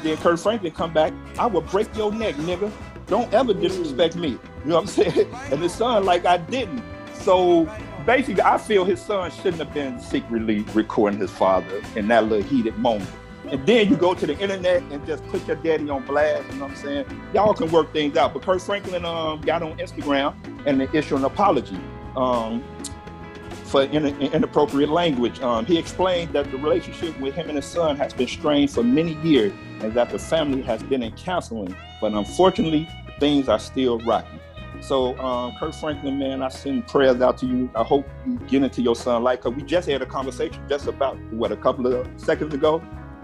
Then 0.03 0.17
Kirk 0.17 0.39
Franklin 0.39 0.71
come 0.71 0.93
back. 0.93 1.13
I 1.39 1.45
will 1.45 1.61
break 1.61 1.95
your 1.95 2.11
neck, 2.11 2.35
nigga. 2.35 2.71
Don't 3.07 3.33
ever 3.33 3.53
disrespect 3.53 4.15
me. 4.15 4.29
You 4.29 4.39
know 4.65 4.75
what 4.75 4.81
I'm 4.81 4.87
saying? 4.87 5.27
And 5.51 5.61
his 5.61 5.73
son, 5.73 6.05
like 6.05 6.25
I 6.25 6.37
didn't. 6.37 6.83
So 7.15 7.65
basically, 8.05 8.43
I 8.43 8.57
feel 8.57 8.85
his 8.85 9.01
son 9.01 9.31
shouldn't 9.31 9.57
have 9.57 9.73
been 9.73 9.99
secretly 9.99 10.61
recording 10.73 11.19
his 11.19 11.31
father 11.31 11.81
in 11.95 12.07
that 12.09 12.25
little 12.25 12.47
heated 12.47 12.77
moment. 12.77 13.09
And 13.49 13.65
then 13.67 13.89
you 13.89 13.97
go 13.97 14.13
to 14.13 14.25
the 14.25 14.37
internet 14.39 14.81
and 14.83 15.05
just 15.05 15.25
put 15.27 15.45
your 15.47 15.57
daddy 15.57 15.89
on 15.89 16.05
blast. 16.05 16.43
You 16.49 16.55
know 16.55 16.65
what 16.65 16.71
I'm 16.71 16.77
saying? 16.77 17.05
Y'all 17.33 17.53
can 17.53 17.71
work 17.71 17.91
things 17.93 18.15
out. 18.17 18.33
But 18.33 18.43
Kirk 18.43 18.61
Franklin 18.61 19.05
um, 19.05 19.41
got 19.41 19.61
on 19.61 19.77
Instagram 19.77 20.35
and 20.65 20.81
issued 20.93 21.19
an 21.19 21.25
apology 21.25 21.79
um, 22.15 22.63
for 23.65 23.83
in, 23.83 24.05
inappropriate 24.05 24.89
language. 24.89 25.41
Um, 25.41 25.65
he 25.65 25.77
explained 25.77 26.33
that 26.33 26.49
the 26.51 26.57
relationship 26.57 27.19
with 27.19 27.35
him 27.35 27.49
and 27.49 27.57
his 27.57 27.65
son 27.65 27.97
has 27.97 28.13
been 28.13 28.27
strained 28.27 28.71
for 28.71 28.83
many 28.83 29.15
years 29.15 29.51
and 29.81 29.93
that 29.93 30.09
the 30.09 30.19
family 30.19 30.61
has 30.61 30.81
been 30.83 31.03
in 31.03 31.11
counseling. 31.13 31.75
But 31.99 32.13
unfortunately, 32.13 32.87
things 33.19 33.49
are 33.49 33.59
still 33.59 33.99
rocky. 33.99 34.39
So, 34.81 35.17
um, 35.19 35.55
Kirk 35.59 35.73
Franklin, 35.75 36.19
man, 36.19 36.41
I 36.41 36.49
send 36.49 36.87
prayers 36.87 37.21
out 37.21 37.37
to 37.37 37.45
you. 37.45 37.69
I 37.73 37.83
hope 37.83 38.05
you 38.25 38.37
get 38.47 38.63
into 38.63 38.81
your 38.81 38.95
son 38.95 39.23
life 39.23 39.39
because 39.41 39.55
we 39.55 39.63
just 39.63 39.87
had 39.87 40.01
a 40.01 40.05
conversation 40.05 40.61
just 40.67 40.87
about 40.87 41.17
what 41.31 41.53
a 41.53 41.55
couple 41.55 41.87
of 41.87 42.07
seconds 42.17 42.53
ago 42.53 42.81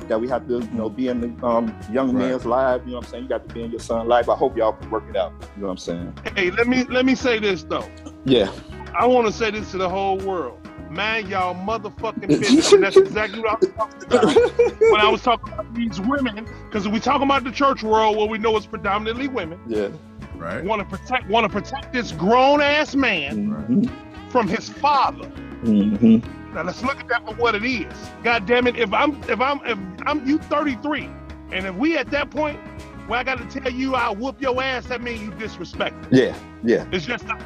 that 0.09 0.19
we 0.19 0.27
have 0.27 0.47
to, 0.47 0.59
you 0.59 0.69
know, 0.71 0.89
be 0.89 1.07
in 1.07 1.21
the 1.21 1.45
um, 1.45 1.73
young 1.91 2.13
Right. 2.13 2.29
man's 2.29 2.45
life. 2.45 2.81
You 2.85 2.91
know 2.91 2.97
what 2.97 3.05
I'm 3.05 3.11
saying? 3.11 3.23
You 3.23 3.29
got 3.29 3.47
to 3.47 3.53
be 3.53 3.63
in 3.63 3.71
your 3.71 3.79
son's 3.79 4.07
life. 4.07 4.27
I 4.29 4.35
hope 4.35 4.57
y'all 4.57 4.73
can 4.73 4.89
work 4.89 5.05
it 5.09 5.15
out. 5.15 5.31
You 5.55 5.61
know 5.61 5.67
what 5.67 5.71
I'm 5.73 5.77
saying? 5.77 6.13
Hey, 6.35 6.51
let 6.51 6.67
me 6.67 6.83
let 6.85 7.05
me 7.05 7.15
say 7.15 7.39
this 7.39 7.63
though. 7.63 7.87
Yeah. 8.25 8.51
I 8.99 9.05
want 9.05 9.27
to 9.27 9.33
say 9.33 9.51
this 9.51 9.71
to 9.71 9.77
the 9.77 9.87
whole 9.89 10.17
world. 10.17 10.57
Man, 10.89 11.27
y'all 11.27 11.53
motherfucking 11.53 12.27
business. 12.27 12.73
And 12.73 12.81
that's 12.83 12.97
exactly 12.97 13.39
what 13.39 13.51
I 13.51 13.55
was 13.59 13.69
talking 13.75 14.03
about 14.07 14.81
when 14.91 15.01
I 15.01 15.07
was 15.09 15.21
talking 15.21 15.53
about 15.53 15.73
these 15.75 16.01
women. 16.01 16.47
Because 16.65 16.87
we 16.87 16.99
talking 16.99 17.23
about 17.27 17.43
the 17.43 17.51
church 17.51 17.83
world 17.83 18.17
where 18.17 18.27
we 18.27 18.39
know 18.39 18.57
it's 18.57 18.65
predominantly 18.65 19.27
women. 19.27 19.59
Yeah. 19.67 19.89
Right. 20.35 20.63
Want 20.63 20.81
to 20.81 20.97
protect 20.97 21.29
want 21.29 21.43
to 21.45 21.49
protect 21.49 21.93
this 21.93 22.11
grown 22.11 22.59
ass 22.61 22.95
man 22.95 23.49
Mhm. 23.49 24.31
from 24.31 24.47
his 24.47 24.67
father. 24.69 25.27
Mhm. 25.63 26.23
Now 26.59 26.65
let's 26.65 26.83
look 26.83 26.99
at 26.99 27.07
that 27.07 27.25
for 27.25 27.33
what 27.35 27.55
it 27.55 27.63
is. 27.63 27.93
God 28.21 28.45
damn 28.45 28.67
it! 28.67 28.75
If 28.75 28.91
I'm 28.91 29.23
if 29.29 29.39
I'm 29.39 29.61
if 29.65 29.79
I'm 30.05 30.27
you 30.27 30.37
33, 30.39 31.09
and 31.53 31.65
if 31.65 31.73
we 31.75 31.95
at 31.95 32.11
that 32.11 32.29
point 32.29 32.59
where 33.07 33.17
I 33.17 33.23
got 33.23 33.37
to 33.37 33.61
tell 33.61 33.71
you 33.71 33.95
I'll 33.95 34.13
whoop 34.13 34.41
your 34.41 34.61
ass, 34.61 34.87
that 34.87 35.01
means 35.01 35.21
you 35.21 35.31
disrespect. 35.35 35.95
me. 36.11 36.23
Yeah. 36.23 36.37
Yeah. 36.61 36.85
It's 36.91 37.05
just 37.05 37.25
not. 37.27 37.41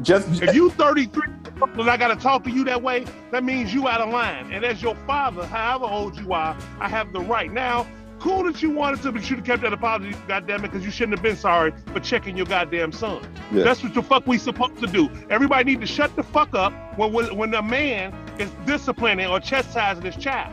Just 0.00 0.42
If 0.42 0.54
you 0.54 0.70
33 0.70 1.26
and 1.60 1.90
I 1.90 1.98
got 1.98 2.08
to 2.08 2.16
talk 2.16 2.44
to 2.44 2.50
you 2.50 2.64
that 2.64 2.80
way, 2.80 3.04
that 3.30 3.44
means 3.44 3.74
you 3.74 3.88
out 3.88 4.00
of 4.00 4.08
line. 4.08 4.50
And 4.50 4.64
as 4.64 4.80
your 4.80 4.94
father, 5.06 5.44
however 5.44 5.84
old 5.84 6.16
you 6.16 6.32
are, 6.32 6.56
I 6.80 6.88
have 6.88 7.12
the 7.12 7.20
right. 7.20 7.52
Now, 7.52 7.86
cool 8.18 8.44
that 8.44 8.62
you 8.62 8.70
wanted 8.70 9.02
to, 9.02 9.12
but 9.12 9.20
you 9.20 9.26
should 9.26 9.36
have 9.38 9.46
kept 9.46 9.62
that 9.62 9.72
apology, 9.72 10.14
goddamn 10.26 10.64
it, 10.64 10.72
because 10.72 10.84
you 10.84 10.90
shouldn't 10.90 11.18
have 11.18 11.22
been 11.22 11.36
sorry 11.36 11.72
for 11.92 12.00
checking 12.00 12.36
your 12.36 12.46
goddamn 12.46 12.92
son. 12.92 13.22
Yeah. 13.52 13.62
That's 13.64 13.82
what 13.82 13.94
the 13.94 14.02
fuck 14.02 14.26
we 14.26 14.38
supposed 14.38 14.78
to 14.78 14.86
do. 14.86 15.10
Everybody 15.30 15.64
need 15.64 15.80
to 15.80 15.86
shut 15.86 16.14
the 16.16 16.22
fuck 16.22 16.54
up 16.54 16.72
when 16.98 17.12
when, 17.12 17.36
when 17.36 17.54
a 17.54 17.62
man 17.62 18.12
is 18.38 18.50
disciplining 18.64 19.26
or 19.26 19.40
chastising 19.40 20.04
his 20.04 20.16
child. 20.16 20.52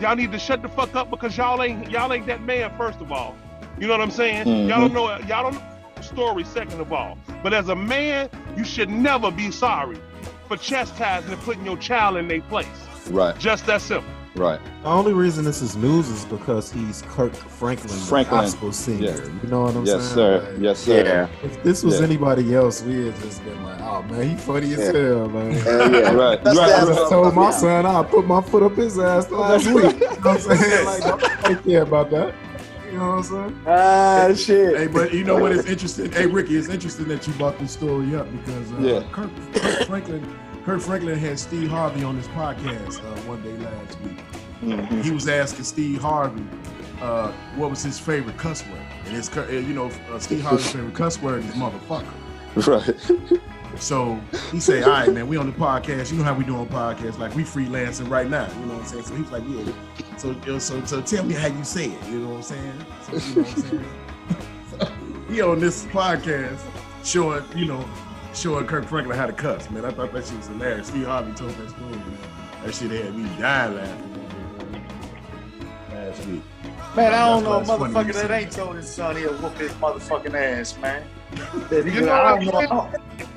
Y'all 0.00 0.16
need 0.16 0.32
to 0.32 0.38
shut 0.38 0.62
the 0.62 0.68
fuck 0.68 0.94
up 0.94 1.10
because 1.10 1.36
y'all 1.36 1.62
ain't 1.62 1.90
y'all 1.90 2.12
ain't 2.12 2.26
that 2.26 2.42
man. 2.42 2.72
First 2.76 3.00
of 3.00 3.12
all, 3.12 3.36
you 3.78 3.86
know 3.86 3.94
what 3.94 4.00
I'm 4.00 4.10
saying. 4.10 4.46
Mm-hmm. 4.46 4.68
Y'all 4.68 4.80
don't 4.80 4.92
know 4.92 5.08
y'all 5.26 5.50
don't 5.50 5.54
know 5.54 5.62
the 5.94 6.02
story. 6.02 6.44
Second 6.44 6.80
of 6.80 6.92
all, 6.92 7.16
but 7.42 7.54
as 7.54 7.68
a 7.68 7.76
man, 7.76 8.28
you 8.56 8.64
should 8.64 8.90
never 8.90 9.30
be 9.30 9.50
sorry 9.50 9.98
for 10.48 10.56
chastising 10.56 11.32
and 11.32 11.40
putting 11.42 11.64
your 11.64 11.76
child 11.76 12.16
in 12.16 12.28
their 12.28 12.42
place. 12.42 12.66
right. 13.08 13.38
Just 13.38 13.66
that 13.66 13.80
simple. 13.80 14.10
Right. 14.36 14.60
The 14.82 14.88
only 14.88 15.12
reason 15.12 15.44
this 15.44 15.62
is 15.62 15.76
news 15.76 16.08
is 16.08 16.24
because 16.24 16.72
he's 16.72 17.02
Kirk 17.02 17.32
Franklin, 17.34 17.88
the 17.88 17.94
Franklin, 17.94 18.40
gospel 18.40 18.72
singer. 18.72 19.04
yeah. 19.06 19.24
You 19.42 19.48
know 19.48 19.62
what 19.62 19.76
I'm 19.76 19.86
saying? 19.86 19.98
Yes, 20.00 20.04
saying? 20.08 20.14
sir. 20.14 20.50
Like, 20.52 20.60
Yes, 20.62 20.78
sir. 20.80 21.04
Yeah. 21.04 21.46
If 21.46 21.62
this 21.62 21.84
was 21.84 22.00
Yeah. 22.00 22.06
anybody 22.06 22.54
else, 22.54 22.82
we 22.82 23.06
had 23.06 23.16
just 23.20 23.44
been 23.44 23.62
like, 23.62 23.80
"Oh 23.80 24.02
man, 24.10 24.28
he 24.30 24.34
funny 24.36 24.72
as 24.74 24.92
hell, 24.92 25.28
man." 25.28 25.52
Hell 25.52 25.92
yeah. 25.94 26.10
Right. 26.24 26.42
That's 26.42 26.58
right. 26.58 26.72
I 26.72 26.84
just 26.84 27.08
told 27.10 27.32
my 27.34 27.50
son 27.52 27.86
I'll 27.86 28.04
put 28.04 28.26
my 28.26 28.40
foot 28.42 28.64
up 28.64 28.74
his 28.76 28.98
ass 28.98 29.30
last 29.30 29.66
week. 29.68 29.84
You 29.84 30.00
know 30.00 30.06
what 30.16 30.26
I'm 30.26 30.40
saying? 30.58 30.84
Like, 30.84 31.04
I 31.04 31.42
don't 31.52 31.64
care 31.64 31.82
about 31.82 32.10
that. 32.10 32.34
You 32.90 32.98
know 33.00 33.08
what 33.10 33.14
I'm 33.16 33.22
saying? 33.24 33.60
Ah, 33.66 34.28
shit. 34.36 34.76
Hey, 34.78 34.86
but 34.88 35.12
you 35.14 35.24
know 35.24 35.36
what? 35.38 35.52
It's 35.52 35.68
interesting? 35.68 36.10
Hey, 36.12 36.26
Ricky, 36.26 36.56
it's 36.56 36.68
interesting 36.68 37.06
that 37.08 37.26
you 37.26 37.32
brought 37.34 37.58
this 37.58 37.72
story 37.72 38.14
up 38.14 38.30
because 38.32 38.72
uh, 38.72 38.76
Yeah. 38.80 39.02
Kirk, 39.12 39.30
Kirk 39.54 39.86
Franklin, 39.88 40.24
Kirk 40.64 40.80
Franklin 40.80 41.18
had 41.18 41.38
Steve 41.38 41.68
Harvey 41.70 42.04
on 42.04 42.16
his 42.16 42.26
podcast 42.28 42.98
uh, 43.04 43.20
one 43.28 43.42
day 43.42 43.56
last 43.58 44.00
week. 44.00 44.18
Mhm. 44.62 45.04
He 45.04 45.10
was 45.10 45.28
asking 45.28 45.64
Steve 45.64 46.00
Harvey 46.00 46.42
uh, 47.02 47.32
what 47.56 47.68
was 47.70 47.82
his 47.82 47.98
favorite 47.98 48.36
cuss 48.38 48.62
word, 48.68 48.80
and 49.04 49.08
his, 49.14 49.28
cu- 49.28 49.40
uh, 49.42 49.48
you 49.48 49.74
know, 49.74 49.90
uh, 50.10 50.18
Steve 50.18 50.42
Harvey's 50.42 50.70
favorite 50.70 50.94
cuss 50.94 51.20
word 51.20 51.44
is 51.44 51.50
motherfucker. 51.52 52.06
Right. 52.66 53.40
So 53.80 54.20
he 54.52 54.60
said, 54.60 54.84
"All 54.84 54.90
right, 54.90 55.12
man, 55.12 55.26
we 55.26 55.36
on 55.36 55.46
the 55.46 55.52
podcast. 55.52 56.12
You 56.12 56.18
know 56.18 56.24
how 56.24 56.32
we 56.34 56.44
do 56.44 56.54
on 56.56 56.68
podcasts? 56.68 57.18
Like 57.18 57.34
we 57.34 57.42
freelancing 57.42 58.08
right 58.08 58.30
now. 58.30 58.46
You 58.60 58.66
know 58.66 58.74
what 58.74 58.82
I'm 58.82 58.86
saying?" 58.86 59.02
So 59.04 59.14
he's 59.16 59.30
like, 59.32 59.42
"Yeah." 59.48 60.16
So 60.16 60.58
so 60.60 60.84
so 60.84 61.02
tell 61.02 61.24
me 61.24 61.34
how 61.34 61.48
you 61.48 61.64
say 61.64 61.86
it. 61.86 62.08
You 62.08 62.20
know 62.20 62.28
what 62.28 62.36
I'm 62.36 62.42
saying? 62.42 62.86
So, 63.02 63.12
you 63.12 63.34
know 63.34 63.42
what 63.42 63.56
I'm 63.56 63.62
saying? 63.62 63.84
so, 64.78 65.32
he 65.32 65.40
on 65.42 65.58
this 65.58 65.84
podcast 65.86 66.60
showing 67.02 67.44
you 67.56 67.66
know 67.66 67.84
showing 68.34 68.66
Kirk 68.66 68.86
Franklin 68.86 69.16
how 69.18 69.26
to 69.26 69.32
cuss. 69.32 69.70
Man, 69.70 69.84
I 69.84 69.90
thought 69.90 70.12
that 70.12 70.26
shit 70.26 70.36
was 70.36 70.46
hilarious. 70.48 70.88
Steve 70.88 71.06
Harvey 71.06 71.32
told 71.32 71.50
that 71.52 71.70
story. 71.70 71.90
Man. 71.90 72.18
That 72.64 72.74
shit 72.74 72.90
had 72.90 73.14
me 73.16 73.28
dying 73.38 73.76
laughing. 73.76 74.10
Last 75.92 76.26
week. 76.26 76.42
Man, 76.96 77.12
I 77.12 77.28
don't 77.28 77.44
know 77.44 77.52
a 77.54 77.60
you 77.60 77.66
motherfucker 77.66 78.12
that 78.14 78.30
ain't 78.30 78.52
told 78.52 78.76
his 78.76 78.88
son 78.88 79.16
he'll 79.16 79.34
whoop 79.34 79.56
his 79.58 79.72
motherfucking 79.72 80.34
ass, 80.34 80.78
man. 80.78 81.04
That 81.68 81.84
he 81.84 81.92
You 81.92 82.02
know 82.02 82.12
I 82.12 82.38
don't 82.38 82.44
know. 82.46 82.58
I, 82.58 82.66
don't- 82.66 82.94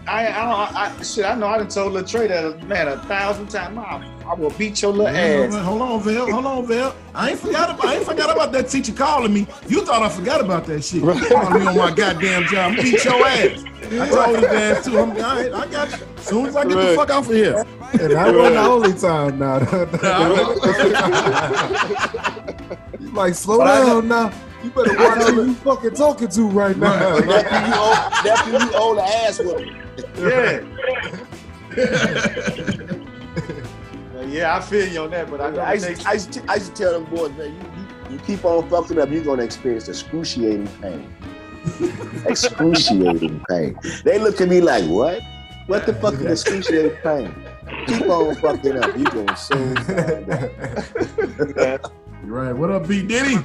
I, 0.07 0.27
I 0.27 0.45
don't. 0.45 0.75
I, 0.75 1.03
shit, 1.03 1.25
I 1.25 1.35
know. 1.35 1.47
I 1.47 1.57
done 1.57 1.67
told 1.67 1.93
Latre 1.93 2.27
that 2.29 2.63
man 2.67 2.87
a 2.87 2.97
thousand 3.03 3.47
times. 3.49 3.77
I, 3.77 4.09
I 4.25 4.33
will 4.35 4.51
beat 4.51 4.81
your 4.81 4.91
little 4.91 5.11
Man, 5.11 5.51
ass. 5.51 5.65
Hold 5.65 5.81
on, 5.81 6.01
Val. 6.01 6.31
Hold 6.31 6.45
on, 6.45 6.65
Val. 6.67 6.95
I 7.13 7.31
ain't 7.31 7.39
forgot 7.39 7.71
about. 7.71 7.85
I 7.85 7.95
ain't 7.95 8.05
forgot 8.05 8.31
about 8.31 8.51
that 8.53 8.69
teacher 8.69 8.93
calling 8.93 9.33
me. 9.33 9.47
You 9.67 9.83
thought 9.85 10.03
I 10.03 10.09
forgot 10.09 10.39
about 10.39 10.65
that 10.67 10.83
shit. 10.83 11.01
Calling 11.01 11.59
me 11.59 11.67
on 11.67 11.77
my 11.77 11.91
goddamn 11.91 12.43
job. 12.45 12.75
Beat 12.75 13.03
your 13.03 13.25
ass. 13.25 13.63
I 13.91 14.07
told 14.09 14.35
his 14.37 14.45
ass 14.45 14.85
too. 14.85 14.99
I'm, 14.99 15.11
all 15.11 15.17
right, 15.17 15.51
I 15.53 15.67
got 15.67 15.89
you. 15.99 16.05
As 16.17 16.25
soon 16.25 16.45
as 16.47 16.55
I 16.55 16.63
get 16.65 16.75
the 16.75 16.93
fuck 16.95 17.09
off 17.09 17.27
of 17.27 17.33
here. 17.33 17.65
And 17.93 18.11
that 18.11 18.35
wasn't 18.35 18.55
the 18.55 18.61
only 18.61 18.93
time 18.93 19.39
now. 19.39 19.59
you 22.99 23.11
like, 23.11 23.33
slow 23.33 23.57
But 23.59 23.67
I 23.67 23.85
down 23.85 24.07
now. 24.07 24.31
You 24.63 24.69
better 24.71 24.97
watch 24.97 25.23
who 25.29 25.45
you 25.45 25.53
fucking 25.55 25.93
talking 25.95 26.27
to 26.27 26.41
right 26.49 26.75
now. 26.75 27.17
Right. 27.19 27.45
That's 27.45 27.45
when 27.51 27.65
you 27.65 27.73
owe, 27.75 28.09
that's 28.23 28.45
when 28.47 28.61
you 28.61 28.71
owe 28.73 28.95
the 28.95 29.03
ass 29.03 29.39
whooping. 29.39 29.75
Yeah. 30.17 30.61
yeah, 34.27 34.55
I 34.57 34.61
feel 34.61 34.87
you 34.87 35.01
on 35.01 35.11
that, 35.11 35.29
but 35.29 35.39
I 35.41 35.49
know 35.51 35.59
I 35.61 35.73
used, 35.73 35.85
takes- 35.87 36.03
to, 36.03 36.09
I, 36.09 36.13
used 36.13 36.31
to, 36.33 36.41
I 36.49 36.55
used 36.55 36.75
to 36.75 36.83
tell 36.83 36.93
them 36.93 37.05
boys, 37.05 37.31
man, 37.37 37.53
you, 37.53 37.59
you, 37.59 37.87
you 38.15 38.19
keep 38.25 38.43
on 38.43 38.67
fucking 38.69 38.99
up, 38.99 39.09
you're 39.09 39.23
gonna 39.23 39.43
experience 39.43 39.87
excruciating 39.87 40.67
pain. 40.81 41.07
Excruciating 42.25 43.43
pain. 43.49 43.77
They 44.03 44.19
look 44.19 44.41
at 44.41 44.49
me 44.49 44.61
like, 44.61 44.85
what? 44.85 45.21
What 45.67 45.85
the 45.85 45.93
fuck 45.93 46.13
is 46.15 46.25
excruciating 46.43 46.97
pain? 47.03 47.33
Keep 47.87 48.03
on 48.09 48.35
fucking 48.35 48.77
up, 48.77 48.97
you 48.97 49.03
gonna 49.05 49.35
soon 49.35 49.75
find 49.77 50.29
out. 51.59 51.91
right. 52.23 52.53
What 52.53 52.71
up, 52.71 52.87
B 52.87 53.01
Diddy? 53.03 53.37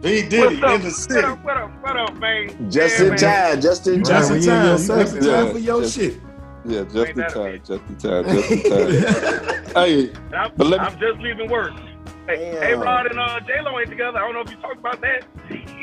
B 0.00 0.22
Diddy 0.28 0.38
What's 0.60 0.62
up? 0.62 0.74
in 0.76 0.82
the 0.82 0.90
city. 0.90 1.20
What 1.20 1.24
up, 1.24 1.44
what 1.44 1.56
up, 1.56 1.82
what 1.82 1.96
up, 1.96 2.16
man? 2.18 2.70
Just 2.70 2.98
Yeah, 2.98 3.04
in 3.04 3.10
man. 3.10 3.18
time, 3.18 3.60
just 3.60 3.86
in 3.86 3.94
You 3.98 4.02
time. 4.04 4.20
just 4.22 4.30
in 4.30 4.36
we 4.38 4.42
in 4.42 4.44
your 4.44 4.54
time. 4.54 4.70
You 4.70 4.78
just 4.78 5.16
in 5.16 5.22
time 5.24 5.52
for 5.52 5.58
your 5.58 5.82
Yeah. 5.82 5.88
shit. 5.88 6.14
Yeah, 6.64 6.82
just 6.84 6.96
in 7.10 7.16
time. 7.16 7.32
bitch? 7.32 7.66
Just 7.66 7.82
in 7.88 7.96
time. 7.96 8.24
Just 8.24 8.50
in 8.50 8.62
time. 8.70 9.64
hey, 9.74 10.12
I'm, 10.34 10.52
But 10.56 10.66
let 10.66 10.80
me- 10.80 10.86
I'm 10.86 10.98
just 11.00 11.18
leaving 11.20 11.50
work. 11.50 11.72
Hey, 12.28 12.50
hey 12.60 12.74
Rod 12.74 13.06
and 13.06 13.18
uh, 13.18 13.40
J 13.40 13.62
Lo 13.62 13.78
ain't 13.80 13.88
together. 13.88 14.18
I 14.18 14.20
don't 14.20 14.34
know 14.34 14.40
if 14.42 14.50
you 14.50 14.56
talked 14.58 14.78
about 14.78 15.00
that. 15.00 15.24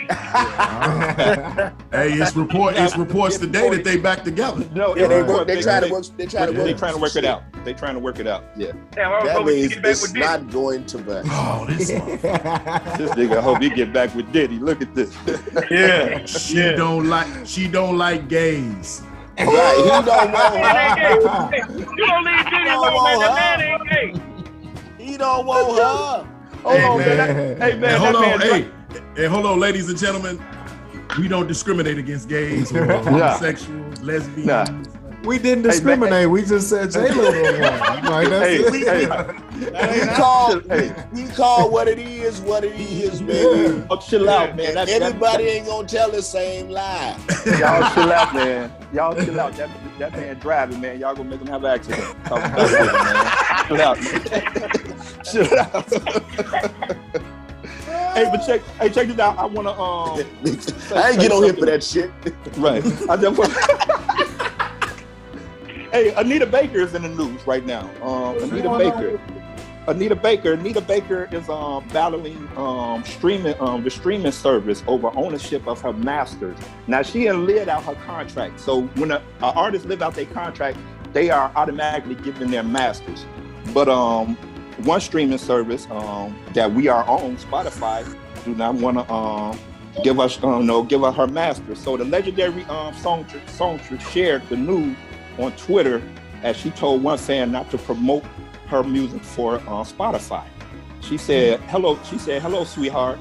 Hey, 1.91 2.11
it's 2.13 2.35
report. 2.35 2.75
It's 2.77 2.95
reports 2.97 3.37
today 3.39 3.67
that 3.71 3.83
they 3.83 3.97
back 3.97 4.23
together. 4.23 4.63
no, 4.75 4.95
Yeah, 4.95 5.07
they 5.07 5.19
it's- 5.21 5.29
work. 5.33 5.47
They 5.47 5.61
try 5.61 5.79
to 5.79 5.85
they- 5.87 5.91
work. 5.91 6.05
They 6.17 6.25
try 6.27 6.45
to 6.45 6.51
They 6.51 6.59
work. 6.71 6.77
trying 6.77 6.93
to 6.93 6.99
work 6.99 7.15
it 7.15 7.25
out. 7.25 7.41
They 7.63 7.73
trying 7.73 7.95
to 7.95 7.99
work 7.99 8.19
it 8.19 8.27
out. 8.27 8.43
Yeah. 8.55 8.73
Damn, 8.91 9.25
That 9.25 9.43
means 9.45 9.75
it's 9.75 10.01
with 10.03 10.13
Diddy. 10.13 10.19
not 10.25 10.51
going 10.51 10.85
to 10.85 10.97
work. 10.99 11.25
Oh, 11.31 11.65
this 11.67 11.89
motherfucker. 11.89 12.97
This 12.97 13.11
nigga 13.11 13.37
I 13.37 13.41
hope 13.41 13.61
he 13.61 13.69
get 13.71 13.91
back 13.93 14.13
with 14.13 14.31
Diddy. 14.31 14.59
Look 14.59 14.81
at 14.83 14.93
this. 14.93 15.15
Yeah, 15.71 16.25
She 16.27 16.57
yeah. 16.57 16.73
don't 16.73 17.07
like. 17.09 17.27
She 17.47 17.67
don't 17.67 17.97
like 17.97 18.27
gays. 18.27 19.01
Right? 19.39 19.47
He 19.47 19.51
don't 19.89 20.05
want 20.31 20.53
Man 20.53 20.75
her. 20.75 21.09
ain't 21.09 21.51
gay. 21.51 21.57
You 21.97 22.05
don't 22.05 22.23
leave 22.25 22.45
Diddy 22.45 22.65
No, 22.65 22.79
alone, 22.81 23.03
man. 23.05 23.19
That 23.19 23.57
man 23.59 23.61
ain't 23.61 23.89
gay. 24.99 25.03
He 25.03 25.17
don't 25.17 25.45
want 25.47 25.79
her. 25.79 26.27
Hold 26.65 26.77
Hey, 26.77 26.85
on, 26.87 26.97
man. 26.97 27.17
man. 27.17 27.17
That- 27.59 27.71
Hey, 27.71 27.77
man. 27.77 27.93
And 27.93 28.03
hold 28.03 28.15
on, 28.15 28.21
man, 28.39 28.41
hey, 28.41 28.69
hey, 29.15 29.25
hold 29.27 29.45
on, 29.45 29.59
ladies 29.59 29.87
and 29.87 29.97
gentlemen. 29.99 30.43
We 31.19 31.27
don't 31.27 31.47
discriminate 31.47 31.99
against 31.99 32.27
gays 32.27 32.73
or 32.73 32.85
homosexuals, 33.03 34.01
lesbians. 34.01 34.47
Nah. 34.47 34.65
We 35.25 35.39
didn't 35.39 35.63
discriminate. 35.63 36.29
We 36.29 36.43
just 36.43 36.69
said 36.69 36.91
J 36.91 37.11
Lo 37.13 37.31
don't 37.31 37.61
want. 37.61 38.03
Like 38.05 38.29
that's 38.29 38.45
Hey, 38.45 38.55
it. 38.57 38.87
hey. 38.87 39.41
We 39.55 40.05
call 40.15 40.59
we 41.13 41.27
call 41.29 41.69
what 41.71 41.87
it 41.87 41.97
is 41.97 42.41
what 42.41 42.63
it 42.65 42.75
is, 42.79 43.21
baby. 43.21 43.83
Oh, 43.89 43.97
chill 43.97 44.29
out, 44.29 44.55
man. 44.55 44.75
That, 44.75 44.87
that- 44.87 45.01
Everybody 45.01 45.45
ain't 45.45 45.65
gonna 45.67 45.87
tell 45.87 46.11
the 46.11 46.21
same 46.21 46.69
lie. 46.69 47.17
Y'all 47.45 47.93
chill 47.93 48.11
out, 48.11 48.33
man. 48.35 48.71
Y'all 48.93 49.15
chill 49.15 49.39
out. 49.39 49.53
That, 49.53 49.69
that 49.99 50.11
man 50.13 50.37
driving, 50.39 50.81
man. 50.81 50.99
Y'all 50.99 51.15
gonna 51.15 51.29
make 51.29 51.39
him 51.39 51.47
have 51.47 51.63
an 51.63 51.71
accident. 51.71 52.03
Talk 52.25 52.39
about 52.39 52.69
it, 52.69 52.93
man. 52.93 53.31
Chill 53.67 53.81
out. 53.81 53.97
chill 55.25 55.59
out. 55.59 56.95
hey, 58.15 58.29
but 58.31 58.45
check. 58.45 58.61
Hey, 58.79 58.89
check 58.89 59.07
this 59.07 59.19
out. 59.19 59.37
I 59.37 59.45
wanna 59.45 59.71
um. 59.71 60.19
I 60.93 61.11
ain't 61.11 61.21
get 61.21 61.31
on 61.31 61.43
here 61.43 61.53
for 61.53 61.65
that 61.65 61.81
shit. 61.83 62.11
Right. 62.57 62.83
I 63.09 63.15
just 63.17 63.37
want. 63.37 63.53
Hey, 65.95 66.13
Anita 66.15 66.45
Baker 66.45 66.81
is 66.81 66.93
in 66.93 67.03
the 67.03 67.09
news 67.09 67.47
right 67.47 67.65
now. 67.65 67.89
Um, 68.01 68.35
Anita 68.43 68.77
Baker. 68.77 69.21
Anita 69.87 70.15
Baker. 70.15 70.53
Anita 70.53 70.81
Baker 70.81 71.29
is 71.31 71.47
um, 71.47 71.87
battling 71.89 72.49
um, 72.57 73.05
streaming 73.05 73.57
um, 73.61 73.81
the 73.81 73.89
streaming 73.89 74.33
service 74.33 74.83
over 74.87 75.09
ownership 75.15 75.65
of 75.67 75.79
her 75.81 75.93
masters. 75.93 76.57
Now 76.87 77.01
she 77.01 77.21
didn't 77.21 77.45
live 77.45 77.69
out 77.69 77.83
her 77.85 77.95
contract. 78.05 78.59
So 78.59 78.81
when 78.95 79.11
an 79.11 79.21
artist 79.41 79.85
live 79.85 80.01
out 80.01 80.15
their 80.15 80.25
contract, 80.25 80.77
they 81.13 81.29
are 81.29 81.49
automatically 81.55 82.15
given 82.15 82.51
their 82.51 82.63
masters. 82.63 83.25
But 83.73 83.87
um, 83.87 84.35
one 84.83 84.99
streaming 84.99 85.37
service 85.37 85.87
um, 85.91 86.37
that 86.53 86.73
we 86.73 86.89
are 86.89 87.05
on, 87.05 87.37
Spotify, 87.37 88.03
do 88.43 88.53
not 88.53 88.75
want 88.75 88.97
to 88.97 89.13
um, 89.13 89.57
give 90.03 90.19
us 90.19 90.43
um, 90.43 90.65
no 90.65 90.83
give 90.83 91.01
her 91.01 91.11
her 91.11 91.27
master. 91.27 91.73
So 91.73 91.95
the 91.95 92.03
legendary 92.03 92.65
um, 92.65 92.93
songstress, 92.95 93.49
songstress 93.51 94.05
shared 94.09 94.41
the 94.49 94.57
news 94.57 94.97
on 95.37 95.51
Twitter 95.53 96.01
as 96.43 96.55
she 96.55 96.69
told 96.71 97.03
one 97.03 97.17
fan 97.17 97.51
not 97.51 97.69
to 97.71 97.77
promote 97.77 98.23
her 98.67 98.83
music 98.83 99.21
for 99.21 99.55
uh, 99.55 99.83
Spotify. 99.83 100.45
She 101.01 101.17
said, 101.17 101.59
"Hello." 101.61 101.99
She 102.03 102.17
said, 102.17 102.41
"Hello, 102.41 102.63
sweetheart." 102.63 103.19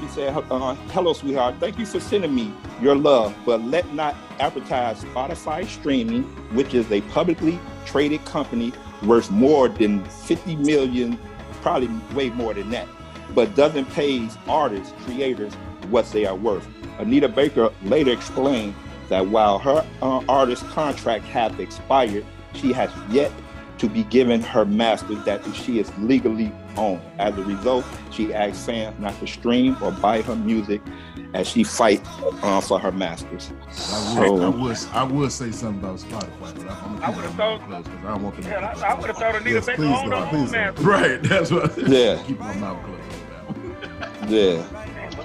She 0.00 0.08
said, 0.08 0.36
uh, 0.50 0.74
"Hello, 0.92 1.12
sweetheart. 1.12 1.56
Thank 1.58 1.78
you 1.78 1.86
for 1.86 2.00
sending 2.00 2.34
me 2.34 2.52
your 2.80 2.94
love, 2.94 3.34
but 3.44 3.62
let 3.62 3.92
not 3.94 4.14
advertise 4.38 5.02
Spotify 5.04 5.66
streaming, 5.66 6.22
which 6.54 6.74
is 6.74 6.90
a 6.92 7.00
publicly 7.02 7.58
traded 7.86 8.24
company 8.24 8.72
worth 9.02 9.30
more 9.30 9.68
than 9.68 10.04
50 10.04 10.56
million, 10.56 11.18
probably 11.62 11.88
way 12.14 12.30
more 12.30 12.52
than 12.54 12.70
that, 12.70 12.86
but 13.34 13.54
doesn't 13.54 13.86
pay 13.92 14.28
artists, 14.46 14.92
creators 15.04 15.54
what 15.90 16.06
they 16.12 16.26
are 16.26 16.36
worth." 16.36 16.66
Anita 16.98 17.28
Baker 17.28 17.72
later 17.84 18.12
explained 18.12 18.74
that 19.08 19.26
while 19.28 19.58
her 19.58 19.86
uh, 20.02 20.22
artist 20.28 20.64
contract 20.68 21.24
has 21.26 21.58
expired, 21.58 22.24
she 22.54 22.72
has 22.72 22.90
yet 23.10 23.32
to 23.78 23.88
be 23.88 24.02
given 24.04 24.40
her 24.42 24.64
masters 24.64 25.22
that 25.24 25.40
she 25.54 25.78
is 25.78 25.90
legally 25.98 26.52
owned. 26.76 27.00
As 27.18 27.36
a 27.38 27.44
result, 27.44 27.84
she 28.10 28.34
asks 28.34 28.64
fans 28.66 28.98
not 28.98 29.18
to 29.20 29.26
stream 29.26 29.76
or 29.80 29.92
buy 29.92 30.20
her 30.22 30.34
music 30.34 30.80
as 31.34 31.46
she 31.48 31.62
fights 31.62 32.08
uh, 32.42 32.60
for 32.60 32.80
her 32.80 32.90
masters. 32.90 33.52
I 34.16 34.28
would, 34.30 34.42
I 34.42 34.48
would, 34.48 34.78
I 34.92 35.02
would 35.04 35.30
say 35.30 35.52
something 35.52 35.78
about 35.84 36.00
Spotify, 36.00 36.56
but 36.56 36.70
I'm 36.70 36.96
I 37.02 37.12
gonna 37.12 37.28
keep 37.28 37.36
thought- 37.36 37.60
my 37.60 37.66
mouth 37.68 37.84
closed 37.84 37.84
because 37.90 38.04
I 38.04 38.08
don't 38.14 38.22
want 38.24 38.34
them. 38.36 38.44
to- 38.44 38.50
Yeah, 38.50 38.74
I, 38.82 38.90
I 38.92 38.94
would 38.98 39.06
have 39.06 39.16
thought 39.16 39.34
Anita 39.36 39.50
Yes, 39.50 39.66
Baker 39.66 39.76
please 39.76 39.96
owned 39.96 40.10
don't, 40.10 40.28
her 40.28 40.36
own 40.38 40.50
man. 40.50 40.74
Right, 40.76 41.22
that's 41.22 41.50
what. 41.52 41.78
Yeah. 41.88 42.22
keep 42.26 42.38
my 42.40 42.54
mouth 42.56 42.84
closed. 42.84 43.02
on 44.22 44.28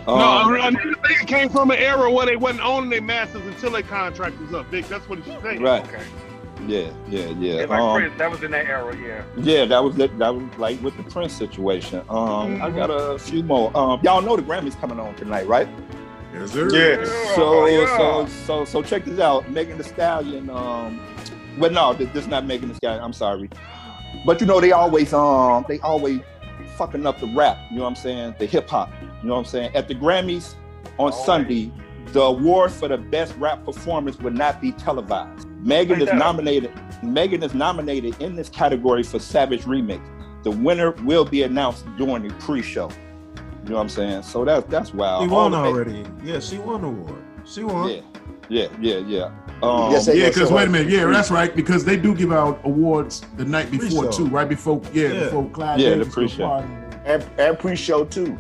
that 0.06 0.12
one. 0.12 0.56
Yeah. 0.56 0.62
No, 0.62 0.68
Um, 0.68 0.76
Anita 0.76 1.00
Baker 1.04 1.26
came 1.26 1.50
from 1.50 1.72
an 1.72 1.78
era 1.78 2.12
where 2.12 2.26
they 2.26 2.36
wasn't 2.36 2.66
owning 2.66 2.90
their 2.90 3.02
masters 3.02 3.46
until 3.46 3.72
their 3.72 3.84
contract 3.84 4.40
was 4.40 4.54
up. 4.54 4.70
Big, 4.72 4.86
that's 4.86 5.08
what 5.10 5.24
she's 5.24 5.34
saying. 5.42 5.62
right. 5.62 5.84
Okay. 5.88 6.04
Yeah, 6.66 6.90
yeah, 7.10 7.26
yeah. 7.40 7.60
Yeah, 7.62 7.66
like 7.66 7.80
Um, 7.80 8.00
Prince, 8.00 8.18
that 8.18 8.32
was 8.32 8.42
in 8.44 8.52
that 8.52 8.68
era, 8.68 8.96
yeah. 8.98 9.24
Yeah, 9.36 9.66
that 9.66 9.84
was 9.84 9.96
that, 9.98 10.18
that 10.20 10.34
was 10.34 10.46
like 10.58 10.82
with 10.82 10.96
the 10.96 11.04
Prince 11.04 11.34
situation. 11.34 12.02
Um, 12.10 12.62
I 12.62 12.70
got 12.70 12.88
a 12.90 13.20
few 13.20 13.44
more. 13.44 13.76
Um, 13.76 14.00
y'all 14.02 14.22
know 14.22 14.38
the 14.38 14.44
Grammys 14.44 14.80
coming 14.80 14.98
on 15.00 15.14
tonight, 15.16 15.46
right? 15.46 15.68
Yes, 16.34 16.52
sir. 16.52 16.70
Yeah. 16.74 17.36
So 17.36 17.66
yeah. 17.66 17.98
so 17.98 18.28
so 18.46 18.66
so 18.66 18.82
check 18.82 19.04
this 19.04 19.20
out. 19.20 19.50
Megan 19.52 19.78
Thee 19.78 19.84
Stallion. 19.84 20.50
Um, 20.50 21.02
well, 21.58 21.70
no, 21.70 21.94
this, 21.94 22.10
this 22.14 22.28
not 22.28 22.46
Megan 22.46 22.70
Thee 22.70 22.76
Stallion. 22.76 23.04
I'm 23.04 23.14
sorry, 23.14 23.50
but 24.26 24.40
you 24.40 24.48
know 24.48 24.62
they 24.62 24.72
always 24.72 25.14
um 25.14 25.66
they 25.68 25.80
always 25.80 26.22
fucking 26.78 27.06
up 27.06 27.20
the 27.20 27.28
rap. 27.28 27.58
You 27.72 27.78
know 27.78 27.84
what 27.84 27.90
I'm 27.90 27.96
saying? 27.98 28.36
The 28.40 28.46
hip 28.46 28.70
hop. 28.70 28.90
You 29.24 29.30
know 29.30 29.36
what 29.36 29.40
I'm 29.40 29.46
saying? 29.46 29.74
At 29.76 29.88
the 29.88 29.96
Grammys 29.96 30.56
on 31.00 31.12
Always. 31.12 31.26
Sunday, 31.26 31.72
the 32.08 32.22
award 32.22 32.72
for 32.72 32.90
the 32.90 32.98
best 32.98 33.34
rap 33.38 33.64
performance 33.64 34.20
would 34.20 34.34
not 34.36 34.60
be 34.60 34.74
televised. 34.74 35.48
Megan 35.66 36.02
is 36.02 36.12
nominated. 36.14 36.72
Megan 37.02 37.42
is 37.42 37.54
nominated 37.54 38.22
in 38.22 38.36
this 38.36 38.50
category 38.50 39.02
for 39.02 39.20
Savage 39.20 39.64
Remix. 39.64 40.02
The 40.44 40.52
winner 40.52 40.92
will 41.04 41.24
be 41.24 41.44
announced 41.44 41.86
during 41.98 42.28
the 42.28 42.34
pre-show. 42.36 42.90
You 43.64 43.70
know 43.70 43.76
what 43.76 43.82
I'm 43.84 43.90
saying? 43.90 44.24
So 44.24 44.44
that's 44.44 44.68
that's 44.70 44.94
wild. 44.94 45.24
She 45.24 45.30
won 45.34 45.52
the- 45.52 45.58
already. 45.60 46.06
Yeah, 46.22 46.40
she 46.42 46.58
won 46.58 46.82
the 46.82 46.88
award. 46.90 47.24
She 47.46 47.64
won. 47.64 47.90
Yeah, 47.90 48.02
yeah, 48.50 48.68
yeah, 48.82 48.98
yeah. 48.98 49.32
Um, 49.62 49.92
Yes, 49.94 50.06
Yeah, 50.08 50.28
because 50.28 50.50
show 50.50 50.56
wait 50.56 50.68
a 50.68 50.72
minute. 50.72 50.90
Yeah, 50.90 51.06
that's 51.06 51.32
right. 51.32 51.56
Because 51.56 51.86
they 51.86 51.96
do 51.96 52.14
give 52.14 52.34
out 52.34 52.60
awards 52.66 53.22
the 53.38 53.46
night 53.46 53.72
before 53.72 54.04
Pre-show. 54.04 54.12
too, 54.12 54.28
right 54.28 54.50
before. 54.50 54.82
Yeah, 54.92 55.08
Yeah. 55.08 55.20
before 55.26 55.50
Clyde. 55.52 55.80
Yeah, 55.80 55.96
the 55.96 56.06
pre-show. 56.06 56.46
party. 56.46 56.68
and, 57.06 57.26
and 57.38 57.58
pre-show 57.58 58.04
too. 58.06 58.38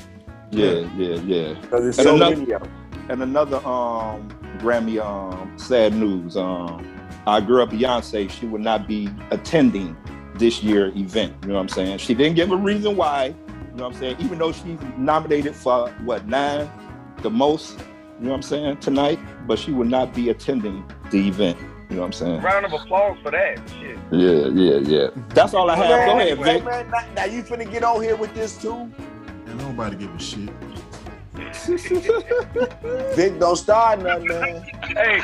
Yeah, 0.54 0.88
yeah, 0.97 1.16
yeah. 1.26 1.54
Because 1.62 1.82
there's 1.84 1.97
And 1.99 2.08
so 2.08 2.16
another- 2.16 2.36
many 2.38 2.51
of 2.51 2.62
them. 2.64 2.72
And 3.10 3.22
another 3.22 3.58
um 3.68 4.30
Grammy 4.60 4.99
um 5.04 5.51
sad 5.58 5.93
news. 5.93 6.38
Um 6.38 6.88
our 7.28 7.41
girl 7.41 7.66
Beyonce, 7.68 8.30
she 8.30 8.45
will 8.45 8.60
not 8.60 8.88
be 8.88 9.10
attending 9.32 9.95
this 10.36 10.64
year 10.64 10.88
event. 10.95 11.34
You 11.43 11.49
know 11.49 11.54
what 11.56 11.62
I'm 11.62 11.70
saying? 11.70 11.97
She 11.99 12.14
didn't 12.14 12.36
give 12.36 12.51
a 12.51 12.56
reason 12.56 12.95
why. 12.95 13.28
You 13.28 13.78
know 13.78 13.86
what 13.86 13.93
I'm 13.93 13.99
saying? 13.99 14.18
Even 14.20 14.38
though 14.39 14.51
she's 14.51 14.78
nominated 14.97 15.56
for 15.56 15.89
what 16.06 16.28
nine, 16.28 16.70
the 17.22 17.30
most. 17.30 17.80
You 18.20 18.26
know 18.26 18.30
what 18.32 18.36
I'm 18.38 18.41
saying 18.43 18.78
tonight, 18.78 19.20
but 19.47 19.58
she 19.60 19.72
will 19.72 19.86
not 19.88 20.14
be 20.14 20.30
attending 20.30 20.84
the 21.12 21.28
event. 21.28 21.58
You 21.89 21.95
know 21.97 22.01
what 22.04 22.06
I'm 22.08 22.14
saying? 22.14 22.41
Round 22.41 22.66
of 22.66 22.74
applause 22.74 23.18
for 23.22 23.32
that. 23.32 23.58
Shit. 23.70 23.97
Yeah, 24.12 24.47
yeah, 24.47 24.78
yeah. 24.78 25.08
That's 25.30 25.54
all 25.54 25.70
I 25.70 25.76
have. 25.76 26.06
Go 26.06 26.20
ahead, 26.20 26.38
Hey, 26.38 26.43
Vic. 26.56 26.64
man, 26.66 26.89
now, 26.89 27.06
now 27.16 27.26
you 27.26 27.43
finna 27.43 27.70
get 27.70 27.84
on 27.84 28.01
here 28.01 28.16
with 28.16 28.34
this 28.34 28.58
too? 28.62 28.89
And 29.54 29.62
nobody 29.62 29.95
give 29.95 30.14
a 30.16 30.20
shit. 30.20 30.49
Vic, 33.16 33.39
don't 33.39 33.56
start 33.56 33.99
nothing, 34.01 34.28
man. 34.28 34.62
Hey, 34.82 35.22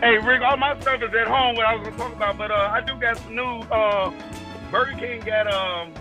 hey, 0.00 0.16
Rick, 0.26 0.40
all 0.40 0.56
my 0.56 0.80
stuff 0.80 1.02
is 1.02 1.12
at 1.14 1.26
home. 1.26 1.54
What 1.54 1.66
I 1.66 1.74
was 1.76 1.86
gonna 1.88 1.98
talk 1.98 2.16
about, 2.16 2.38
but 2.38 2.50
uh, 2.50 2.70
I 2.72 2.80
do 2.80 2.98
got 2.98 3.18
some 3.18 3.36
new. 3.36 3.42
Uh, 3.44 4.10
Burger 4.70 4.96
King 4.98 5.20
got 5.20 5.52
um, 5.52 5.92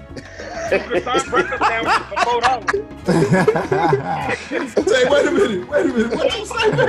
two 0.70 0.80
croissant 0.80 1.30
breakfast 1.30 1.61
sandwiches 1.61 2.05
for 2.07 2.15
four 2.24 2.39
dollars. 2.39 2.72
Say, 4.88 5.03
wait 5.09 5.28
a 5.28 5.32
minute. 5.32 5.68
Wait 5.68 5.86
a 5.86 5.88
minute. 5.89 6.15
What 6.15 6.38
you 6.38 6.45
say? 6.45 6.72
man? 6.72 6.88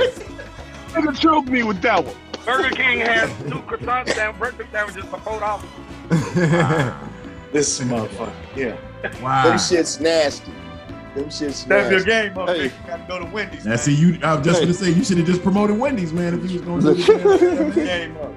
Nigga 0.91 1.19
choke 1.19 1.47
me 1.47 1.63
with 1.63 1.81
that 1.81 2.05
one. 2.05 2.15
Burger 2.45 2.69
King 2.73 2.99
has 3.01 3.29
two 3.51 3.61
croissant 3.63 4.07
sand- 4.07 4.39
breakfast 4.39 4.71
sandwiches 4.71 5.03
for 5.09 5.19
four 5.19 5.41
dollars. 5.41 5.67
This 7.51 7.79
motherfucker. 7.81 8.31
Yeah. 8.55 8.77
Wow. 9.23 9.49
Them 9.49 9.57
shit's 9.57 9.99
nasty. 9.99 10.51
Them 11.19 11.29
shit's 11.29 11.57
Step 11.57 11.91
your 11.91 12.03
game 12.03 12.37
up. 12.37 12.49
Hey. 12.49 12.63
You 12.65 12.71
gotta 12.87 13.05
go 13.07 13.19
to 13.19 13.25
Wendy's. 13.25 13.65
Now, 13.65 13.69
man. 13.71 13.77
see, 13.77 13.93
you. 13.93 14.19
I 14.23 14.35
was 14.35 14.45
just 14.45 14.59
Hey. 14.59 14.65
gonna 14.65 14.73
say 14.73 14.89
you 14.91 15.03
should 15.03 15.17
have 15.17 15.27
just 15.27 15.43
promoted 15.43 15.77
Wendy's, 15.77 16.13
man. 16.13 16.33
If 16.35 16.49
you 16.51 16.61
was 16.61 16.83
gonna 16.85 16.95
do 16.95 17.03
this. 17.03 17.07
man. 17.07 17.19
Step 17.37 17.75
your 17.75 17.85
game 17.85 18.17
up. 18.17 18.33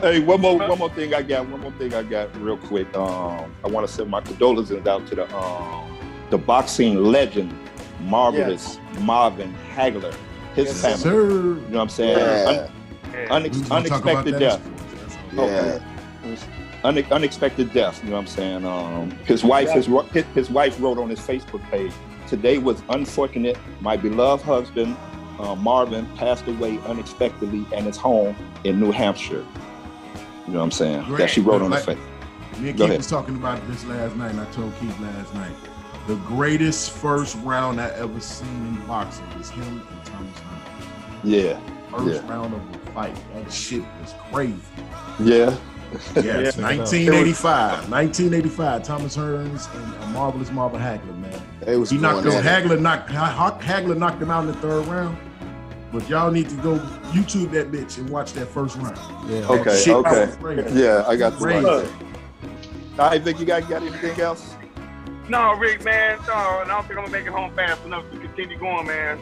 Hey, 0.00 0.18
one 0.20 0.40
more, 0.40 0.56
one 0.58 0.78
more 0.78 0.90
thing 0.90 1.14
I 1.14 1.22
got. 1.22 1.48
One 1.48 1.60
more 1.60 1.70
thing 1.72 1.94
I 1.94 2.02
got, 2.02 2.34
real 2.40 2.56
quick. 2.56 2.94
Um, 2.96 3.54
I 3.64 3.68
want 3.68 3.86
to 3.86 3.92
send 3.92 4.10
my 4.10 4.20
condolences 4.20 4.84
out 4.86 5.06
to 5.08 5.14
the 5.14 5.36
um, 5.36 5.96
the 6.30 6.38
boxing 6.38 6.96
legend, 7.04 7.52
marvelous 8.00 8.78
Marvin 9.00 9.54
Hagler, 9.74 10.14
his 10.54 10.66
Yes, 10.66 10.82
family. 10.82 10.98
Sir. 10.98 11.22
You 11.30 11.54
know 11.54 11.60
what 11.78 11.82
I'm 11.82 11.88
saying? 11.88 12.18
Yeah. 12.18 12.68
Yeah. 13.12 13.26
Un- 13.30 13.42
We 13.44 13.48
unex- 13.50 13.58
was 13.60 13.68
gonna 13.68 13.88
talk 13.88 14.02
about 14.02 14.16
unexpected 14.26 14.38
death. 14.40 14.60
afterwards. 14.60 15.16
That's. 15.34 16.42
Yeah. 16.42 16.88
Une- 16.88 17.12
unexpected 17.12 17.72
death. 17.72 18.02
You 18.02 18.10
know 18.10 18.16
what 18.16 18.22
I'm 18.22 18.26
saying? 18.26 18.64
Um, 18.64 19.10
his 19.24 19.44
wife, 19.44 19.70
his, 19.70 19.86
his 20.12 20.24
his 20.34 20.50
wife 20.50 20.80
wrote 20.80 20.98
on 20.98 21.08
his 21.08 21.20
Facebook 21.20 21.62
page, 21.70 21.92
"Today 22.32 22.56
was 22.56 22.82
unfortunate. 22.88 23.58
My 23.82 23.94
beloved 23.94 24.42
husband, 24.42 24.96
uh, 25.38 25.54
Marvin, 25.54 26.06
passed 26.16 26.46
away 26.48 26.78
unexpectedly 26.86 27.66
at 27.76 27.82
his 27.82 27.98
home 27.98 28.34
in 28.64 28.80
New 28.80 28.90
Hampshire." 28.90 29.44
You 30.46 30.52
know 30.54 30.60
what 30.60 30.64
I'm 30.64 30.70
saying? 30.70 31.04
Great. 31.04 31.18
That 31.18 31.28
she 31.30 31.42
wrote 31.42 31.60
on 31.60 31.68
the 31.70 31.76
Like- 31.76 31.84
face. 31.84 31.98
Me 32.58 32.70
and 32.70 32.78
Go 32.78 32.84
Keith 32.84 32.90
ahead. 32.92 32.96
was 33.00 33.06
talking 33.06 33.36
about 33.36 33.60
this 33.68 33.84
last 33.84 34.16
night, 34.16 34.30
and 34.30 34.40
I 34.40 34.46
told 34.46 34.72
Keith 34.80 34.98
last 35.00 35.34
night. 35.34 35.52
The 36.06 36.14
greatest 36.26 36.92
first 36.92 37.36
round 37.44 37.78
I 37.78 37.88
ever 37.98 38.18
seen 38.18 38.48
in 38.48 38.86
boxing 38.88 39.26
was 39.36 39.50
him 39.50 39.62
and 39.90 40.04
Thomas 40.06 40.38
Hearns. 40.38 41.20
Yeah, 41.22 41.56
First 41.90 42.22
Yeah. 42.24 42.30
round 42.32 42.54
of 42.54 42.60
a 42.60 42.90
fight. 42.92 43.14
That 43.34 43.52
shit 43.52 43.82
was 44.00 44.14
crazy. 44.32 44.54
yeah. 45.20 45.54
Yes, 46.16 46.56
Yeah. 46.56 46.64
1985. 46.66 47.90
1985. 47.90 48.82
Thomas 48.82 49.16
Hearns 49.16 49.74
and 49.74 50.02
a 50.02 50.06
marvelous 50.08 50.50
Marvin 50.50 50.80
Hagler, 50.80 51.18
man. 51.18 51.40
It 51.66 51.76
was 51.76 51.90
He 51.90 51.98
knocked 51.98 52.24
going 52.24 52.38
him. 52.38 52.46
at. 52.46 52.64
Hagler 52.64 52.80
knocked 52.80 53.10
Hagler 53.10 53.96
knocked 53.96 54.20
him 54.22 54.30
out 54.30 54.40
in 54.42 54.46
the 54.48 54.54
third 54.54 54.86
round. 54.86 55.16
But 55.92 56.08
y'all 56.08 56.30
need 56.30 56.48
to 56.48 56.56
go 56.56 56.78
YouTube 57.12 57.50
that 57.50 57.70
bitch 57.70 57.98
and 57.98 58.08
watch 58.08 58.32
that 58.32 58.46
first 58.48 58.76
round. 58.76 58.96
Yeah. 59.30 59.46
Okay, 59.46 59.76
Shit 59.78 59.94
okay. 59.94 60.26
was 60.26 60.36
crazy. 60.36 60.80
Yeah, 60.80 61.04
I 61.06 61.16
got 61.16 61.34
Crazy. 61.34 61.60
the 61.60 61.86
All 62.98 63.10
right, 63.10 63.20
Vic, 63.20 63.38
you 63.38 63.44
got, 63.44 63.68
got 63.68 63.82
anything 63.82 64.18
else? 64.20 64.54
No, 65.28 65.52
Rick, 65.54 65.84
man. 65.84 66.18
No, 66.26 66.60
and 66.62 66.70
I 66.70 66.74
don't 66.74 66.86
think 66.86 66.98
I'm 66.98 67.04
gonna 67.04 67.10
make 67.10 67.26
it 67.26 67.32
home 67.32 67.54
fast 67.54 67.84
enough 67.84 68.10
to 68.10 68.18
continue 68.18 68.58
going, 68.58 68.86
man. 68.86 69.18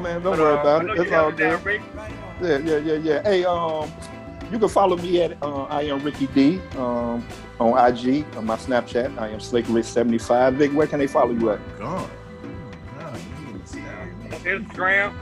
Man, 0.00 0.22
don't 0.22 0.22
But, 0.22 0.38
worry 0.38 0.56
uh, 0.56 0.60
about 0.60 0.84
it. 0.86 0.90
It's 0.92 1.00
all 1.12 1.30
held 1.30 1.36
down, 1.36 1.56
good. 1.62 1.64
Rick. 1.66 1.82
Yeah, 2.42 2.58
yeah, 2.58 2.76
yeah, 2.78 2.94
yeah. 2.94 3.22
Hey, 3.22 3.44
um, 3.44 3.90
you 4.50 4.58
can 4.58 4.68
follow 4.68 4.96
me 4.96 5.22
at 5.22 5.42
uh, 5.42 5.64
I 5.64 5.82
am 5.82 6.02
Ricky 6.04 6.26
D 6.28 6.60
um, 6.76 7.26
on 7.58 7.70
IG 7.94 8.24
on 8.36 8.46
my 8.46 8.56
Snapchat. 8.56 9.18
I 9.18 9.28
am 9.28 9.40
Slick 9.40 9.64
Rich 9.68 9.86
seventy 9.86 10.18
five. 10.18 10.54
Vic, 10.54 10.72
where 10.72 10.86
can 10.86 10.98
they 10.98 11.06
follow 11.06 11.32
you 11.32 11.50
at? 11.50 11.78
God. 11.78 12.08
God, 12.98 13.20
you 13.46 13.52
need 13.52 13.60
to 13.66 13.68
stop. 13.68 14.40
Instagram. 14.44 15.14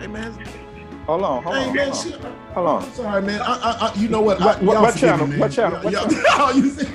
Hey 0.00 0.06
man, 0.08 0.32
Hold 1.06 1.22
on, 1.22 1.42
hold 1.44 1.56
hey 1.56 1.68
on, 1.68 1.74
man, 1.76 1.88
hold 1.92 2.14
on. 2.24 2.36
Hold 2.54 2.66
on. 2.68 2.82
I'm 2.84 2.92
sorry, 2.92 3.22
man. 3.22 3.40
I, 3.40 3.44
I, 3.46 3.88
I, 3.88 3.94
you 3.94 4.08
know 4.08 4.20
what? 4.20 4.40
What- 4.40 4.58
I, 4.58 4.62
what- 4.64 4.82
what 4.82 4.96
channel? 4.96 5.26
me. 5.26 5.38
What 5.38 5.52
channel? 5.52 5.78
What 5.80 5.92
Y'all- 5.92 6.08
channel? 6.08 6.22
y'all- 6.36 6.52
you 6.56 6.70
see- 6.70 6.86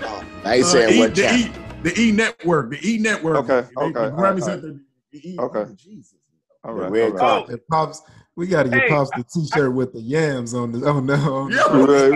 I 0.43 0.55
ain't 0.55 0.63
Uh, 0.65 0.67
saying 0.67 0.93
E- 0.95 0.99
what 0.99 1.15
the, 1.15 1.21
channel. 1.21 1.39
e, 1.39 1.51
the 1.83 2.01
E 2.01 2.11
Network, 2.11 2.71
the 2.71 2.89
E 2.89 2.97
Network. 2.97 3.37
Okay, 3.49 3.67
They- 3.75 3.83
okay, 3.85 3.93
the 3.93 4.11
all 4.11 4.17
Grammys 4.19 4.41
right, 4.47 4.49
at 4.55 4.61
the, 4.63 4.79
the 5.13 5.29
E. 5.29 5.37
Okay. 5.39 5.59
Oh, 5.59 5.75
Jesus. 5.77 6.15
All 6.63 6.73
The 6.75 6.81
right, 6.81 6.91
red 6.91 7.03
all 7.03 7.09
right. 7.11 7.19
carpet. 7.19 7.67
Pops, 7.71 8.01
we 8.41 8.47
gotta 8.47 8.69
get 8.69 8.81
Hey, 8.81 8.89
pops 8.89 9.11
the 9.11 9.23
T-shirt 9.23 9.71
with 9.71 9.93
the 9.93 10.01
yams 10.01 10.55
on 10.55 10.71
the 10.71 10.89
on 10.89 11.05
the. 11.05 11.13
On 11.13 11.51
Yeah. 11.51 11.61
Right, 11.85 12.09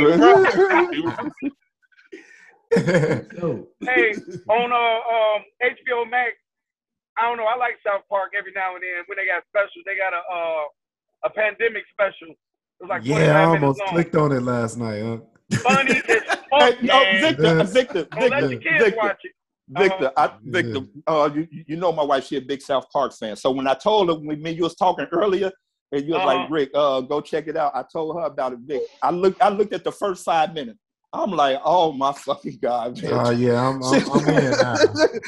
right. 1.05 1.30
Hey, 3.86 4.13
on 4.49 4.71
uh, 4.73 4.76
um, 4.76 5.45
HBO 5.63 6.09
Max, 6.09 6.32
I 7.17 7.30
don't 7.30 7.38
know. 7.38 7.45
I 7.45 7.55
like 7.55 7.76
South 7.86 8.01
Park 8.09 8.32
every 8.38 8.51
now 8.53 8.73
and 8.73 8.84
then 8.84 9.03
when 9.05 9.17
they 9.17 9.28
got 9.28 9.43
specials. 9.47 9.86
They 9.86 9.95
got 9.95 10.13
a 10.13 10.17
uh, 10.17 10.63
a 11.26 11.30
pandemic 11.30 11.84
special. 11.93 12.30
It 12.32 12.38
was 12.82 12.89
like 12.89 13.05
yeah, 13.05 13.39
I 13.39 13.45
almost 13.45 13.82
clicked 13.89 14.15
on 14.15 14.32
it 14.32 14.41
last 14.41 14.78
night, 14.78 15.01
huh? 15.03 15.19
Funny 15.59 15.91
as 15.91 16.23
fuck, 16.49 16.73
Hey, 16.73 16.89
oh, 16.91 17.03
man. 17.03 17.21
Victor, 17.21 17.43
Yes. 17.43 17.71
Victor, 17.71 18.03
Don't 18.05 18.30
let 18.32 18.32
Victor, 18.32 18.49
your 18.49 18.59
kids 18.61 18.84
Victor, 18.84 18.97
watch 18.97 19.19
it. 19.23 19.32
Victor, 19.69 20.11
I, 20.17 20.26
Yeah. 20.26 20.32
Victor. 20.43 20.80
Uh, 21.05 21.30
you, 21.36 21.47
you 21.67 21.76
know 21.78 21.91
my 21.91 22.03
wife. 22.03 22.26
She 22.26 22.38
a 22.38 22.41
big 22.41 22.61
South 22.61 22.89
Park 22.91 23.13
fan. 23.13 23.36
So 23.36 23.51
when 23.51 23.67
I 23.67 23.76
told 23.76 24.09
her 24.09 24.15
when 24.15 24.41
me 24.41 24.51
you 24.51 24.63
was 24.63 24.76
talking 24.76 25.05
earlier, 25.11 25.51
and 25.95 26.05
you're 26.05 26.17
like, 26.19 26.37
Uh-huh. 26.41 26.47
Rick, 26.49 26.69
uh, 26.73 27.01
go 27.01 27.21
check 27.21 27.47
it 27.47 27.55
out. 27.57 27.71
I 27.75 27.83
told 27.91 28.15
her 28.17 28.23
about 28.25 28.53
it, 28.53 28.59
Vic. 28.59 28.81
I 29.01 29.11
looked, 29.11 29.41
I 29.41 29.49
looked 29.49 29.73
at 29.73 29.83
the 29.83 29.91
first 29.91 30.25
five 30.25 30.53
minutes. 30.53 30.79
I'm 31.13 31.31
like, 31.31 31.59
oh 31.63 31.93
my 31.93 32.11
fucking 32.11 32.59
god, 32.61 33.01
man. 33.01 33.13
Oh 33.13 33.29
yeah, 33.29 33.67
I'm, 33.69 33.81
I'm, 33.81 34.11
I'm 34.11 34.27
in 34.27 34.51
now. 34.51 34.77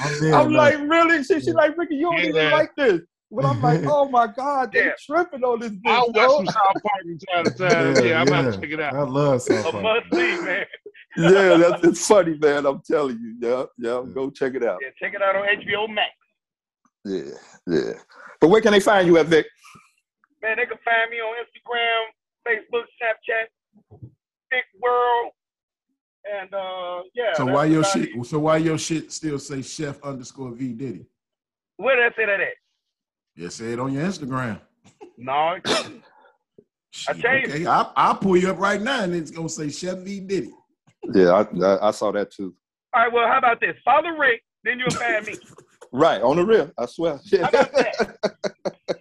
I'm 0.02 0.24
in 0.24 0.34
I'm 0.34 0.52
like, 0.54 0.80
really? 0.82 1.24
She, 1.24 1.40
she 1.40 1.52
like, 1.54 1.78
Ricky, 1.78 1.96
you 1.96 2.08
don't 2.08 2.22
even 2.22 2.36
Yeah. 2.36 2.52
like 2.52 2.76
this. 2.76 3.02
But 3.32 3.46
I'm 3.46 3.62
like, 3.62 3.84
oh 3.86 4.10
my 4.10 4.28
God, 4.28 4.72
they 4.74 4.86
Yeah. 4.86 4.92
tripping 5.06 5.44
on 5.44 5.60
this 5.60 5.72
I 5.72 5.74
bitch, 5.74 6.14
watch 6.14 6.16
yo. 6.16 6.38
some 6.38 6.46
South 6.48 6.76
Park 6.84 7.02
from 7.04 7.20
time 7.20 7.46
to 7.46 7.52
time. 7.98 8.06
Yeah, 8.06 8.22
I'm 8.22 8.28
about 8.28 8.54
to 8.54 8.60
check 8.62 8.70
it 8.72 8.80
out. 8.82 8.94
I 8.96 9.02
love 9.04 9.42
South 9.42 9.74
A 9.74 9.82
must 9.82 10.06
see, 10.14 10.42
man. 10.44 10.66
Yeah, 11.18 11.58
that's 11.58 11.84
it's 11.88 12.08
funny, 12.08 12.38
man. 12.38 12.66
I'm 12.66 12.82
telling 12.90 13.18
you. 13.20 13.36
Yeah, 13.42 13.64
yeah, 13.78 14.04
go 14.14 14.30
check 14.30 14.54
it 14.56 14.64
out. 14.64 14.80
Yeah, 14.82 14.90
check 15.02 15.16
it 15.16 15.22
out 15.22 15.36
on 15.36 15.44
HBO 15.48 15.88
Max. 15.90 16.12
Yeah, 17.06 17.32
yeah. 17.66 17.94
But 18.42 18.50
where 18.50 18.62
can 18.62 18.74
they 18.74 18.80
find 18.82 19.08
you 19.08 19.18
at, 19.18 19.26
Vic? 19.28 19.46
Man, 20.42 20.58
they 20.58 20.66
can 20.66 20.78
find 20.86 21.10
me 21.10 21.18
on 21.18 21.36
Instagram, 21.42 22.12
Facebook, 22.48 22.86
Snapchat, 23.02 24.00
Big 24.52 24.64
World, 24.82 25.32
and 26.32 26.54
uh, 26.54 27.02
yeah. 27.16 27.34
So 27.34 27.46
why 27.46 27.66
your 27.66 27.84
shit? 27.84 28.10
it. 28.16 28.26
So 28.26 28.40
why 28.40 28.58
your 28.58 28.78
shit 28.78 29.12
still 29.12 29.40
say 29.40 29.62
Chef 29.62 30.02
underscore 30.04 30.52
V 30.52 30.74
Diddy? 30.74 31.06
Where 31.78 31.96
did 31.96 32.14
I 32.14 32.16
say 32.16 32.26
that 32.26 32.40
at? 32.40 32.54
You 33.36 33.50
say 33.50 33.74
it 33.74 33.80
on 33.80 33.94
your 33.94 34.06
Instagram. 34.06 34.60
No. 35.20 35.34
I 35.34 35.62
Shit, 36.92 37.20
changed 37.22 37.52
okay, 37.52 37.66
I, 37.66 37.92
I'll 37.96 38.16
pull 38.16 38.38
you 38.38 38.52
up 38.52 38.60
right 38.60 38.82
now, 38.82 39.04
and 39.04 39.16
it's 39.16 39.32
gonna 39.32 39.50
say 39.50 39.70
Chef 39.70 39.98
V 40.00 40.20
Diddy. 40.20 40.52
Yeah, 41.14 41.30
I, 41.32 41.66
I, 41.66 41.88
I 41.88 41.92
saw 41.92 42.12
that 42.12 42.32
too. 42.32 42.56
All 42.94 43.04
right, 43.04 43.12
well, 43.12 43.28
how 43.28 43.38
about 43.38 43.60
this? 43.60 43.76
Follow 43.84 44.10
Rick, 44.18 44.44
then 44.64 44.80
you'll 44.80 44.92
find 44.92 45.26
me. 45.26 45.36
Right, 45.94 46.22
on 46.22 46.36
the 46.36 46.46
real, 46.46 46.70
I 46.78 46.86
swear. 46.86 47.18
How 47.32 47.48
about 47.48 47.72
that? 47.72 48.18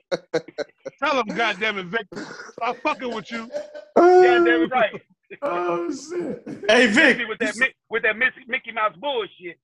Tell 1.07 1.21
him, 1.21 1.37
goddamn 1.37 1.79
it, 1.79 1.87
Victor. 1.87 2.27
I'm 2.61 2.75
fucking 2.83 3.15
with 3.15 3.31
you. 3.31 3.49
Goddamn 3.97 4.63
it 4.63 4.71
right. 4.73 5.03
Oh 5.43 5.91
shit! 5.91 6.41
Hey 6.69 6.87
Vic, 6.87 7.19
with 7.29 7.41
that 7.41 7.57
with 7.91 8.05
that 8.05 8.17
Mickey, 8.17 8.43
Mickey 8.47 8.71
Mouse 8.71 8.95
bullshit. 8.97 9.59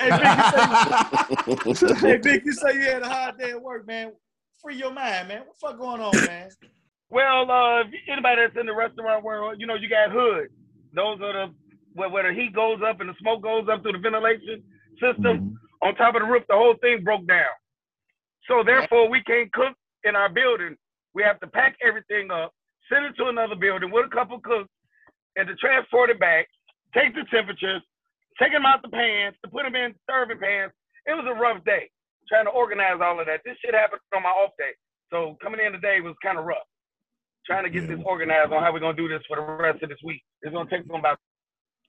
hey 0.00 0.08
Vic, 0.08 1.66
you 1.66 1.74
say, 1.74 1.94
hey 2.00 2.16
Vic, 2.16 2.42
you 2.46 2.52
say 2.52 2.72
you 2.72 2.80
had 2.80 3.02
a 3.02 3.08
hard 3.08 3.38
day 3.38 3.50
at 3.50 3.60
work, 3.60 3.86
man. 3.86 4.12
Free 4.62 4.76
your 4.76 4.94
mind, 4.94 5.28
man. 5.28 5.40
What 5.40 5.60
the 5.60 5.68
fuck 5.68 5.78
going 5.78 6.00
on, 6.00 6.16
man? 6.26 6.48
Well, 7.10 7.50
uh, 7.50 7.80
if 7.80 7.88
anybody 8.10 8.42
that's 8.46 8.56
in 8.58 8.64
the 8.64 8.74
restaurant 8.74 9.22
world, 9.22 9.56
you 9.58 9.66
know, 9.66 9.74
you 9.74 9.90
got 9.90 10.10
hood. 10.10 10.48
Those 10.94 11.20
are 11.20 11.48
the 11.48 11.54
where, 11.92 12.08
where 12.08 12.26
the 12.26 12.40
heat 12.40 12.54
goes 12.54 12.80
up 12.82 13.00
and 13.00 13.10
the 13.10 13.14
smoke 13.20 13.42
goes 13.42 13.68
up 13.70 13.82
through 13.82 13.92
the 13.92 13.98
ventilation 13.98 14.62
system. 14.98 15.60
On 15.82 15.94
top 15.96 16.14
of 16.14 16.22
the 16.22 16.26
roof, 16.26 16.44
the 16.48 16.56
whole 16.56 16.76
thing 16.80 17.04
broke 17.04 17.26
down. 17.26 17.52
So 18.48 18.62
therefore, 18.64 19.10
we 19.10 19.22
can't 19.24 19.52
cook 19.52 19.76
in 20.04 20.16
our 20.16 20.28
building. 20.28 20.76
We 21.14 21.22
have 21.22 21.40
to 21.40 21.46
pack 21.46 21.76
everything 21.84 22.30
up, 22.30 22.52
send 22.90 23.06
it 23.06 23.16
to 23.16 23.28
another 23.28 23.56
building 23.56 23.90
with 23.90 24.06
a 24.06 24.14
couple 24.14 24.40
cooks, 24.40 24.70
and 25.36 25.48
to 25.48 25.54
transport 25.56 26.10
it 26.10 26.20
back, 26.20 26.46
take 26.94 27.14
the 27.14 27.24
temperatures, 27.30 27.82
take 28.38 28.52
them 28.52 28.66
out 28.66 28.82
the 28.82 28.88
pans, 28.88 29.36
to 29.44 29.50
put 29.50 29.64
them 29.64 29.74
in 29.74 29.94
serving 30.08 30.38
pans. 30.38 30.72
It 31.06 31.14
was 31.14 31.26
a 31.28 31.38
rough 31.38 31.64
day 31.64 31.90
trying 32.28 32.46
to 32.46 32.50
organize 32.50 33.00
all 33.02 33.20
of 33.20 33.26
that. 33.26 33.40
This 33.44 33.56
shit 33.64 33.74
happened 33.74 34.00
on 34.14 34.22
my 34.22 34.30
off 34.30 34.52
day. 34.58 34.72
So 35.10 35.36
coming 35.42 35.60
in 35.60 35.72
today 35.72 36.00
was 36.00 36.14
kind 36.22 36.38
of 36.38 36.44
rough. 36.44 36.64
Trying 37.46 37.64
to 37.64 37.70
get 37.70 37.86
this 37.86 38.00
organized 38.04 38.52
on 38.52 38.62
how 38.62 38.72
we're 38.72 38.80
gonna 38.80 38.96
do 38.96 39.08
this 39.08 39.20
for 39.28 39.36
the 39.36 39.42
rest 39.42 39.82
of 39.82 39.90
this 39.90 40.00
week. 40.02 40.22
It's 40.42 40.52
gonna 40.52 40.70
take 40.70 40.86
them 40.86 40.96
about 40.96 41.18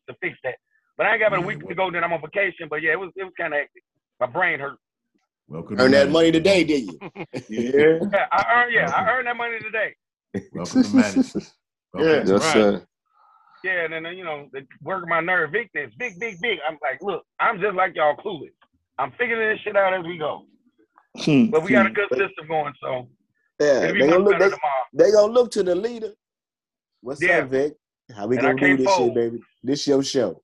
to 0.10 0.16
fix 0.22 0.38
that. 0.44 0.56
But 0.98 1.08
I 1.08 1.14
ain't 1.14 1.22
got 1.22 1.32
but 1.32 1.40
a 1.40 1.42
week 1.42 1.66
to 1.66 1.76
go, 1.76 1.90
then 1.90 2.04
I'm 2.04 2.12
on 2.12 2.22
vacation. 2.22 2.68
But 2.70 2.82
yeah, 2.82 2.92
it 2.92 3.00
was 3.00 3.12
it 3.16 3.24
was 3.24 3.34
kind 3.40 3.54
of 3.54 3.60
hectic. 3.60 3.84
My 4.20 4.28
brain 4.28 4.60
hurt. 4.60 4.78
Welcome 5.48 5.80
Earn 5.80 5.92
that 5.92 6.10
money 6.10 6.32
today, 6.32 6.64
did 6.64 6.86
you? 6.92 7.00
Yeah, 7.50 8.26
I 8.32 8.46
earned 8.56 8.74
yeah, 8.74 8.90
I 8.90 9.12
earned 9.12 9.28
that 9.28 9.38
money 9.38 9.58
today. 9.60 9.94
Welcome 10.54 10.84
to 10.84 10.96
management. 10.96 11.52
Yeah. 11.98 12.24
Yes, 12.26 12.30
Right. 12.30 12.42
sir. 12.54 12.86
Yeah, 13.64 13.86
and 13.86 13.94
then 14.06 14.18
you 14.18 14.26
know, 14.26 14.50
they 14.52 14.62
working 14.82 15.08
my 15.08 15.22
nerve. 15.22 15.52
Big 15.54 15.70
this, 15.74 15.90
big, 15.98 16.20
big, 16.20 16.42
big. 16.42 16.60
I'm 16.68 16.78
like, 16.82 17.02
look, 17.02 17.24
I'm 17.40 17.62
just 17.62 17.74
like 17.76 17.96
y'all 17.96 18.18
clueless. 18.18 18.52
I'm 19.00 19.12
figuring 19.18 19.48
this 19.50 19.62
shit 19.64 19.78
out 19.78 19.94
as 19.94 20.04
we 20.06 20.18
go. 20.18 20.46
Hmm. 21.20 21.46
But 21.52 21.64
we 21.64 21.72
got 21.72 21.86
a 21.86 21.90
good 21.90 22.10
system 22.10 22.48
going, 22.50 22.74
so 22.82 23.08
Yeah, 23.62 23.92
they 23.92 24.00
gonna 24.00 24.18
look. 24.18 24.40
They, 24.40 24.50
they 24.94 25.12
gonna 25.12 25.32
look 25.32 25.52
to 25.52 25.64
the 25.64 25.74
leader. 25.76 26.12
What's 27.02 27.22
Yeah. 27.22 27.40
up, 27.40 27.50
Vic? 27.52 27.76
How 28.14 28.28
we 28.28 28.36
And 28.38 28.44
gonna 28.44 28.54
do 28.56 28.60
can't 28.60 28.80
this 28.80 28.96
shit, 28.96 29.16
baby? 29.16 29.40
This 29.64 29.88
your 29.88 30.04
show. 30.04 30.42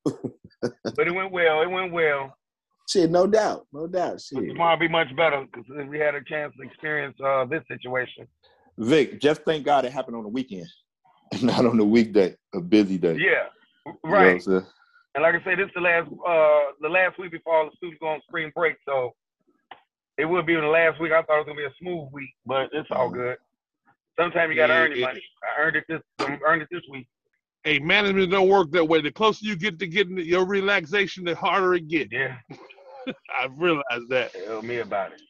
But 0.61 1.07
it 1.07 1.13
went 1.13 1.31
well. 1.31 1.61
It 1.63 1.69
went 1.69 1.91
well. 1.91 2.33
Shit, 2.91 3.09
no 3.09 3.27
doubt, 3.27 3.65
no 3.73 3.87
doubt. 3.87 4.21
But 4.31 4.41
Shit. 4.41 4.49
tomorrow 4.49 4.75
will 4.75 4.79
be 4.79 4.87
much 4.87 5.15
better 5.15 5.45
because 5.45 5.65
we 5.87 5.99
had 5.99 6.15
a 6.15 6.23
chance 6.23 6.53
to 6.59 6.67
experience 6.67 7.15
uh, 7.23 7.45
this 7.45 7.63
situation. 7.67 8.27
Vic, 8.77 9.21
just 9.21 9.43
thank 9.43 9.65
God 9.65 9.85
it 9.85 9.91
happened 9.91 10.15
on 10.15 10.23
the 10.23 10.29
weekend, 10.29 10.67
not 11.41 11.65
on 11.65 11.77
the 11.77 11.85
weekday, 11.85 12.35
a 12.53 12.61
busy 12.61 12.97
day. 12.97 13.17
Yeah, 13.19 13.47
You 13.85 13.93
know 14.03 14.09
right. 14.09 14.47
And 15.13 15.23
like 15.23 15.35
I 15.35 15.43
said, 15.43 15.59
this 15.59 15.65
is 15.65 15.73
the 15.75 15.81
last 15.81 16.07
uh 16.25 16.71
the 16.79 16.87
last 16.87 17.19
week 17.19 17.31
before 17.31 17.53
all 17.53 17.65
the 17.65 17.75
students 17.75 17.99
go 17.99 18.07
on 18.07 18.21
spring 18.27 18.51
break, 18.55 18.77
so 18.87 19.11
it 20.17 20.23
would 20.25 20.45
be 20.45 20.55
the 20.55 20.61
last 20.61 21.01
week. 21.01 21.11
I 21.11 21.21
thought 21.21 21.35
it 21.35 21.39
was 21.39 21.45
gonna 21.47 21.57
be 21.57 21.65
a 21.65 21.73
smooth 21.81 22.07
week, 22.13 22.29
but 22.45 22.69
it's 22.71 22.87
all 22.91 23.09
good. 23.09 23.35
Sometimes 24.17 24.49
you 24.49 24.55
gotta 24.55 24.73
earn 24.73 24.91
your 24.95 25.07
money. 25.07 25.21
I 25.43 25.61
earned 25.61 25.75
it 25.75 25.83
this 25.89 26.01
I 26.19 26.37
earned 26.47 26.61
it 26.61 26.69
this 26.71 26.83
week. 26.89 27.07
Hey, 27.65 27.77
management 27.79 28.31
don't 28.31 28.47
work 28.47 28.71
that 28.71 28.85
way. 28.85 29.01
The 29.01 29.11
closer 29.11 29.45
you 29.45 29.55
get 29.55 29.79
to 29.79 29.87
getting 29.87 30.17
your 30.17 30.45
relaxation, 30.45 31.25
the 31.25 31.35
harder 31.35 31.75
it 31.75 31.89
gets. 31.89 32.11
Yeah, 32.11 32.37
I 33.41 33.47
realized 33.55 34.09
that. 34.09 34.33
tell 34.33 34.61
me 34.61 34.77
about 34.79 35.11
it. 35.13 35.21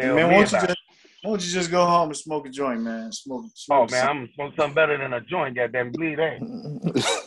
Tell 0.00 0.14
man, 0.14 0.28
me 0.28 0.34
won't 0.36 0.52
you 0.52 0.58
just 0.58 0.70
it. 0.70 0.78
won't 1.24 1.44
you 1.46 1.52
just 1.52 1.70
go 1.70 1.84
home 1.86 2.08
and 2.08 2.16
smoke 2.16 2.46
a 2.46 2.50
joint, 2.50 2.80
man? 2.82 3.12
Smoke. 3.12 3.44
Oh 3.46 3.50
smoke 3.54 3.90
man, 3.90 4.08
I'm 4.08 4.28
smoking 4.34 4.56
something 4.56 4.74
better 4.74 4.96
than 4.98 5.12
a 5.12 5.20
joint. 5.20 5.56
Goddamn, 5.56 5.92
believe 5.92 6.16
that. 6.18 6.38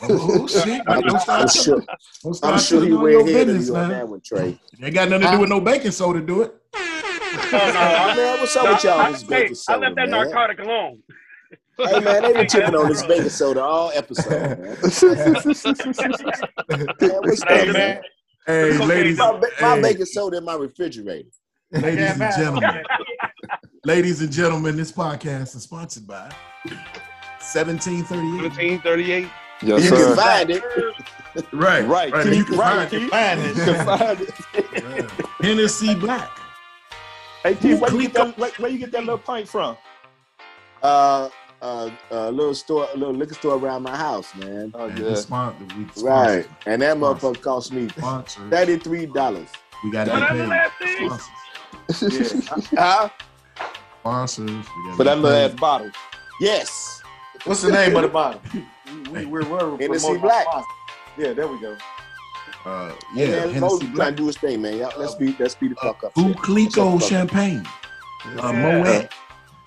Oh 0.03 0.47
shit! 0.47 0.81
I'm, 0.87 1.01
Don't 1.01 1.19
start, 1.19 1.41
I'm 1.41 1.47
sure. 1.49 1.83
don't 2.23 2.33
start 2.33 2.53
I'm 2.53 2.59
sure 2.59 2.81
he 2.83 2.87
telling 2.89 2.97
all 2.97 3.03
way 3.03 3.11
your 3.11 3.21
ahead 3.21 3.41
of 3.49 3.55
business, 3.57 3.69
on 3.69 3.75
man. 3.75 3.89
that 3.89 4.07
one, 4.07 4.21
Trey. 4.25 4.57
Ain't 4.81 4.93
got 4.95 5.09
nothing 5.09 5.27
to 5.27 5.31
do 5.33 5.39
with 5.39 5.49
no 5.49 5.59
baking 5.61 5.91
soda, 5.91 6.21
do 6.21 6.41
it. 6.43 6.55
No, 6.73 6.79
no, 7.59 7.79
I, 7.79 8.15
man, 8.15 8.39
what's 8.39 8.55
up 8.55 8.63
no, 8.65 8.71
with 8.73 8.83
y'all? 8.83 8.99
I, 8.99 9.11
This 9.11 9.21
hey, 9.21 9.27
baking 9.29 9.51
I 9.51 9.53
soda, 9.55 9.79
left 9.79 9.95
that 9.95 10.09
man. 10.09 10.11
narcotic 10.11 10.59
alone. 10.59 10.99
Hey 11.77 11.99
man, 11.99 12.21
they 12.21 12.33
been 12.33 12.47
tipping 12.47 12.75
on 12.75 12.87
this 12.89 13.03
baking 13.07 13.29
soda 13.29 13.61
all 13.63 13.91
episode, 13.95 14.29
man. 14.59 14.59
man 14.61 14.77
what's 17.21 17.43
Hey, 17.43 17.67
up, 17.69 17.73
man? 17.73 18.01
Man. 18.47 18.55
Hey, 18.71 18.75
Okay, 18.75 18.85
ladies, 18.85 19.17
My, 19.17 19.31
ba- 19.37 19.47
my 19.61 19.75
hey, 19.75 19.81
baking 19.81 20.05
soda 20.05 20.37
in 20.37 20.45
my 20.45 20.55
refrigerator. 20.55 21.29
ladies 21.71 22.19
and 22.19 22.33
gentlemen, 22.37 22.83
ladies 23.85 24.21
and 24.21 24.31
gentlemen, 24.31 24.75
this 24.77 24.91
podcast 24.91 25.55
is 25.55 25.63
sponsored 25.63 26.05
by 26.07 26.29
1738. 27.53 28.41
1738. 28.43 29.27
yes, 29.63 29.83
You 29.83 29.89
sir. 29.89 29.95
can 30.07 30.15
find 30.15 30.49
it. 30.49 30.63
Right, 31.51 31.85
Right, 31.87 32.11
right. 32.13 32.23
Keith, 32.25 32.35
You 32.37 32.45
can 32.45 32.57
right, 32.57 32.89
find 32.89 33.41
it. 33.41 33.55
You 33.57 33.63
can 33.63 33.85
find 33.85 34.21
it. 34.21 35.11
Hennessy 35.41 35.95
Black. 35.95 36.29
Hey, 37.43 37.55
Keith, 37.55 37.81
where 37.81 37.91
you, 37.91 38.01
get 38.03 38.13
that, 38.13 38.37
where, 38.37 38.51
where 38.57 38.71
you 38.71 38.77
get 38.77 38.91
that 38.91 39.01
little 39.01 39.17
pint 39.17 39.47
from? 39.49 39.75
Uh, 40.81 41.29
uh, 41.63 41.89
a 42.11 42.31
little 42.31 42.53
store, 42.53 42.87
a 42.93 42.97
little 42.97 43.13
liquor 43.13 43.33
store 43.33 43.55
around 43.57 43.83
my 43.83 43.95
house, 43.95 44.35
man. 44.35 44.71
Oh 44.75 44.85
And 44.87 44.99
yeah. 44.99 45.05
the 45.05 45.15
spon- 45.15 45.55
the- 45.67 46.01
we 46.01 46.07
Right, 46.07 46.45
and 46.65 46.81
that 46.81 46.97
motherfucker 46.97 47.41
cost 47.41 47.71
me 47.73 47.87
Sponsors. 47.89 48.49
thirty-three 48.49 49.05
dollars. 49.07 49.47
We 49.83 49.91
got 49.91 50.05
to 50.05 50.11
But 50.11 50.19
get 50.19 50.49
that's 50.49 50.77
the 50.79 50.85
paid. 50.85 51.09
last 51.09 51.29
thing. 51.99 52.29
Sponsors. 52.29 52.69
Huh? 52.77 53.09
Sponsors. 54.01 54.65
For 54.97 55.03
that 55.05 55.17
little 55.19 55.37
ass 55.37 55.53
bottle. 55.59 55.89
Yes. 56.39 57.01
What's 57.45 57.61
the 57.61 57.71
name 57.71 57.95
of 57.95 58.01
the 58.03 58.07
bottle? 58.09 58.41
We, 59.11 59.25
we, 59.25 59.25
we're, 59.25 59.43
we're 59.49 59.77
Hennessy 59.77 60.17
Black. 60.17 60.45
Yeah, 61.17 61.33
there 61.33 61.47
we 61.47 61.59
go. 61.59 61.75
Uh, 62.65 62.93
Yeah, 63.15 63.25
yeah, 63.25 63.45
man, 63.45 63.53
Hennessy 63.53 63.85
Black. 63.87 63.95
trying 63.95 64.11
to 64.11 64.15
do 64.17 64.27
his 64.27 64.37
thing, 64.37 64.61
man. 64.61 64.77
Y'all, 64.77 64.91
let's 64.97 65.15
be, 65.15 65.35
let's 65.39 65.55
be 65.55 65.67
the 65.69 65.75
fuck 65.75 66.03
up. 66.03 66.13
Blue 66.13 66.33
Clico 66.35 66.69
Shut 66.69 66.73
the 66.75 66.83
fuck 66.83 67.01
up. 67.03 67.09
champagne. 67.09 67.65
Uh, 68.25 68.51
Yeah. 68.53 68.83
Moet. 69.01 69.09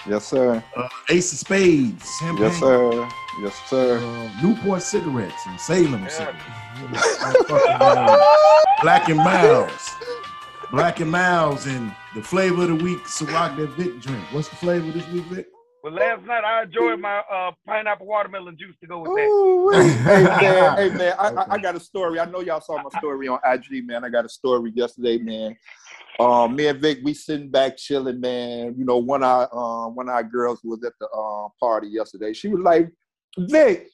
Yes, 0.09 0.27
sir. 0.27 0.63
Uh, 0.77 0.89
Ace 1.11 1.33
of 1.33 1.39
Spades. 1.39 2.09
Champagne. 2.21 2.45
Yes, 2.45 2.59
sir. 2.61 3.09
Yes, 3.41 3.55
sir. 3.69 3.99
Uh, 3.99 4.43
Newport 4.43 4.83
cigarettes 4.83 5.47
and 5.47 5.61
Salem 5.61 6.03
Yeah. 6.03 6.09
cigarettes. 6.09 7.17
Fucking, 7.49 7.79
Black 8.83 9.09
and 9.09 9.19
Milds. 9.19 9.91
Black 10.71 11.01
and 11.01 11.11
Milds 11.11 11.67
and 11.67 11.93
the 12.15 12.23
flavor 12.23 12.63
of 12.63 12.69
the 12.69 12.75
week, 12.77 12.99
Ciroc 13.05 13.57
that 13.57 13.69
Vic 13.71 14.01
drink. 14.01 14.23
What's 14.33 14.49
the 14.49 14.57
flavor 14.57 14.91
this 14.93 15.07
week, 15.09 15.25
Vic? 15.25 15.47
But 15.83 15.93
last 15.93 16.25
night 16.25 16.43
I 16.43 16.65
enjoyed 16.65 16.99
my 16.99 17.23
uh, 17.33 17.53
pineapple 17.65 18.07
watermelon 18.07 18.57
juice 18.59 18.75
to 18.81 18.87
go 18.89 18.99
with 19.03 19.13
that. 19.13 19.79
Hey 19.79 20.25
man, 20.25 20.77
hey 20.77 20.91
man, 20.97 21.15
I, 21.17 21.29
I, 21.29 21.55
I 21.55 21.59
got 21.59 21.77
a 21.77 21.81
story. 21.81 22.19
I 22.19 22.25
know 22.25 22.41
y'all 22.41 22.61
saw 22.61 22.83
my 22.83 22.91
story 22.99 23.29
on 23.29 23.39
IG, 23.45 23.87
man. 23.87 24.05
I 24.05 24.09
got 24.09 24.25
a 24.25 24.29
story 24.29 24.73
yesterday, 24.75 25.19
man. 25.19 25.57
Um, 26.19 26.57
me 26.57 26.67
and 26.67 26.81
Vic, 26.81 26.99
we 27.03 27.15
sitting 27.15 27.51
back 27.51 27.77
chilling, 27.77 28.21
man. 28.21 28.75
You 28.77 28.85
know, 28.85 28.99
one 28.99 29.23
of 29.23 29.29
our 29.29 29.49
uh, 29.53 29.89
one 29.89 30.09
of 30.09 30.15
our 30.15 30.25
girls 30.25 30.61
was 30.65 30.83
at 30.85 30.93
the 31.01 31.09
uh, 31.09 31.49
party 31.61 31.89
yesterday. 31.89 32.33
She 32.33 32.49
was 32.49 32.61
like, 32.61 32.91
Vic, 33.39 33.89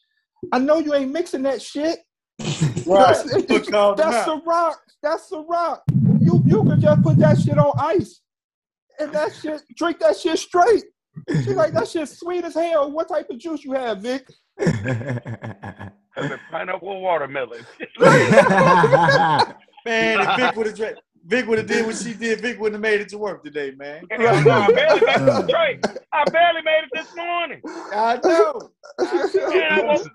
I 0.52 0.58
know 0.58 0.78
you 0.78 0.94
ain't 0.94 1.12
mixing 1.12 1.42
that 1.42 1.62
shit. 1.62 1.98
Right. 2.84 3.14
That's, 3.14 3.42
Put 3.46 3.68
y'all 3.68 3.94
that's 3.94 4.26
a 4.26 4.42
rock. 4.44 4.80
That's 5.04 5.30
a 5.30 5.40
rock. 5.40 5.84
You 6.20 6.42
you 6.44 6.64
can 6.64 6.80
just 6.80 7.02
put 7.02 7.16
that 7.18 7.38
shit 7.38 7.56
on 7.56 7.72
ice. 7.78 8.20
And 8.98 9.12
that 9.12 9.32
shit, 9.34 9.62
drink 9.76 10.00
that 10.00 10.16
shit 10.16 10.38
straight. 10.38 10.84
She 11.44 11.54
like 11.54 11.72
that 11.74 11.86
shit 11.86 12.08
sweet 12.08 12.44
as 12.44 12.54
hell. 12.54 12.90
What 12.90 13.08
type 13.08 13.30
of 13.30 13.38
juice 13.38 13.64
you 13.64 13.72
have, 13.72 14.00
Vic? 14.00 14.26
That's 14.58 14.74
a 16.16 16.40
pineapple 16.50 17.00
watermelon. 17.00 17.64
Man, 18.00 19.54
if 20.20 20.36
Vic 20.36 20.56
would 20.56 20.66
have 20.66 20.76
drank, 20.76 20.96
Vic 21.24 21.46
would 21.46 21.58
have 21.58 21.66
did 21.66 21.86
what 21.86 21.96
she 21.96 22.14
did. 22.14 22.40
Vic 22.40 22.58
wouldn't 22.58 22.74
have 22.74 22.92
made 22.92 23.00
it 23.00 23.08
to 23.10 23.18
work 23.18 23.44
today, 23.44 23.72
man. 23.76 24.04
I 24.12 24.16
barely 24.16 24.72
made 24.74 25.28
it 25.28 25.48
straight. 25.48 25.84
I 26.12 26.24
barely 26.30 26.62
made 26.62 26.82
it 26.84 26.90
this 26.92 27.14
morning. 27.16 27.60
I 27.66 28.18
know. 28.24 28.70
And 28.98 29.64
I 29.74 29.82
woke, 29.84 30.06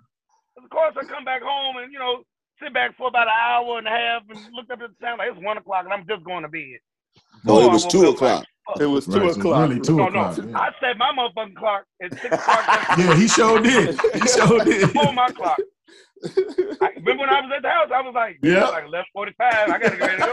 of 0.63 0.69
course, 0.69 0.95
I 0.99 1.05
come 1.05 1.23
back 1.23 1.41
home 1.41 1.77
and 1.77 1.91
you 1.93 1.99
know 1.99 2.23
sit 2.61 2.73
back 2.73 2.97
for 2.97 3.07
about 3.07 3.27
an 3.27 3.33
hour 3.41 3.77
and 3.77 3.87
a 3.87 3.91
half 3.91 4.23
and 4.29 4.39
looked 4.53 4.71
up 4.71 4.81
at 4.81 4.89
the 4.99 5.05
time 5.05 5.17
like 5.19 5.29
it's 5.31 5.43
one 5.43 5.57
o'clock 5.57 5.85
and 5.85 5.93
I'm 5.93 6.05
just 6.07 6.23
going 6.25 6.43
to 6.43 6.49
bed. 6.49 6.79
No, 7.45 7.55
Oh, 7.59 7.67
it 7.67 7.71
was 7.71 7.85
two 7.85 7.99
up 8.09 8.19
like, 8.21 8.33
o'clock. 8.41 8.45
It 8.81 8.85
was 8.85 9.05
two 9.05 9.19
Right, 9.19 9.37
o'clock. 9.37 9.69
really 9.69 9.79
two 9.81 9.95
No, 9.95 10.09
no, 10.09 10.19
o'clock. 10.25 10.37
Yeah. 10.49 10.59
I 10.59 10.69
set 10.81 10.97
my 10.97 11.11
motherfucking 11.17 11.55
clock 11.55 11.85
at 12.03 12.11
six 12.19 12.25
o'clock. 12.35 12.65
yeah, 12.97 13.15
he 13.15 13.27
sure 13.27 13.59
did. 13.61 13.99
He 14.13 14.19
showed 14.27 14.47
sure 14.49 14.63
did. 14.65 14.91
Before 14.93 15.13
my 15.13 15.29
clock. 15.29 15.57
I, 16.81 16.89
remember 16.95 17.21
when 17.21 17.29
I 17.29 17.41
was 17.41 17.51
at 17.55 17.61
the 17.61 17.69
house, 17.69 17.89
I 17.93 18.01
was 18.01 18.13
like, 18.15 18.39
Yeah. 18.41 18.51
yeah, 18.53 18.65
like 18.67 18.85
eleven 18.85 19.05
forty-five. 19.13 19.69
I 19.69 19.79
gotta 19.79 19.97
get 19.97 19.99
ready 19.99 20.17
to 20.17 20.27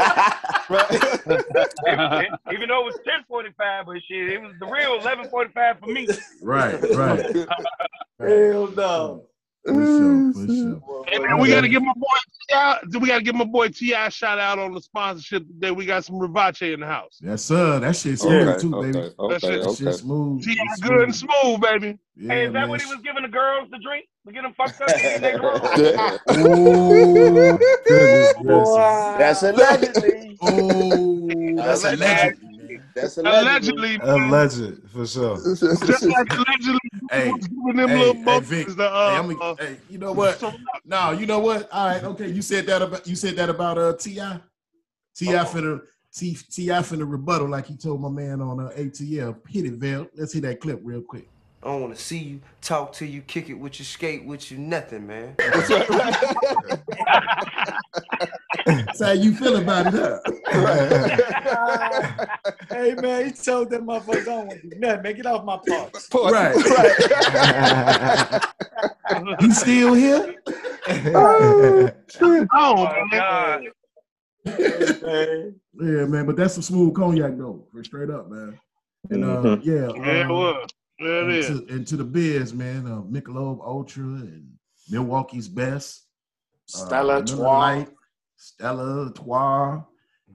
go. 0.68 1.64
even, 1.92 2.38
even 2.52 2.68
though 2.68 2.80
it 2.82 2.86
was 2.86 2.98
ten 3.04 3.24
forty-five, 3.28 3.86
but 3.86 3.96
shit, 4.08 4.30
it 4.30 4.40
was 4.40 4.52
the 4.60 4.66
real 4.66 4.98
eleven 4.98 5.28
forty-five 5.28 5.78
for 5.80 5.86
me. 5.86 6.08
Right, 6.42 6.80
right. 6.94 7.20
Hell 8.18 8.68
no. 8.76 9.22
Mm. 9.22 9.22
For 9.66 9.72
sure, 9.86 10.32
for 10.34 10.46
sure. 10.46 11.04
And 11.12 11.40
we 11.40 11.48
gotta 11.48 11.68
give 11.68 11.82
my 11.82 11.92
boy 11.96 12.06
Ti. 12.50 12.98
We 12.98 13.08
gotta 13.08 13.22
give 13.22 13.34
my 13.34 13.44
boy 13.44 13.68
Ti 13.68 13.92
a 13.94 14.10
shout 14.10 14.38
out 14.38 14.58
on 14.58 14.74
the 14.74 14.80
sponsorship 14.80 15.46
today. 15.46 15.70
We 15.70 15.86
got 15.86 16.04
some 16.04 16.16
Rivache 16.16 16.74
in 16.74 16.80
the 16.80 16.86
house. 16.86 17.18
Yes, 17.22 17.42
sir. 17.44 17.80
That 17.80 17.96
shit's 17.96 18.20
smooth 18.22 18.48
Okay, 18.48 18.60
too, 18.60 18.70
baby. 18.82 18.98
okay, 18.98 19.14
okay, 19.18 19.38
shit- 19.38 19.62
That 19.62 19.68
okay. 19.68 19.84
shit's 19.84 19.98
smooth. 20.00 20.42
Ti 20.44 20.56
It's 20.60 20.80
good 20.80 21.00
and 21.04 21.14
smooth, 21.14 21.60
baby. 21.62 21.98
Yeah, 22.16 22.32
hey, 22.34 22.44
is 22.46 22.52
that 22.52 22.60
man. 22.60 22.68
what 22.68 22.80
he 22.82 22.86
was 22.86 23.00
giving 23.02 23.22
the 23.22 23.28
girls 23.28 23.68
to 23.72 23.78
drink 23.78 24.06
to 24.26 24.32
get 24.32 24.42
them 24.42 24.52
fucked 24.54 24.80
up? 24.82 24.88
Getting 24.88 25.22
their 25.22 25.38
girls? 25.38 25.60
Ooh, 26.36 27.58
goodness 27.88 28.32
gracious. 28.42 29.18
That's 29.18 29.42
allegedly. 29.42 30.38
Oh, 30.42 31.56
that's 31.56 31.84
Allegedly. 31.84 32.53
Allegedly. 32.96 33.02
That's 33.02 33.16
allegedly. 33.18 33.96
Allegedly. 33.96 34.66
Alleged, 34.66 34.90
for 34.90 35.06
sure. 35.06 35.36
just 35.86 36.04
like 36.06 36.32
allegedly, 36.32 36.78
Hey, 37.10 37.32
giving 37.32 37.76
them 37.76 37.88
hey, 37.88 37.98
little 37.98 38.14
hey, 38.14 38.24
bumpers. 38.24 38.48
Vic. 38.48 38.66
the, 38.68 38.74
Hey, 38.82 38.88
uh, 38.88 39.22
I'm 39.22 39.38
uh, 39.40 39.54
hey, 39.58 39.76
you 39.90 39.98
know 39.98 40.12
what? 40.12 40.38
so- 40.38 40.52
No, 40.84 41.10
you 41.12 41.26
know 41.26 41.38
what? 41.40 41.68
All 41.72 41.88
right, 41.88 42.02
okay. 42.04 42.28
You 42.28 42.42
said 42.42 42.66
that 42.66 42.82
about 42.82 43.06
you 43.06 43.16
said 43.16 43.36
that 43.36 43.50
about 43.50 43.78
uh 43.78 43.92
Ti. 43.94 44.14
Ti 45.14 45.26
finna 45.26 45.80
T 46.14 46.36
Ti 46.50 46.66
finna 46.68 47.10
rebuttal 47.10 47.48
like 47.48 47.66
he 47.66 47.76
told 47.76 48.00
my 48.00 48.08
man 48.08 48.40
on 48.40 48.60
uh, 48.60 48.70
ATL. 48.76 49.36
Hit 49.48 49.66
it, 49.66 49.74
Val. 49.74 50.06
Let's 50.16 50.32
hear 50.32 50.42
that 50.42 50.60
clip 50.60 50.80
real 50.82 51.02
quick. 51.02 51.28
I 51.62 51.68
don't 51.68 51.80
want 51.80 51.96
to 51.96 52.02
see 52.02 52.18
you, 52.18 52.40
talk 52.60 52.92
to 52.94 53.06
you, 53.06 53.22
kick 53.22 53.48
it 53.48 53.54
with 53.54 53.78
you, 53.78 53.86
skate 53.86 54.26
with 54.26 54.50
you, 54.52 54.58
nothing, 54.58 55.06
man. 55.06 55.34
That's 58.66 59.02
how 59.02 59.12
you 59.12 59.34
feel 59.34 59.56
about 59.56 59.92
it, 59.92 59.94
huh? 59.94 60.20
Hey 62.70 62.94
man, 62.94 63.26
he 63.26 63.32
told 63.32 63.68
that 63.70 63.82
motherfucker 63.82 64.22
I 64.22 64.24
don't 64.24 64.46
want 64.48 64.60
to 64.62 64.68
do 64.70 64.78
nothing. 64.78 65.02
Man, 65.02 65.14
get 65.16 65.26
off 65.26 65.44
my 65.44 65.58
parts. 65.66 66.08
Right. 66.14 66.54
He 69.40 69.50
still 69.52 69.94
here? 69.94 70.34
Oh, 70.86 71.90
Oh, 72.52 72.84
man. 72.84 73.08
God. 73.10 73.62
Man. 74.44 74.46
Yeah, 75.80 76.04
man. 76.06 76.26
But 76.26 76.36
that's 76.36 76.52
some 76.54 76.62
smooth 76.62 76.94
cognac 76.94 77.36
though, 77.38 77.66
for 77.72 77.82
straight 77.82 78.10
up, 78.10 78.30
man. 78.30 78.58
And 79.10 79.24
uh, 79.24 79.56
yeah, 79.62 79.88
Yeah, 79.96 80.20
it 80.20 80.26
uh, 80.26 80.32
was. 80.34 80.68
Yeah, 81.00 81.08
it 81.08 81.22
and 81.24 81.32
is. 81.32 81.46
to, 81.46 81.66
and 81.74 81.86
to 81.88 81.96
the 81.96 82.04
biz, 82.04 82.52
man. 82.54 82.86
Uh, 82.86 83.00
Michelob 83.02 83.60
Ultra 83.66 84.04
and 84.04 84.52
Milwaukee's 84.90 85.48
Best. 85.48 86.04
uh, 86.74 86.78
Stella 86.78 87.14
Miller 87.22 87.26
Trois. 87.26 87.84
Lite, 88.44 88.66
Stella 88.74 89.04
Artois. 89.06 89.82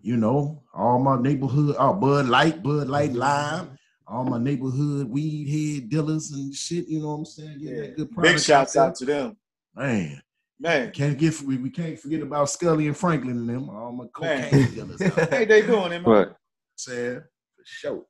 You 0.01 0.15
know, 0.15 0.63
all 0.73 0.97
my 0.99 1.19
neighborhood, 1.21 1.75
oh, 1.77 1.93
Bud 1.93 2.27
Light, 2.27 2.63
Bud 2.63 2.87
Light 2.87 3.09
mm-hmm. 3.09 3.19
Lime, 3.19 3.77
all 4.07 4.23
my 4.23 4.37
neighborhood 4.37 5.09
weed 5.09 5.49
head 5.49 5.89
dealers 5.89 6.31
and 6.31 6.53
shit. 6.55 6.87
You 6.87 7.01
know 7.01 7.09
what 7.09 7.13
I'm 7.15 7.25
saying? 7.25 7.59
Get 7.59 7.69
Yeah. 7.75 7.87
good 7.97 8.11
product 8.11 8.35
Big 8.35 8.39
shouts 8.43 8.77
out 8.77 8.95
to 8.95 9.05
them. 9.05 9.37
man. 9.75 10.21
Man, 10.61 10.91
Can't 10.91 11.17
get 11.17 11.39
we, 11.41 11.55
we 11.57 11.69
can't 11.69 11.97
forget 11.97 12.21
about 12.21 12.49
Scully 12.49 12.87
and 12.87 12.97
Franklin 12.97 13.37
and 13.37 13.49
them. 13.49 13.69
All 13.69 13.93
my 13.93 14.03
Man. 14.21 14.43
cocaine 14.49 14.71
dealers 14.73 15.01
out 15.01 15.15
there. 15.15 15.25
hey, 15.31 15.45
they 15.45 15.61
doing 15.61 15.93
it, 15.93 16.01
man. 16.01 16.03
Right. 16.05 16.27
Saying 16.75 17.21
for 17.55 17.63
sure. 17.65 18.03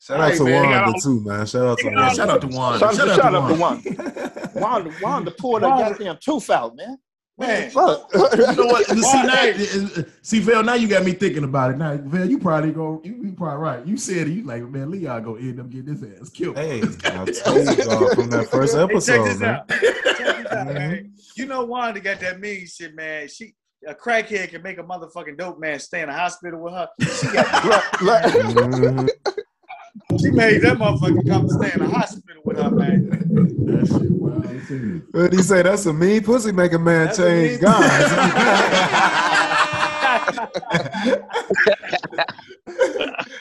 Shout 0.00 0.18
out 0.20 0.30
Hey, 0.32 0.36
to 0.38 0.44
man, 0.44 0.62
Wanda 0.70 0.90
y'all- 0.90 1.00
too, 1.00 1.20
man. 1.24 1.46
Shout 1.46 1.66
out 1.66 1.78
to 1.78 1.84
Yeah, 1.84 1.94
Wanda. 1.96 2.14
shout 2.16 2.30
out 2.30 2.40
to 2.40 2.46
Wanda. 2.48 2.78
Shout, 2.80 2.94
Shout, 2.96 3.06
shout, 3.08 3.18
out 3.20 3.30
to 3.30 3.36
out 3.54 3.58
Wanda. 3.60 3.82
to 3.90 3.96
Wanda. 3.96 4.50
Wanda, 4.56 4.92
Wanda 5.02 5.30
pulled 5.32 5.62
that 5.62 5.68
Wanda. 5.70 5.90
goddamn 5.90 6.18
tooth 6.20 6.50
out, 6.50 6.74
man. 6.76 6.98
Man, 7.36 7.72
Look. 7.74 8.10
You 8.14 8.54
know 8.54 8.66
what? 8.66 8.86
See 8.86 9.00
Wanda, 9.00 9.26
now, 9.26 9.34
hey. 9.34 10.04
see 10.22 10.38
Vel. 10.38 10.62
Now 10.62 10.74
you 10.74 10.86
got 10.86 11.04
me 11.04 11.12
thinking 11.12 11.42
about 11.42 11.72
it. 11.72 11.78
Now, 11.78 11.96
Vel, 11.96 12.30
you 12.30 12.38
probably 12.38 12.70
go. 12.70 13.00
You, 13.02 13.20
you 13.24 13.32
probably 13.32 13.58
right. 13.58 13.86
You 13.86 13.96
said 13.96 14.28
it. 14.28 14.32
You 14.32 14.44
like, 14.44 14.62
man, 14.62 14.90
Leon 14.90 15.24
gonna 15.24 15.40
end 15.40 15.58
up 15.58 15.68
getting 15.68 15.94
his 15.96 16.20
ass 16.20 16.30
killed. 16.30 16.56
Hey, 16.56 16.80
I 17.04 17.24
told 17.24 17.66
y'all 17.76 18.14
from 18.14 18.30
that 18.30 18.48
first 18.50 18.74
Hey, 18.74 18.80
check 18.80 18.90
episode, 18.90 19.24
this 19.24 19.40
man. 19.40 19.54
out. 19.56 19.68
Check 19.68 19.80
this 19.80 20.16
out, 20.16 20.46
mm-hmm. 20.66 20.74
man. 20.74 21.12
You 21.36 21.46
know 21.46 21.64
Wanda 21.64 21.98
got 21.98 22.20
that 22.20 22.38
mean 22.38 22.68
shit, 22.68 22.94
man. 22.94 23.26
She 23.26 23.54
a 23.86 23.94
crackhead 23.94 24.50
can 24.50 24.62
make 24.62 24.78
a 24.78 24.82
motherfucking 24.82 25.36
dope 25.36 25.58
man 25.58 25.78
stay 25.80 26.02
in 26.02 26.08
the 26.08 26.14
hospital 26.14 26.60
with 26.60 26.72
her. 26.72 26.88
She 27.00 27.32
got 27.32 28.00
Look, 28.00 28.30
look. 29.04 29.36
She 30.24 30.30
made 30.30 30.62
that 30.62 30.78
motherfucker 30.78 31.28
come 31.28 31.48
stay 31.48 31.72
in 31.74 31.80
the 31.80 31.88
hospital 31.88 32.42
with 32.44 32.56
her, 32.58 32.70
man. 32.70 33.08
That 33.66 33.86
shit 33.86 34.10
wild 34.10 34.46
as. 34.46 34.70
What 35.12 35.30
did 35.30 35.32
he 35.38 35.42
say? 35.42 35.62
That's 35.62 35.86
a 35.86 35.92
mean 35.92 36.22
pussy 36.24 36.52
make 36.52 36.72
a 36.72 36.78
man 36.78 37.06
That's 37.06 37.18
change 37.18 37.52
mean- 37.52 37.60
guns. 37.60 38.90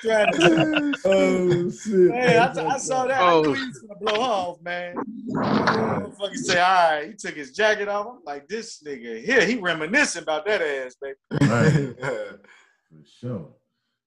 Oh 0.06 1.70
shit! 1.72 2.12
Hey, 2.12 2.38
I, 2.38 2.52
I 2.52 2.78
saw 2.78 3.08
that. 3.08 3.22
Oh. 3.22 3.40
I 3.40 3.48
knew 3.48 3.54
he 3.54 3.66
was 3.68 3.80
gonna 3.80 4.00
blow 4.00 4.22
off, 4.22 4.62
man. 4.62 4.96
Motherfucker 5.30 6.36
say, 6.36 6.60
all 6.60 6.74
right, 7.00 7.08
he 7.08 7.14
took 7.14 7.36
his 7.36 7.52
jacket 7.52 7.88
off. 7.88 8.08
I'm 8.08 8.20
like, 8.26 8.48
this 8.48 8.84
nigga 8.86 9.24
here, 9.24 9.46
he 9.46 9.56
reminiscing 9.56 10.24
about 10.24 10.46
that 10.46 10.62
ass, 10.62 10.96
baby. 11.02 11.16
Right. 11.50 11.96
For 12.00 13.04
sure. 13.20 13.50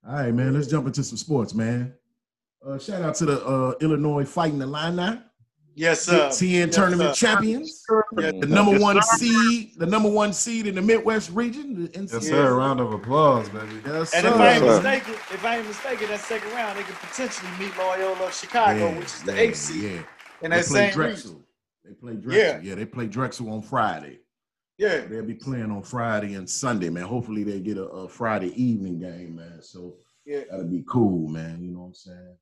All 0.06 0.14
right, 0.14 0.34
man. 0.34 0.54
Let's 0.54 0.66
jump 0.68 0.86
into 0.86 1.02
some 1.02 1.18
sports, 1.18 1.54
man. 1.54 1.94
Uh, 2.64 2.78
shout 2.78 3.02
out 3.02 3.14
to 3.16 3.26
the 3.26 3.44
uh, 3.44 3.74
Illinois 3.80 4.24
Fighting 4.24 4.60
Illini, 4.60 5.20
Yes, 5.78 6.02
sir. 6.02 6.28
Big 6.30 6.38
Ten 6.38 6.48
Yes, 6.68 6.74
tournament 6.74 7.14
sir. 7.16 7.26
champions, 7.26 7.84
Yeah, 8.18 8.30
the 8.40 8.46
number 8.46 8.72
Yes, 8.72 8.80
one 8.80 9.02
sir. 9.02 9.16
seed, 9.18 9.72
the 9.78 9.86
number 9.86 10.08
one 10.08 10.32
seed 10.32 10.66
in 10.66 10.74
the 10.74 10.80
Midwest 10.82 11.30
region. 11.30 11.82
The 11.84 11.88
NC- 11.90 12.14
Yes, 12.14 12.26
sir. 12.28 12.54
Round 12.56 12.80
of 12.80 12.92
applause, 12.92 13.48
baby. 13.50 13.66
Yes, 13.84 14.14
And 14.14 14.24
sir. 14.24 14.34
if 14.34 14.40
I 14.40 14.52
ain't 14.54 14.64
mistaken, 14.64 15.12
if 15.14 15.44
I 15.44 15.56
ain't 15.58 15.66
mistaken, 15.68 16.08
that 16.08 16.20
second 16.20 16.50
round 16.52 16.78
they 16.78 16.82
could 16.82 16.94
potentially 16.96 17.50
meet 17.60 17.76
Loyola 17.76 18.32
Chicago, 18.32 18.88
Yeah, 18.88 18.96
which 18.98 19.06
is 19.06 19.22
the 19.22 19.32
yeah, 19.34 19.38
eighth 19.40 19.56
seed. 19.56 19.82
Yeah. 19.82 19.90
in 19.90 20.50
They 20.50 20.56
that 20.56 20.64
play 20.64 20.64
same 20.64 20.84
region. 20.86 20.94
Drexel. 20.94 21.42
They 21.84 21.92
play 21.92 22.14
Drexel. 22.14 22.32
Yeah. 22.42 22.60
Yeah. 22.62 22.74
they 22.74 22.86
play 22.86 23.06
Drexel 23.06 23.50
on 23.52 23.60
Friday. 23.62 24.20
Yeah. 24.78 25.00
They'll 25.06 25.24
be 25.24 25.34
playing 25.34 25.70
on 25.70 25.82
Friday 25.82 26.34
and 26.34 26.48
Sunday, 26.48 26.88
man. 26.88 27.04
Hopefully 27.04 27.44
they 27.44 27.60
get 27.60 27.76
a, 27.76 27.84
a 27.84 28.08
Friday 28.08 28.48
evening 28.60 28.98
game, 28.98 29.36
man. 29.36 29.60
So 29.60 29.96
Yeah. 30.24 30.40
that'll 30.50 30.64
be 30.66 30.84
cool, 30.88 31.28
man. 31.28 31.62
You 31.62 31.72
know 31.72 31.80
what 31.80 31.86
I'm 31.88 31.94
saying? 31.94 32.36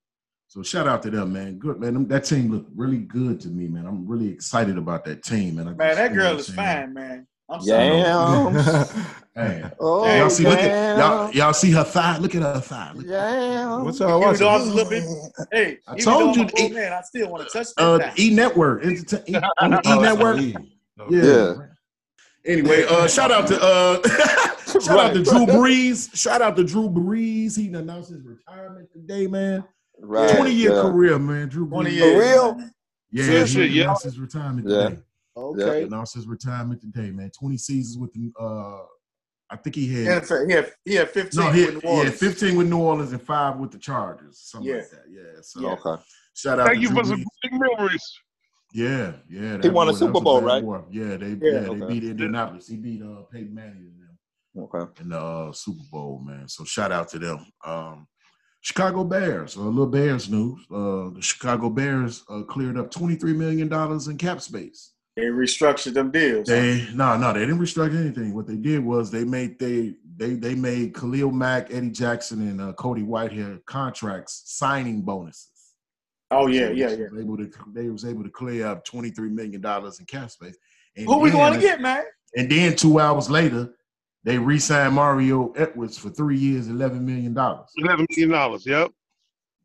So 0.55 0.63
shout 0.63 0.87
out 0.87 1.03
to 1.03 1.11
them, 1.11 1.33
man. 1.33 1.59
Good, 1.59 1.81
man. 1.81 1.95
Them- 1.95 2.07
That 2.07 2.23
team 2.23 2.53
looked 2.53 2.71
really 2.77 2.99
good 2.99 3.41
to 3.41 3.49
me, 3.49 3.67
man. 3.67 3.87
I'm 3.87 4.07
really 4.07 4.29
excited 4.29 4.79
about 4.79 5.05
that 5.05 5.25
team, 5.25 5.57
man. 5.57 5.67
I 5.67 5.73
Man, 5.73 5.79
just- 5.89 5.97
that 5.99 6.15
girl 6.15 6.37
is 6.39 6.49
fine, 6.49 6.95
man. 6.95 7.27
I'm 7.51 7.61
sorry. 7.61 7.99
Yeah. 7.99 8.85
Hey, 9.37 9.65
Oh, 9.81 10.07
y'all 10.17 10.31
see, 10.31 10.45
look 10.45 10.61
at 10.61 10.97
y'all, 10.97 11.29
y'all 11.33 11.53
see 11.53 11.73
her 11.73 11.83
thigh. 11.83 12.19
Look 12.19 12.37
at 12.37 12.43
her 12.43 12.61
thigh. 12.61 12.93
Look, 12.95 13.05
Yeah. 13.05 13.79
What 13.83 13.99
y'all 13.99 14.23
Even 14.23 14.37
though 14.39 14.49
I 14.49 14.57
was 14.59 14.73
watching? 14.73 14.87
a 14.87 14.89
bit, 14.89 15.05
hey, 15.51 15.79
I 15.89 15.97
told 15.97 16.37
you 16.37 16.43
a 16.45 16.47
to 16.47 16.53
grown 16.55 16.67
eat- 16.71 16.75
man, 16.75 16.93
I 16.93 17.01
still 17.03 17.29
want 17.31 17.43
to 17.49 17.51
touch 17.53 17.75
that. 17.75 17.83
uh, 17.85 17.99
thigh. 17.99 18.13
E 18.17 18.31
Network, 18.33 18.85
Enter- 18.85 19.25
E- 19.27 19.35
on 19.59 19.71
the 19.73 19.79
E 19.79 19.81
Oh, 19.87 20.01
Network. 20.01 20.39
E. 20.39 20.55
Yeah. 21.11 21.23
Yeah. 21.25 21.55
Anyway, 22.47 22.85
uh, 22.89 23.09
shout 23.09 23.33
out 23.33 23.49
to 23.49 23.61
uh, 23.61 24.01
shout 24.81 25.01
out 25.01 25.15
to 25.15 25.23
Drew. 25.25 25.47
Brees. 25.47 26.15
Shout 26.15 26.41
out 26.41 26.55
to 26.55 26.63
Drew 26.63 26.89
Brees. 26.89 27.57
He 27.57 27.67
announced 27.75 28.11
his 28.11 28.23
retirement 28.23 28.89
today, 28.93 29.27
man. 29.27 29.65
Right. 30.07 30.37
Twenty 30.37 30.53
year 30.53 30.75
yeah. 30.75 30.83
career, 30.83 31.19
man. 31.19 31.49
Drew 31.49 31.69
20 31.69 31.91
Brees. 31.91 31.95
years. 31.95 32.19
real? 32.33 32.71
Yeah, 33.11 33.25
Seriously, 33.25 33.69
he 33.69 33.77
yeah. 33.79 33.85
announced 33.85 34.05
his 34.05 34.19
retirement 34.19 34.69
Yeah. 34.69 34.89
today. 34.89 34.99
Okay. 35.37 35.79
He 35.81 35.87
announced 35.87 36.15
his 36.15 36.27
retirement 36.27 36.81
today, 36.81 37.11
man. 37.11 37.31
Twenty 37.31 37.57
seasons 37.57 37.99
with 37.99 38.13
the. 38.13 38.33
Uh, 38.39 38.83
I 39.51 39.57
think 39.57 39.77
he 39.77 39.87
He 39.87 40.05
had. 40.05 40.25
had, 40.27 40.49
he 40.49 40.53
had, 40.55 40.73
he 40.85 40.95
had 40.95 41.11
15 41.11 41.41
No, 41.45 41.51
he 41.53 41.65
with 41.67 41.75
had, 41.75 41.85
New 41.85 41.91
he 41.91 42.05
had 42.05 42.15
15 42.15 42.57
with 42.57 42.69
New 42.69 42.79
Orleans 42.79 43.13
and 43.13 43.21
five 43.23 43.57
with 43.59 43.71
the 43.73 43.79
Chargers, 43.79 44.39
something 44.41 44.69
Yeah. 44.71 44.77
like 44.77 44.91
that. 44.91 45.05
Yeah. 45.09 45.41
So 45.43 45.61
Yeah. 45.61 45.77
Okay. 45.85 46.03
shout 46.35 46.59
out 46.61 46.67
Thank 46.67 46.79
to 46.79 46.83
you 46.83 46.89
Drew 46.89 46.99
for 46.99 47.05
some 47.05 47.21
Brees. 47.21 47.25
big 47.43 47.53
memories. 47.53 48.19
Yeah, 48.73 49.13
yeah. 49.29 49.59
He 49.63 49.69
won 49.69 49.87
a 49.89 49.93
boy- 49.93 49.93
that 49.93 49.99
Super 49.99 50.21
Bowl, 50.21 50.41
bad 50.41 50.47
right? 50.47 50.65
boy. 50.65 50.81
Yeah, 50.91 51.17
they 51.19 51.29
Yeah. 51.35 51.61
yeah, 51.61 51.61
they 51.79 51.87
beat 51.87 52.05
Indianapolis. 52.05 52.67
He 52.69 52.77
beat 52.77 53.03
uh 53.03 53.23
Peyton 53.31 53.55
Manning 53.55 53.93
and 53.93 54.01
them 54.01 54.65
Okay. 54.65 55.03
in 55.03 55.11
the 55.11 55.21
uh, 55.21 55.53
Super 55.53 55.85
Bowl, 55.93 56.21
man. 56.25 56.49
So 56.49 56.65
shout 56.65 56.91
out 56.91 57.09
to 57.11 57.19
them. 57.19 57.47
Um 57.65 58.07
Chicago 58.65 59.05
Bears, 59.05 59.57
a 59.57 59.61
little 59.61 59.87
Bears 59.87 60.31
news. 60.31 60.59
Uh 60.73 61.11
the 61.11 61.21
Chicago 61.21 61.69
Bears 61.69 62.25
uh, 62.31 62.43
cleared 62.43 62.79
up 62.79 62.91
$23 62.91 63.37
million 63.37 63.71
in 64.11 64.19
cap 64.19 64.41
space. 64.41 64.93
They 65.17 65.25
restructured 65.25 65.93
them 65.93 66.11
deals. 66.11 66.49
They 66.49 66.89
no, 66.95 67.17
no, 67.19 67.35
they 67.35 67.41
didn't 67.41 67.59
restructure 67.59 68.01
anything. 68.01 68.35
What 68.35 68.47
they 68.47 68.57
did 68.57 68.83
was 68.83 69.11
they 69.11 69.25
made 69.25 69.59
they 69.59 69.95
they 70.17 70.35
they 70.35 70.55
made 70.55 70.95
Khalil 70.95 71.31
Mack, 71.31 71.73
Eddie 71.73 71.91
Jackson, 71.91 72.41
and 72.49 72.61
uh, 72.61 72.73
Cody 72.73 73.03
Whitehair 73.03 73.65
contracts 73.67 74.43
signing 74.47 75.03
bonuses. 75.03 75.51
oh, 76.31 76.47
yeah, 76.47 76.69
So 76.69 76.73
yeah, 76.73 76.87
they 76.89 76.97
yeah. 76.97 77.09
was 77.13 77.21
able 77.21 77.37
to 77.37 77.51
they 77.75 77.89
was 77.91 78.05
able 78.07 78.25
to 78.25 78.31
clear 78.31 78.67
up 78.67 78.85
twenty 78.85 79.11
three 79.11 79.31
million 79.31 79.61
dollars 79.61 80.01
in 80.01 80.07
cap 80.07 80.31
space. 80.31 80.57
And 80.97 81.07
Who 81.07 81.19
we 81.19 81.31
going 81.31 81.53
to 81.53 81.61
get, 81.61 81.83
man? 81.83 82.05
And 82.35 82.51
then 82.51 82.75
two 82.75 82.99
hours 82.99 83.29
later, 83.31 83.75
they 84.25 84.39
re-signed 84.39 84.95
Mario 84.95 85.53
Edwards 85.53 85.99
for 85.99 86.09
three 86.11 86.39
years, 86.39 86.69
eleven 86.69 87.05
million 87.05 87.35
dollars. 87.35 87.69
Eleven 87.77 88.07
million 88.11 88.31
dollars. 88.31 88.67
Yep. 88.67 88.91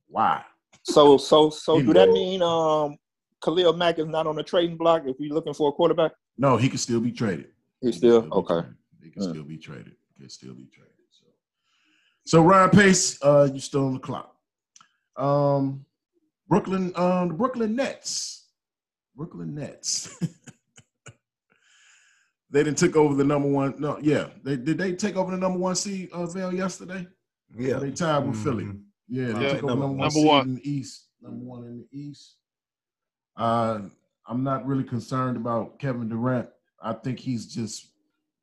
Why? 0.08 0.44
So 0.84 1.18
so 1.18 1.50
so 1.50 1.82
do 1.82 1.94
that 1.94 2.10
mean 2.10 2.42
um 2.42 2.98
Khalil 3.44 3.74
Mack 3.74 4.00
is 4.00 4.08
not 4.08 4.28
on 4.28 4.36
the 4.36 4.44
trading 4.44 4.76
block 4.78 5.04
if 5.06 5.16
you're 5.20 5.34
looking 5.34 5.54
for 5.54 5.70
a 5.70 5.72
quarterback? 5.72 6.12
No, 6.38 6.58
he 6.58 6.68
could 6.70 6.80
still 6.80 7.00
be 7.00 7.12
traded. 7.12 7.48
He's 7.82 7.98
still 7.98 8.22
He 8.22 8.30
could 8.30 8.38
okay. 8.38 8.54
traded. 8.54 8.76
He 9.04 9.10
can 9.12 9.22
Mm. 9.24 9.30
still 9.30 9.44
be 9.44 9.58
traded. 9.58 9.96
He 10.16 10.20
can 10.22 10.30
still 10.30 10.54
be 10.54 10.66
traded. 10.66 10.94
So, 11.12 11.26
so 12.26 12.44
Ryan 12.44 12.70
Pace, 12.70 13.18
uh, 13.24 13.50
you 13.54 13.60
still 13.60 13.86
on 13.88 13.94
the 13.94 14.00
clock. 14.00 14.36
Um, 15.16 15.86
Brooklyn, 16.48 16.92
um, 16.96 17.30
the 17.30 17.34
Brooklyn 17.34 17.76
Nets. 17.76 18.48
Brooklyn 19.16 19.54
Nets. 19.56 20.18
they 22.52 22.64
didn't 22.64 22.78
took 22.78 22.96
over 22.96 23.14
the 23.16 23.24
number 23.24 23.48
one. 23.48 23.76
No, 23.80 24.00
yeah, 24.02 24.30
they 24.44 24.56
did. 24.58 24.78
They 24.78 24.94
take 24.94 25.16
over 25.16 25.32
the 25.32 25.38
number 25.38 25.60
one 25.60 25.76
seed, 25.76 26.10
uh, 26.12 26.26
Vail 26.26 26.54
yesterday. 26.54 27.08
Yeah. 27.58 27.78
They 27.80 27.92
tied 27.92 28.28
with 28.28 28.42
Philly. 28.44 28.66
Mhm. 28.66 28.84
Yeah, 29.08 29.32
they 29.34 29.42
Yeah, 29.44 29.54
took 29.54 29.64
over 29.64 29.76
number- 29.76 29.88
number 29.88 29.98
one 29.98 30.00
number 30.14 30.28
one. 30.28 30.48
in 30.50 30.56
the 30.56 30.70
East. 30.70 31.08
Number 31.22 31.44
one 31.46 31.64
in 31.66 31.78
the 31.80 31.88
East. 32.00 32.36
Uh, 33.36 33.82
I'm 34.28 34.44
not 34.44 34.66
really 34.66 34.84
concerned 34.84 35.38
about 35.38 35.80
Kevin 35.80 36.10
Durant. 36.10 36.50
I 36.82 36.94
think 36.94 37.20
he's 37.20 37.48
just 37.48 37.88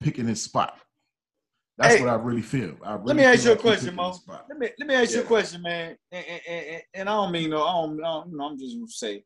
picking 0.00 0.26
his 0.26 0.42
spot. 0.42 0.78
That's 1.78 1.96
Hey, 1.96 2.00
what 2.00 2.08
I 2.08 2.14
really 2.14 2.42
feel. 2.42 2.74
I 2.82 2.94
really 2.94 3.04
let 3.04 3.16
me 3.16 3.24
ask 3.24 3.44
you 3.44 3.52
a 3.52 3.56
question, 3.56 3.94
Mo. 3.94 4.12
spot. 4.12 4.46
Let 4.48 4.58
me 4.58 4.70
let 4.78 4.88
me 4.88 4.94
ask 4.94 5.14
you 5.14 5.20
a 5.20 5.24
question, 5.24 5.60
man. 5.62 5.96
And, 6.10 6.24
and, 6.26 6.40
and, 6.48 6.82
and 6.94 7.08
I 7.08 7.12
don't 7.12 7.32
mean 7.32 7.50
no, 7.50 7.62
I 7.64 7.72
don't, 7.72 8.00
I 8.02 8.06
don't 8.08 8.30
you 8.30 8.36
know, 8.38 8.44
I'm 8.46 8.58
just 8.58 8.74
gonna 8.76 8.88
say, 8.88 9.24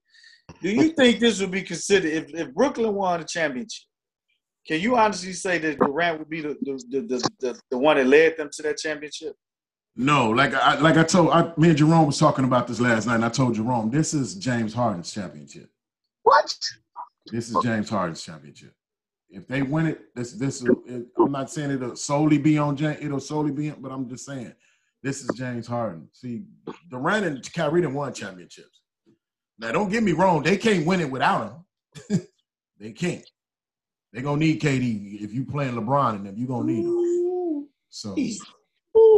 do 0.60 0.68
you 0.70 0.90
think 0.90 1.20
this 1.20 1.40
would 1.40 1.52
be 1.52 1.62
considered 1.62 2.12
if, 2.12 2.34
if 2.34 2.52
Brooklyn 2.52 2.92
won 2.94 3.20
the 3.20 3.26
championship? 3.26 3.84
Can 4.70 4.80
you 4.80 4.96
honestly 4.96 5.32
say 5.32 5.58
that 5.58 5.80
Durant 5.80 6.20
would 6.20 6.30
be 6.30 6.42
the 6.42 6.56
the, 6.62 6.80
the, 6.90 7.00
the, 7.00 7.30
the, 7.40 7.60
the 7.72 7.78
one 7.78 7.96
that 7.96 8.06
led 8.06 8.36
them 8.36 8.50
to 8.52 8.62
that 8.62 8.76
championship? 8.76 9.34
No, 9.96 10.30
like 10.30 10.54
I 10.54 10.78
like 10.78 10.96
I 10.96 11.02
told 11.02 11.30
I, 11.30 11.52
me 11.56 11.70
and 11.70 11.76
Jerome 11.76 12.06
was 12.06 12.20
talking 12.20 12.44
about 12.44 12.68
this 12.68 12.78
last 12.78 13.08
night, 13.08 13.16
and 13.16 13.24
I 13.24 13.30
told 13.30 13.56
Jerome 13.56 13.90
this 13.90 14.14
is 14.14 14.36
James 14.36 14.72
Harden's 14.72 15.12
championship. 15.12 15.68
What? 16.22 16.56
This 17.32 17.50
is 17.50 17.56
James 17.64 17.90
Harden's 17.90 18.22
championship. 18.22 18.72
If 19.28 19.48
they 19.48 19.62
win 19.62 19.86
it, 19.86 20.14
this 20.14 20.34
this 20.34 20.62
it, 20.62 21.06
I'm 21.18 21.32
not 21.32 21.50
saying 21.50 21.72
it'll 21.72 21.96
solely 21.96 22.38
be 22.38 22.56
on 22.56 22.76
James, 22.76 22.98
it'll 23.00 23.18
solely 23.18 23.50
be, 23.50 23.70
but 23.70 23.90
I'm 23.90 24.08
just 24.08 24.24
saying 24.24 24.54
this 25.02 25.20
is 25.20 25.36
James 25.36 25.66
Harden. 25.66 26.08
See, 26.12 26.44
Durant 26.88 27.26
and 27.26 27.52
Kyrie 27.52 27.82
done 27.82 27.94
won 27.94 28.14
championships. 28.14 28.82
Now, 29.58 29.72
don't 29.72 29.90
get 29.90 30.04
me 30.04 30.12
wrong, 30.12 30.44
they 30.44 30.56
can't 30.56 30.86
win 30.86 31.00
it 31.00 31.10
without 31.10 31.64
him. 32.08 32.20
they 32.78 32.92
can't. 32.92 33.28
They're 34.12 34.22
gonna 34.22 34.38
need 34.38 34.60
KD 34.60 35.20
if 35.22 35.32
you 35.32 35.44
playing 35.44 35.74
LeBron 35.74 36.16
and 36.16 36.26
them, 36.26 36.34
you're 36.36 36.48
gonna 36.48 36.64
need 36.66 36.84
him. 36.84 37.68
So, 37.88 38.16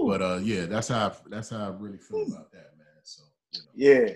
but 0.06 0.22
uh, 0.22 0.40
yeah, 0.42 0.66
that's 0.66 0.88
how 0.88 1.08
I, 1.08 1.12
that's 1.28 1.50
how 1.50 1.66
I 1.66 1.68
really 1.68 1.98
feel 1.98 2.22
about 2.26 2.50
that, 2.52 2.70
man. 2.76 2.86
So, 3.02 3.22
you 3.52 3.60
know. 3.60 4.04
Yeah. 4.06 4.14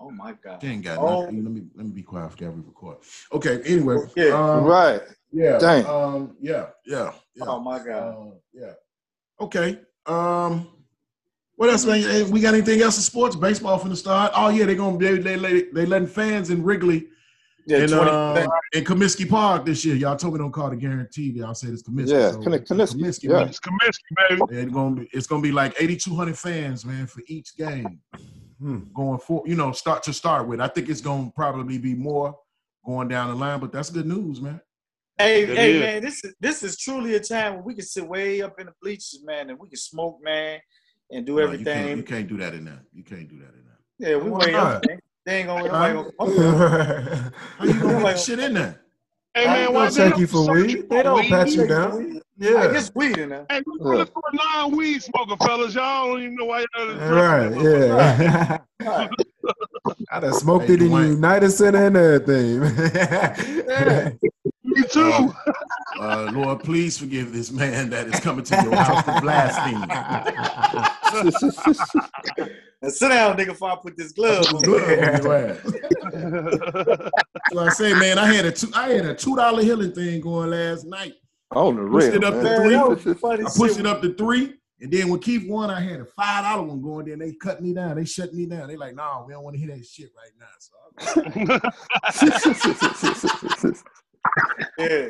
Oh 0.00 0.10
my 0.10 0.34
God. 0.42 0.60
They 0.60 0.68
ain't 0.68 0.84
got 0.84 0.98
Oh. 0.98 1.22
nothing. 1.22 1.44
Let 1.44 1.52
me 1.52 1.62
let 1.74 1.86
me 1.86 1.92
be 1.92 2.02
quiet. 2.02 2.26
I 2.26 2.28
forgot 2.28 2.54
we 2.54 2.62
record. 2.62 2.98
Okay. 3.32 3.60
Anyway. 3.64 3.96
Yeah. 4.16 4.30
Um, 4.30 4.64
right. 4.64 5.00
Yeah. 5.32 5.58
Dang. 5.58 5.86
Um. 5.86 6.36
Yeah. 6.40 6.66
Yeah. 6.86 7.12
Yeah. 7.34 7.44
Oh 7.46 7.60
my 7.60 7.78
God. 7.78 8.16
Uh, 8.16 8.34
yeah. 8.52 8.72
Okay. 9.40 9.80
Um. 10.06 10.68
What 11.56 11.70
else, 11.70 11.84
man? 11.86 12.00
Hey, 12.02 12.24
We 12.24 12.40
got 12.40 12.54
anything 12.54 12.82
else 12.82 12.96
in 12.96 13.02
sports? 13.02 13.36
Baseball 13.36 13.78
from 13.78 13.90
the 13.90 13.96
start. 13.96 14.32
Oh 14.34 14.48
yeah, 14.48 14.66
they're 14.66 14.74
gonna 14.74 14.98
they 14.98 15.18
they 15.18 15.36
they, 15.36 15.62
they 15.72 15.86
letting 15.86 16.08
fans 16.08 16.50
in 16.50 16.62
Wrigley 16.64 17.06
Yeah, 17.66 17.78
and 17.78 17.92
uh, 17.94 18.46
in 18.74 18.84
Comiskey 18.84 19.28
Park 19.28 19.64
this 19.64 19.84
year. 19.84 19.94
Y'all 19.96 20.16
told 20.16 20.34
me 20.34 20.38
don't 20.38 20.52
call 20.52 20.70
it 20.72 20.78
guaranteed. 20.78 21.36
Y'all 21.36 21.54
said 21.54 21.70
it's 21.70 21.82
Comiskey. 21.82 22.08
Yeah, 22.10 22.32
so 22.32 22.38
Comiskey, 22.38 22.66
Comiskey, 22.68 23.22
yeah. 23.24 23.30
man. 23.32 23.48
It's 23.48 23.60
Comiskey, 23.60 24.28
baby. 24.28 24.42
It's 24.50 24.72
gonna 24.72 24.96
be 24.96 25.08
it's 25.12 25.26
gonna 25.26 25.42
be 25.42 25.52
like 25.52 25.74
8,200 25.78 26.36
fans, 26.38 26.84
man, 26.84 27.06
for 27.06 27.22
each 27.26 27.56
game 27.56 28.00
Hmm. 28.60 28.80
going 28.94 29.18
for 29.18 29.42
you 29.46 29.56
know 29.56 29.72
start 29.72 30.02
to 30.04 30.12
start 30.12 30.46
with. 30.46 30.60
I 30.60 30.68
think 30.68 30.88
it's 30.88 31.00
gonna 31.00 31.32
probably 31.34 31.78
be 31.78 31.94
more 31.94 32.36
going 32.86 33.08
down 33.08 33.28
the 33.30 33.34
line, 33.34 33.60
but 33.60 33.72
that's 33.72 33.90
good 33.90 34.06
news, 34.06 34.40
man. 34.40 34.60
Hey, 35.18 35.42
It 35.44 35.56
hey, 35.56 35.74
is. 35.74 35.80
man, 35.80 36.02
this 36.02 36.24
is 36.24 36.34
this 36.40 36.62
is 36.62 36.76
truly 36.76 37.14
a 37.14 37.20
time 37.20 37.54
when 37.56 37.64
we 37.64 37.74
can 37.74 37.84
sit 37.84 38.06
way 38.06 38.42
up 38.42 38.60
in 38.60 38.66
the 38.66 38.72
bleachers, 38.82 39.20
man, 39.24 39.48
and 39.50 39.58
we 39.58 39.68
can 39.68 39.76
smoke, 39.78 40.18
man, 40.22 40.60
and 41.10 41.24
do 41.26 41.32
No, 41.36 41.38
you 41.38 41.44
everything. 41.46 41.64
can't, 41.86 41.96
you 41.96 42.02
can't 42.02 42.28
do 42.28 42.36
that 42.38 42.54
in 42.54 42.64
there. 42.66 42.82
You 42.92 43.02
can't 43.04 43.28
do 43.28 43.38
that 43.38 43.54
in 43.54 43.64
there. 43.64 44.10
yeah, 44.10 44.16
we 44.22 44.30
way 44.30 44.54
up. 44.54 44.84
man. 44.86 44.98
They 45.24 45.38
ain't 45.38 45.46
gonna, 45.48 45.68
Huh? 45.70 45.88
nobody 45.88 45.94
gonna 45.94 46.10
smoke. 46.36 47.32
How 47.58 47.64
you 47.64 47.80
gonna 47.80 48.04
get 48.04 48.18
shit 48.20 48.38
in 48.38 48.54
there? 48.54 48.80
Hey 49.34 49.46
I 49.46 49.52
man, 49.52 49.64
ain't 49.64 49.72
why 49.72 49.78
gonna 49.86 49.90
they 49.90 50.10
check 50.10 50.18
you 50.18 50.26
for 50.26 50.52
weed. 50.52 50.88
They 50.90 51.02
don't 51.02 51.20
weed? 51.20 51.30
pat 51.30 51.48
you 51.54 51.62
Hey, 51.62 51.68
down. 51.68 52.20
I 52.20 52.20
Yeah. 52.36 52.72
guess 52.72 52.92
weed 52.94 53.18
in 53.18 53.30
there. 53.30 53.46
Hey, 53.48 53.62
we 53.66 53.78
look 53.78 54.12
for 54.12 54.22
a 54.32 54.36
non-weed 54.36 55.02
smoker, 55.02 55.36
fellas. 55.44 55.74
Y'all 55.74 56.08
don't 56.08 56.20
even 56.22 56.36
know 56.36 56.44
why 56.44 56.64
y'all. 56.76 57.02
All 57.02 57.12
right. 57.14 57.60
Yeah. 57.60 58.58
Right. 58.80 59.10
I 60.10 60.20
done 60.20 60.34
smoked 60.34 60.68
Hey, 60.68 60.74
it 60.74 60.82
in 60.82 60.88
Dwayne. 60.90 61.08
United 61.16 61.50
Center 61.50 61.86
and 61.86 61.96
everything. 61.96 62.62
Yeah. 63.66 64.10
Me 64.74 64.82
too. 64.90 65.34
Uh, 66.00 66.30
Lord, 66.32 66.60
please 66.60 66.98
forgive 66.98 67.32
this 67.32 67.50
man 67.52 67.90
that 67.90 68.06
is 68.08 68.18
coming 68.20 68.44
to 68.44 68.62
your 68.62 68.74
house 68.76 69.04
to 69.04 69.20
blaspheme. 69.20 69.80
Now 72.82 72.88
sit 72.90 73.08
down, 73.08 73.36
nigga, 73.36 73.46
before 73.46 73.70
I 73.72 73.76
put 73.76 73.96
this 73.96 74.12
glove 74.12 74.44
on. 74.52 74.60
Glove 74.62 74.82
on 74.82 75.22
your 75.22 75.34
ass. 75.34 77.10
So 77.52 77.58
I 77.60 77.68
say, 77.70 77.92
man, 77.94 78.18
I 78.18 78.26
had 78.32 78.46
a 78.46 78.52
two, 78.52 78.70
I 78.74 78.88
had 78.88 79.04
a 79.04 79.14
two 79.14 79.36
dollar 79.36 79.62
healing 79.62 79.92
thing 79.92 80.20
going 80.20 80.50
last 80.50 80.84
night. 80.86 81.12
On 81.52 81.76
the 81.76 81.82
Pushed 81.82 82.06
real. 82.08 82.16
it 82.16 82.24
up 82.24 82.34
to 82.34 82.42
man. 82.42 82.60
three. 82.62 82.70
Man, 82.76 82.88
that 82.88 83.04
was 83.06 83.18
funny 83.20 83.44
I 83.44 83.50
pushed 83.54 83.78
it 83.78 83.86
up 83.86 84.00
to 84.02 84.14
three, 84.14 84.54
and 84.80 84.90
then 84.90 85.08
when 85.10 85.20
Keith 85.20 85.46
won, 85.48 85.70
I 85.70 85.80
had 85.80 86.00
a 86.00 86.04
five 86.06 86.42
dollar 86.44 86.62
one 86.62 86.80
going. 86.82 87.06
Then 87.06 87.18
they 87.18 87.32
cut 87.34 87.62
me 87.62 87.74
down. 87.74 87.96
They 87.96 88.04
shut 88.06 88.32
me 88.34 88.46
down. 88.46 88.66
They 88.68 88.76
like, 88.76 88.94
nah, 88.94 89.24
we 89.24 89.34
don't 89.34 89.44
want 89.44 89.54
to 89.56 89.60
hear 89.60 89.76
that 89.76 89.84
shit 89.84 90.10
right 90.16 90.32
now. 90.40 90.46
So 90.58 90.74
Yeah. 94.78 95.08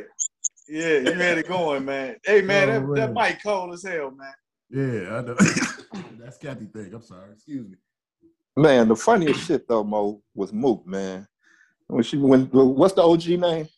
Yeah, 0.66 0.98
you 0.98 1.12
had 1.12 1.38
it 1.38 1.48
going, 1.48 1.84
man. 1.84 2.16
Hey, 2.24 2.40
man, 2.40 2.68
that, 2.68 2.82
Already. 2.82 3.00
that 3.00 3.12
mic 3.12 3.42
cold 3.42 3.74
as 3.74 3.82
hell, 3.82 4.10
man. 4.12 4.32
yeah, 4.70 5.16
I 5.16 5.20
know. 5.20 5.34
That's 6.18 6.38
Kathy 6.38 6.66
thing. 6.66 6.92
I'm 6.94 7.02
sorry. 7.02 7.32
Excuse 7.32 7.68
me. 7.68 7.76
Man, 8.56 8.88
the 8.88 8.96
funniest 8.96 9.46
shit 9.46 9.68
though, 9.68 9.84
Mo, 9.84 10.22
was 10.34 10.52
Mook, 10.52 10.86
man. 10.86 11.26
When 11.86 12.02
she 12.02 12.16
when 12.16 12.46
what's 12.46 12.94
the 12.94 13.02
OG 13.02 13.26
name? 13.26 13.68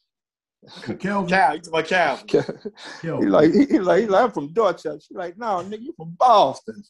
Kelvin. 0.98 1.28
Cal, 1.28 1.54
you 1.54 1.60
talking 1.60 1.68
about 1.68 1.86
Cal? 2.30 3.20
he 3.20 3.26
like 3.26 3.52
he, 3.52 3.64
he 3.66 3.78
like 3.78 4.00
he 4.02 4.06
like 4.06 4.24
I'm 4.24 4.30
from 4.32 4.52
Dorchester. 4.52 5.00
She 5.00 5.14
like, 5.14 5.36
no, 5.38 5.62
nigga, 5.64 5.82
you 5.82 5.94
from 5.96 6.14
Boston. 6.18 6.82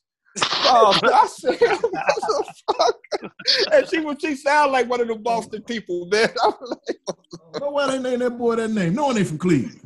Oh, 0.69 0.97
Boston. 1.03 1.51
I 1.55 1.57
said, 1.57 1.79
what 1.81 1.93
the 1.93 2.55
fuck? 2.77 3.33
And 3.73 3.89
she 3.89 4.01
would 4.01 4.21
she 4.21 4.35
sound 4.37 4.73
like 4.73 4.89
one 4.89 5.01
of 5.01 5.09
the 5.09 5.15
Boston 5.15 5.63
people, 5.63 6.07
man. 6.07 6.29
I'm 6.43 6.53
like, 6.69 6.99
No, 7.61 7.71
why 7.71 7.91
they 7.91 7.99
name 7.99 8.19
that 8.19 8.31
boy 8.37 8.57
that 8.57 8.71
name? 8.71 8.95
No 8.95 9.07
one 9.07 9.17
ain't 9.19 9.29
from 9.29 9.39
Cleveland. 9.39 9.81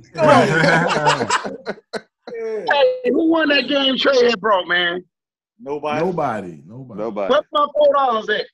Hey, 2.32 3.10
who 3.10 3.30
won 3.30 3.48
that 3.48 3.68
game 3.68 3.96
Trey 3.96 4.26
had 4.30 4.40
brought, 4.40 4.66
man? 4.68 5.04
Nobody. 5.58 6.04
Nobody. 6.04 6.62
Nobody. 6.66 7.00
Nobody. 7.00 7.30
What's 7.34 7.48
my 7.52 7.66
four 7.76 7.94
dollars 7.94 8.28
at? 8.30 8.46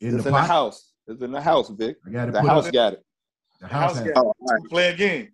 In 0.00 0.14
it's 0.14 0.22
the 0.24 0.28
in 0.28 0.34
the 0.34 0.40
house. 0.40 0.92
It's 1.06 1.22
in 1.22 1.32
the 1.32 1.40
house, 1.40 1.68
Vic. 1.70 1.96
I 2.06 2.10
got 2.10 2.28
it. 2.28 2.32
The 2.32 2.42
house 2.42 2.66
up. 2.66 2.72
got 2.72 2.92
it. 2.94 3.04
The 3.60 3.66
house. 3.66 3.96
House 3.96 4.04
has- 4.04 4.14
got 4.14 4.16
Oh, 4.24 4.28
all 4.28 4.36
right. 4.48 4.62
Play 4.70 4.88
a 4.90 4.96
game. 4.96 5.28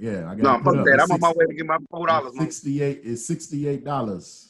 Yeah, 0.00 0.30
I 0.30 0.34
got 0.34 0.38
No, 0.38 0.54
it. 0.56 0.64
put 0.64 0.76
fuck 0.76 0.84
that. 0.86 1.00
I'm 1.00 1.10
on 1.12 1.20
my 1.20 1.32
way 1.32 1.46
to 1.46 1.54
get 1.54 1.66
my 1.66 1.78
four 1.90 2.06
dollars. 2.06 2.34
man. 2.34 2.44
Sixty-eight. 2.46 3.00
is 3.04 3.26
sixty-eight 3.26 3.84
dollars. 3.84 4.47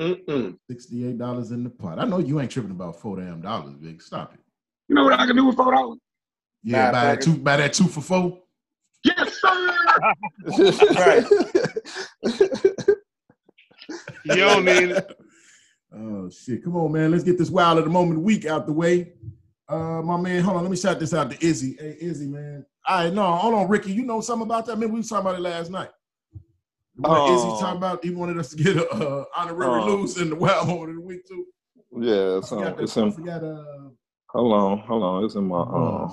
Mm-mm. 0.00 0.58
Sixty-eight 0.70 1.18
dollars 1.18 1.50
in 1.52 1.62
the 1.64 1.70
pot. 1.70 1.98
I 1.98 2.04
know 2.04 2.18
you 2.18 2.40
ain't 2.40 2.50
tripping 2.50 2.72
about 2.72 3.00
four 3.00 3.16
damn 3.16 3.40
dollars, 3.40 3.74
big. 3.76 4.02
Stop 4.02 4.34
it. 4.34 4.40
You 4.88 4.94
know 4.96 5.04
what 5.04 5.18
I 5.18 5.26
can 5.26 5.36
do 5.36 5.44
with 5.46 5.56
four 5.56 5.72
dollars? 5.72 5.98
Yeah, 6.62 6.86
Nah, 6.86 6.92
buy 6.92 7.04
that 7.04 7.24
fuck 7.24 7.34
two. 7.34 7.40
Buy 7.40 7.56
that 7.58 7.72
two 7.72 7.86
for 7.86 8.00
four. 8.00 8.40
Yes, 9.04 9.40
sir. 9.40 9.76
Right. 10.94 11.24
You 14.24 14.36
don't 14.36 14.64
need 14.64 14.90
it. 14.90 15.18
Oh 15.94 16.30
shit! 16.30 16.64
Come 16.64 16.76
on, 16.76 16.92
man. 16.92 17.10
Let's 17.10 17.24
get 17.24 17.36
this 17.38 17.50
wild 17.50 17.78
of 17.78 17.84
the 17.84 17.90
moment 17.90 18.20
week 18.22 18.46
out 18.46 18.66
the 18.66 18.72
way. 18.72 19.12
Uh, 19.68 20.00
my 20.02 20.16
man, 20.16 20.42
hold 20.42 20.56
on. 20.56 20.62
Let 20.62 20.70
me 20.70 20.76
shout 20.76 20.98
this 20.98 21.12
out 21.14 21.30
to 21.30 21.44
Izzy. 21.46 21.76
Hey, 21.78 21.96
Izzy, 22.00 22.26
man. 22.26 22.64
I 22.86 23.10
know. 23.10 23.30
Hold 23.32 23.54
on, 23.54 23.68
Ricky. 23.68 23.92
You 23.92 24.04
know 24.04 24.20
something 24.20 24.46
about 24.46 24.66
that? 24.66 24.72
Remember 24.72 24.94
we 24.94 25.00
was 25.00 25.08
talking 25.08 25.26
about 25.26 25.38
it 25.38 25.42
last 25.42 25.70
night. 25.70 25.90
What 26.96 27.10
Oh. 27.18 27.34
Izzy 27.34 27.60
talking 27.60 27.76
about? 27.78 28.04
He 28.04 28.10
wanted 28.10 28.38
us 28.38 28.50
to 28.50 28.56
get 28.56 28.76
a 28.76 28.88
uh, 28.90 29.24
honorary 29.36 29.82
Oh. 29.82 29.96
lose 29.96 30.20
in 30.20 30.30
the 30.30 30.36
wild 30.36 30.68
moment 30.68 30.90
of 30.90 30.96
the 30.96 31.02
week 31.02 31.26
too. 31.26 31.44
yeah, 31.96 32.14
I 32.14 32.38
it's, 32.38 32.48
forgot 32.48 32.66
um, 32.66 32.76
that- 32.76 32.82
it's 32.82 32.96
I 32.96 33.02
in. 33.02 33.12
forgot, 33.12 33.44
uh, 33.44 33.64
Hold 34.30 34.52
on, 34.52 34.78
hold 34.80 35.02
on. 35.04 35.24
It's 35.24 35.36
in 35.36 35.44
my. 35.46 35.58
uh, 35.58 35.62
Um, 36.06 36.10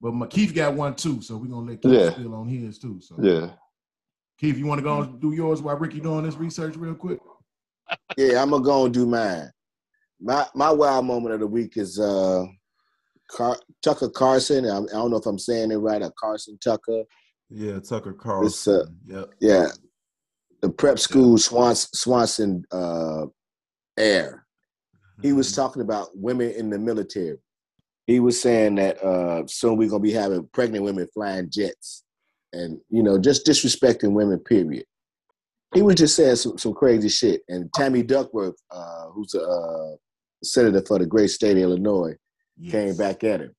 but 0.00 0.12
McKeith 0.12 0.54
got 0.54 0.74
one 0.74 0.94
too, 0.94 1.20
so 1.20 1.36
we're 1.36 1.46
gonna 1.48 1.66
let 1.68 1.82
Keith 1.82 1.92
Yeah. 1.92 2.10
spill 2.10 2.34
on 2.34 2.46
his 2.48 2.78
too. 2.78 3.00
So 3.00 3.16
yeah. 3.20 3.50
Keith, 4.38 4.56
you 4.56 4.66
want 4.66 4.78
to 4.78 4.84
go 4.84 5.00
and 5.02 5.20
do 5.20 5.32
yours 5.32 5.62
while 5.62 5.76
Ricky 5.76 5.98
doing 5.98 6.22
this 6.24 6.36
research 6.36 6.76
real 6.76 6.94
quick? 6.94 7.18
Yeah, 8.16 8.40
I'm 8.42 8.50
gonna 8.50 8.62
go 8.64 8.84
and 8.84 8.94
do 8.94 9.04
mine. 9.06 9.50
My 10.20 10.46
my 10.54 10.70
wild 10.70 11.06
moment 11.06 11.34
of 11.34 11.40
the 11.40 11.46
week 11.46 11.76
is 11.76 11.98
uh 11.98 12.44
Car- 13.32 13.58
Tucker 13.82 14.10
Carson. 14.10 14.64
I, 14.66 14.76
I 14.78 14.82
don't 14.86 15.10
know 15.10 15.16
if 15.16 15.26
I'm 15.26 15.38
saying 15.38 15.72
it 15.72 15.76
right. 15.76 16.02
Or 16.02 16.12
Carson 16.20 16.58
Tucker. 16.62 17.02
Yeah, 17.50 17.80
Tucker 17.80 18.16
It's, 18.44 18.68
uh, 18.68 18.86
yep. 19.06 19.30
Yeah, 19.40 19.68
the 20.66 20.72
prep 20.72 20.98
school 20.98 21.38
Swans, 21.38 21.88
Swanson 21.96 22.64
uh, 22.72 23.26
Air. 23.96 24.44
He 25.22 25.32
was 25.32 25.48
Mm-hmm. 25.48 25.60
talking 25.60 25.82
about 25.82 26.08
women 26.14 26.50
in 26.50 26.70
the 26.70 26.78
military. 26.78 27.38
He 28.06 28.20
was 28.20 28.40
saying 28.40 28.74
that 28.76 29.02
uh, 29.02 29.46
soon 29.46 29.76
we're 29.76 29.88
gonna 29.88 30.02
be 30.02 30.12
having 30.12 30.48
pregnant 30.52 30.84
women 30.84 31.06
flying 31.14 31.48
jets, 31.50 32.04
and 32.52 32.78
you 32.90 33.02
know 33.02 33.16
just 33.18 33.46
disrespecting 33.46 34.12
women. 34.12 34.40
Period. 34.40 34.84
He 35.74 35.82
was 35.82 35.94
just 35.96 36.16
saying 36.16 36.36
some, 36.36 36.58
some 36.58 36.74
crazy 36.74 37.08
shit. 37.08 37.42
And 37.48 37.72
Tammy 37.72 38.02
Duckworth, 38.02 38.56
uh, 38.70 39.06
who's 39.12 39.34
a 39.34 39.42
uh, 39.42 39.96
senator 40.42 40.82
for 40.86 40.98
the 40.98 41.06
great 41.06 41.30
state 41.30 41.56
of 41.56 41.62
Illinois, 41.62 42.14
came 42.68 42.96
back 42.96 43.22
at 43.24 43.40
him. 43.40 43.54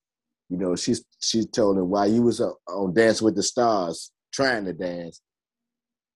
You 0.50 0.58
know, 0.58 0.76
she's 0.76 1.04
she 1.22 1.46
told 1.46 1.78
him 1.78 1.90
while 1.90 2.08
you 2.10 2.22
was 2.22 2.42
uh, 2.42 2.52
on 2.68 2.94
Dance 2.94 3.22
with 3.22 3.36
the 3.36 3.44
Stars 3.44 4.12
trying 4.34 4.66
to 4.66 4.74
dance, 4.74 5.22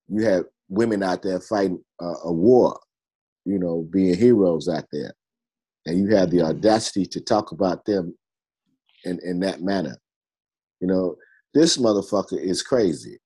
you 0.07 0.23
had 0.23 0.43
women 0.71 1.03
out 1.03 1.21
there 1.21 1.39
fighting 1.41 1.83
uh, 2.01 2.15
a 2.23 2.31
war. 2.31 2.79
You 3.45 3.59
know, 3.59 3.87
being 3.91 4.15
heroes 4.15 4.69
out 4.69 4.85
there, 4.91 5.11
and 5.87 5.97
you 5.99 6.15
had 6.15 6.29
the 6.29 6.41
audacity 6.43 7.05
to 7.07 7.19
talk 7.19 7.51
about 7.51 7.85
them 7.85 8.15
in 9.03 9.19
in 9.23 9.39
that 9.41 9.61
manner. 9.61 9.97
You 10.79 10.87
know, 10.87 11.15
this 11.53 11.77
motherfucker 11.77 12.39
is 12.39 12.61
crazy, 12.61 13.17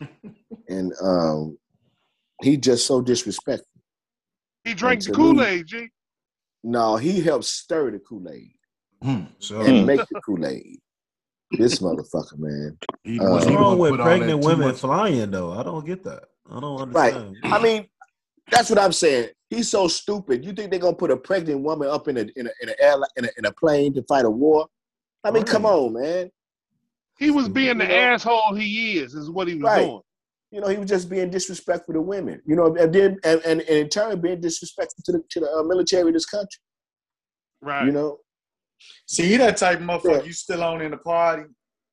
and 0.68 0.92
um, 1.00 1.56
he 2.42 2.56
just 2.56 2.86
so 2.86 3.00
disrespectful. 3.00 3.66
He 4.64 4.74
drank 4.74 5.04
the 5.04 5.12
Kool 5.12 5.40
Aid, 5.42 5.66
G. 5.66 5.88
No, 6.64 6.96
he 6.96 7.20
helped 7.20 7.44
stir 7.44 7.90
the 7.92 7.98
Kool 7.98 8.28
Aid 8.28 8.52
Hmm. 9.02 9.24
So 9.40 9.60
and 9.60 9.84
make 9.86 10.00
the 10.08 10.20
Kool 10.24 10.46
Aid. 10.46 10.78
This 11.52 11.80
motherfucker, 11.80 12.38
man. 12.38 12.78
He, 13.04 13.18
Uh, 13.18 13.30
what's 13.30 13.46
he 13.46 13.54
wrong 13.54 13.78
with 13.78 13.90
put 13.92 14.00
all 14.00 14.06
that 14.06 14.18
pregnant 14.18 14.44
women 14.44 14.68
much- 14.68 14.78
flying 14.78 15.30
though? 15.30 15.52
I 15.52 15.62
don't 15.62 15.84
get 15.84 16.02
that. 16.04 16.24
I 16.50 16.60
don't 16.60 16.90
Right. 16.92 17.14
I 17.44 17.62
mean, 17.62 17.86
that's 18.50 18.68
what 18.70 18.78
I'm 18.78 18.92
saying. 18.92 19.30
He's 19.48 19.70
so 19.70 19.86
stupid. 19.88 20.44
You 20.44 20.52
think 20.52 20.70
they're 20.70 20.80
gonna 20.80 20.96
put 20.96 21.10
a 21.10 21.16
pregnant 21.16 21.60
woman 21.62 21.88
up 21.88 22.08
in 22.08 22.16
a 22.16 22.20
in 22.36 22.46
a 22.46 22.50
in 22.62 22.68
a, 22.68 22.74
airline, 22.82 23.08
in 23.16 23.24
a, 23.26 23.28
in 23.38 23.44
a 23.44 23.52
plane 23.52 23.94
to 23.94 24.02
fight 24.04 24.24
a 24.24 24.30
war? 24.30 24.66
I 25.24 25.30
mean, 25.30 25.44
come 25.44 25.66
on, 25.66 25.92
man. 25.92 26.30
He 27.18 27.30
was 27.30 27.48
being 27.48 27.78
the 27.78 27.84
You 27.84 27.90
know? 27.90 27.96
asshole 27.96 28.54
he 28.54 28.98
is, 28.98 29.14
is 29.14 29.30
what 29.30 29.46
he 29.48 29.54
was 29.54 29.62
Right. 29.62 29.84
doing. 29.86 30.00
You 30.50 30.60
know, 30.60 30.68
he 30.68 30.76
was 30.76 30.88
just 30.88 31.08
being 31.08 31.30
disrespectful 31.30 31.94
to 31.94 32.00
women. 32.00 32.42
You 32.44 32.56
know, 32.56 32.74
and 32.76 32.92
then 32.92 33.18
and, 33.24 33.40
and, 33.44 33.60
and 33.60 33.68
in 33.78 33.88
turn 33.88 34.20
being 34.20 34.40
disrespectful 34.40 35.02
to 35.06 35.12
the 35.12 35.22
to 35.30 35.40
the 35.40 35.50
uh, 35.50 35.62
military 35.62 36.08
of 36.08 36.14
this 36.14 36.26
country. 36.26 36.60
Right. 37.60 37.86
You 37.86 37.92
know, 37.92 38.18
See, 39.06 39.24
he 39.28 39.36
that 39.36 39.56
type 39.58 39.78
of 39.78 39.84
motherfucker 39.86 40.18
Yeah. 40.18 40.22
you 40.24 40.32
still 40.32 40.62
on 40.64 40.80
in 40.82 40.90
the 40.90 40.96
party, 40.96 41.44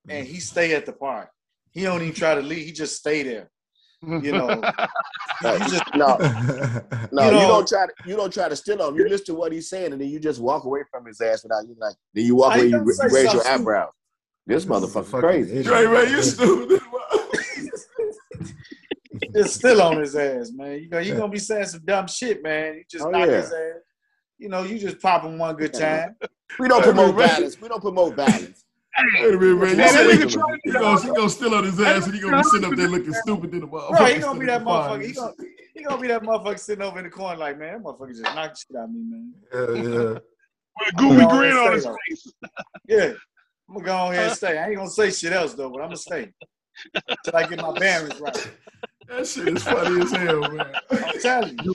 and 0.08 0.26
he 0.26 0.40
stay 0.40 0.74
at 0.74 0.86
the 0.86 0.92
party. 0.92 1.30
He 1.70 1.82
don't 1.82 2.02
even 2.02 2.14
try 2.14 2.34
to 2.34 2.42
leave. 2.42 2.66
He 2.66 2.72
just 2.72 2.96
stay 2.96 3.22
there. 3.22 3.50
You 4.02 4.32
know, 4.32 4.48
you 4.48 5.58
just 5.68 5.84
no, 5.94 6.16
no, 7.12 7.24
You 7.30 7.36
you, 7.38 7.46
don't 7.46 7.68
try 7.68 7.86
to 7.86 7.92
you 8.06 8.16
don't 8.16 8.32
try 8.32 8.48
to 8.48 8.56
steal 8.56 8.88
him. 8.88 8.96
You 8.96 9.06
listen 9.08 9.26
to 9.26 9.34
what 9.34 9.52
he's 9.52 9.68
saying, 9.68 9.92
and 9.92 10.00
then 10.00 10.08
you 10.08 10.18
just 10.18 10.40
walk 10.40 10.64
away 10.64 10.80
from 10.90 11.04
his 11.04 11.20
ass 11.20 11.42
without 11.42 11.66
you 11.68 11.76
like. 11.78 11.94
Then 12.14 12.24
you 12.24 12.36
walk 12.36 12.52
I 12.52 12.56
away, 12.56 12.64
you, 12.66 12.70
gonna 12.72 12.84
you 12.86 12.92
say 12.94 13.04
raise 13.08 13.32
your 13.34 13.42
something 13.42 13.60
eyebrow. 13.60 13.90
This 14.46 14.64
This 14.64 14.64
is 14.64 14.70
a 14.70 14.72
motherfucker 14.72 15.04
fucking 15.04 15.20
crazy. 15.20 15.50
idiot. 15.50 15.66
Dre, 15.66 15.84
man, 15.86 16.10
you 16.10 16.22
stupid. 16.22 16.80
just 19.34 19.54
still 19.56 19.82
on 19.82 19.98
his 20.00 20.16
ass, 20.16 20.50
man. 20.54 20.80
You 20.82 20.88
know, 20.88 20.98
you're 20.98 21.16
gonna 21.16 21.28
be 21.30 21.38
saying 21.38 21.66
some 21.66 21.82
dumb 21.84 22.06
shit, 22.08 22.42
man. 22.42 22.76
You 22.76 22.84
just 22.90 23.04
Oh, 23.04 23.10
knock 23.10 23.28
yeah. 23.28 23.36
his 23.36 23.52
ass. 23.52 23.76
You 24.38 24.48
know, 24.48 24.62
you 24.62 24.78
just 24.78 25.00
pop 25.00 25.22
him 25.24 25.36
one 25.38 25.54
good 25.56 25.74
time. 25.74 26.16
We 26.58 26.68
don't 26.68 26.82
promote 26.82 27.14
man. 27.16 27.28
violence. 27.28 27.60
We 27.60 27.68
don't 27.68 27.82
promote 27.82 28.14
violence. 28.16 28.64
Wait 28.98 29.34
a 29.34 29.38
minute, 29.38 29.56
man. 29.56 29.70
You 29.70 29.76
that 29.76 30.06
nigga 30.06 30.30
he 30.30 30.36
gonna, 30.36 30.58
he 30.64 30.70
gonna, 30.72 31.00
he 31.02 31.08
gonna 31.08 31.30
still 31.30 31.54
on 31.54 31.64
his 31.64 31.80
ass 31.80 32.06
and 32.06 32.14
he 32.14 32.20
gonna 32.20 32.38
be 32.38 32.42
sitting 32.44 32.70
up 32.70 32.76
there 32.76 32.88
looking 32.88 33.14
stupid 33.14 33.54
in 33.54 33.60
the 33.60 33.66
motherfucker. 33.66 33.90
Right, 33.90 34.16
he 34.16 34.20
gonna 34.20 34.38
be 34.40 34.46
that 34.46 34.62
motherfucker. 34.62 35.06
He 35.06 35.12
gonna, 35.12 35.34
he 35.74 35.82
gonna 35.82 36.00
be 36.00 36.08
that 36.08 36.22
motherfucker 36.22 36.58
sitting 36.58 36.82
over 36.82 36.98
in 36.98 37.04
the 37.04 37.10
corner 37.10 37.38
like, 37.38 37.58
man, 37.58 37.74
that 37.74 37.82
motherfucker 37.82 38.16
just 38.16 38.34
knocked 38.34 38.58
shit 38.58 38.76
out 38.76 38.84
of 38.84 38.90
me, 38.90 39.00
man. 39.02 39.32
Yeah, 39.52 39.60
yeah. 39.82 40.18
With 40.78 40.88
a 40.88 40.92
goofy 40.96 41.26
grin 41.26 41.56
on 41.56 41.72
his 41.72 41.86
face. 41.86 42.32
Yeah. 42.88 43.12
I'm 43.68 43.74
gonna 43.76 43.86
go 43.86 43.96
on 43.96 44.12
here 44.12 44.22
and 44.22 44.32
stay. 44.32 44.58
I 44.58 44.66
ain't 44.66 44.76
gonna 44.76 44.90
say 44.90 45.10
shit 45.12 45.32
else 45.32 45.54
though, 45.54 45.70
but 45.70 45.80
I'm 45.80 45.88
gonna 45.88 45.96
stay. 45.96 46.32
Till 47.24 47.36
I 47.36 47.46
get 47.46 47.60
my 47.60 47.72
bearings 47.78 48.18
right. 48.20 48.50
That 49.08 49.26
shit 49.26 49.48
is 49.48 49.62
funny 49.62 50.02
as 50.02 50.10
hell, 50.10 50.40
man. 50.52 50.74
I'm 50.90 51.20
telling 51.20 51.58
you. 51.62 51.72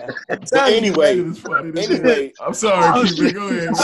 I'm 0.00 0.40
But 0.52 0.72
anyway, 0.72 1.22
funny 1.30 1.80
anyway, 1.82 2.32
I'm 2.40 2.54
sorry, 2.54 3.08
keep 3.08 3.20
it. 3.26 3.32
Go 3.34 3.48
ahead. 3.48 3.68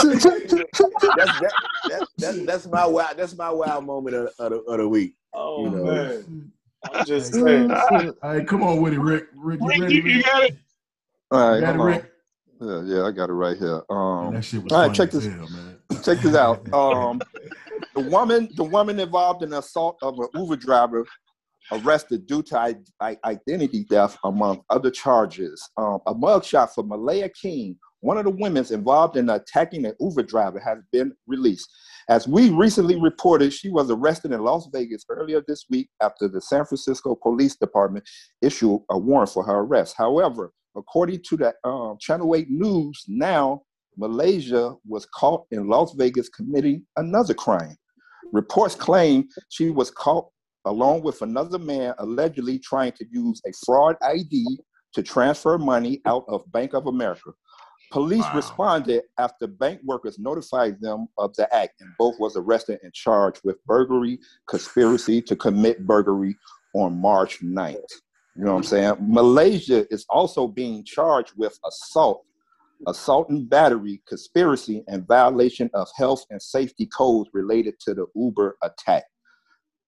that's 1.15 1.31
that, 1.39 1.53
that, 1.87 2.07
that's 2.17 2.45
that's 2.45 2.67
my 2.67 2.85
wild 2.85 3.17
that's 3.17 3.35
my 3.35 3.49
wild 3.49 3.85
moment 3.85 4.15
of, 4.15 4.27
of, 4.39 4.51
the, 4.51 4.57
of 4.59 4.77
the 4.79 4.87
week. 4.87 5.15
Oh 5.33 5.63
You 5.63 5.69
know. 5.71 5.83
man. 5.83 6.51
I'm 6.93 7.05
just 7.05 7.33
saying. 7.33 7.71
All 7.71 8.13
right, 8.23 8.47
come 8.47 8.63
on 8.63 8.81
with 8.81 8.93
it, 8.93 8.99
Rick. 8.99 9.27
Rick, 9.35 9.59
you 9.61 9.67
Rick, 9.67 9.79
ready? 9.81 9.95
you, 9.95 10.01
you 10.03 10.23
got 10.23 10.43
it? 10.43 10.57
All 11.31 11.39
right, 11.39 11.57
You 11.59 11.65
right, 11.65 11.75
got 11.75 11.75
it, 11.75 11.77
hold 12.59 12.71
on. 12.71 12.87
Yeah, 12.87 12.95
yeah, 12.97 13.03
I 13.05 13.11
got 13.11 13.29
it 13.29 13.33
right 13.33 13.57
here. 13.57 13.81
Man, 13.89 13.97
Um, 13.97 14.33
that 14.33 14.43
shit 14.43 14.63
was 14.63 14.71
all 14.73 14.79
right, 14.79 14.85
funny 14.87 14.97
check 14.97 15.11
this- 15.11 15.25
hell, 15.25 15.49
man. 15.49 15.78
check 16.03 16.19
this 16.19 16.35
out. 16.35 16.71
Um, 16.73 17.21
the 17.95 18.01
woman, 18.01 18.49
the 18.55 18.63
woman 18.63 18.99
involved 18.99 19.43
in 19.43 19.49
the 19.49 19.59
assault 19.59 19.97
of 20.01 20.19
an 20.19 20.27
Uber 20.35 20.57
driver, 20.57 21.05
arrested 21.71 22.25
due 22.25 22.41
to 22.43 22.75
identity 23.23 23.85
theft, 23.89 24.17
among 24.23 24.61
other 24.69 24.91
charges. 24.91 25.67
Um, 25.77 25.99
a 26.07 26.13
mugshot 26.13 26.71
for 26.73 26.83
Malaysia 26.83 27.29
King, 27.29 27.77
one 28.01 28.17
of 28.17 28.25
the 28.25 28.31
women 28.31 28.65
involved 28.71 29.17
in 29.17 29.29
attacking 29.29 29.85
an 29.85 29.93
Uber 29.99 30.23
driver, 30.23 30.59
has 30.59 30.79
been 30.91 31.13
released. 31.27 31.69
As 32.07 32.27
we 32.27 32.49
recently 32.49 32.99
reported, 32.99 33.53
she 33.53 33.69
was 33.69 33.91
arrested 33.91 34.31
in 34.31 34.41
Las 34.41 34.67
Vegas 34.73 35.05
earlier 35.09 35.43
this 35.47 35.65
week 35.69 35.89
after 36.01 36.27
the 36.27 36.41
San 36.41 36.65
Francisco 36.65 37.15
Police 37.15 37.55
Department 37.55 38.07
issued 38.41 38.81
a 38.89 38.97
warrant 38.97 39.29
for 39.29 39.43
her 39.43 39.59
arrest. 39.59 39.95
However, 39.97 40.51
according 40.75 41.21
to 41.29 41.37
the 41.37 41.53
um, 41.63 41.97
Channel 41.99 42.35
8 42.35 42.49
News, 42.49 43.05
now 43.07 43.61
Malaysia 43.99 44.75
was 44.87 45.05
caught 45.07 45.45
in 45.51 45.67
Las 45.67 45.93
Vegas 45.93 46.29
committing 46.29 46.85
another 46.95 47.33
crime. 47.33 47.75
Reports 48.31 48.73
claim 48.73 49.27
she 49.49 49.69
was 49.71 49.91
caught 49.91 50.27
along 50.65 51.03
with 51.03 51.21
another 51.21 51.59
man 51.59 51.93
allegedly 51.99 52.59
trying 52.59 52.93
to 52.93 53.05
use 53.11 53.41
a 53.45 53.51
fraud 53.65 53.97
ID 54.01 54.45
to 54.93 55.03
transfer 55.03 55.57
money 55.57 56.01
out 56.05 56.23
of 56.29 56.49
Bank 56.51 56.73
of 56.73 56.87
America. 56.87 57.31
Police 57.91 58.23
Wow. 58.25 58.35
responded 58.35 59.03
after 59.17 59.47
bank 59.47 59.81
workers 59.83 60.17
notified 60.19 60.79
them 60.79 61.07
of 61.17 61.35
the 61.35 61.53
act, 61.53 61.81
and 61.81 61.89
both 61.97 62.19
was 62.19 62.37
arrested 62.37 62.79
and 62.83 62.93
charged 62.93 63.41
with 63.43 63.63
burglary, 63.65 64.19
conspiracy 64.47 65.21
to 65.23 65.35
commit 65.35 65.85
burglary 65.85 66.37
on 66.75 67.01
March 67.01 67.41
9th. 67.41 67.91
You 68.35 68.45
know 68.45 68.51
what 68.53 68.57
I'm 68.57 68.63
saying? 68.63 68.95
Malaysia 69.01 69.91
is 69.91 70.05
also 70.07 70.47
being 70.47 70.83
charged 70.85 71.33
with 71.35 71.59
assault, 71.65 72.23
assault 72.87 73.29
and 73.29 73.49
battery, 73.49 74.01
conspiracy, 74.07 74.83
and 74.87 75.07
violation 75.07 75.69
of 75.73 75.87
health 75.97 76.23
and 76.29 76.41
safety 76.41 76.85
codes 76.87 77.29
related 77.33 77.79
to 77.81 77.93
the 77.93 78.05
Uber 78.15 78.57
attack. 78.63 79.03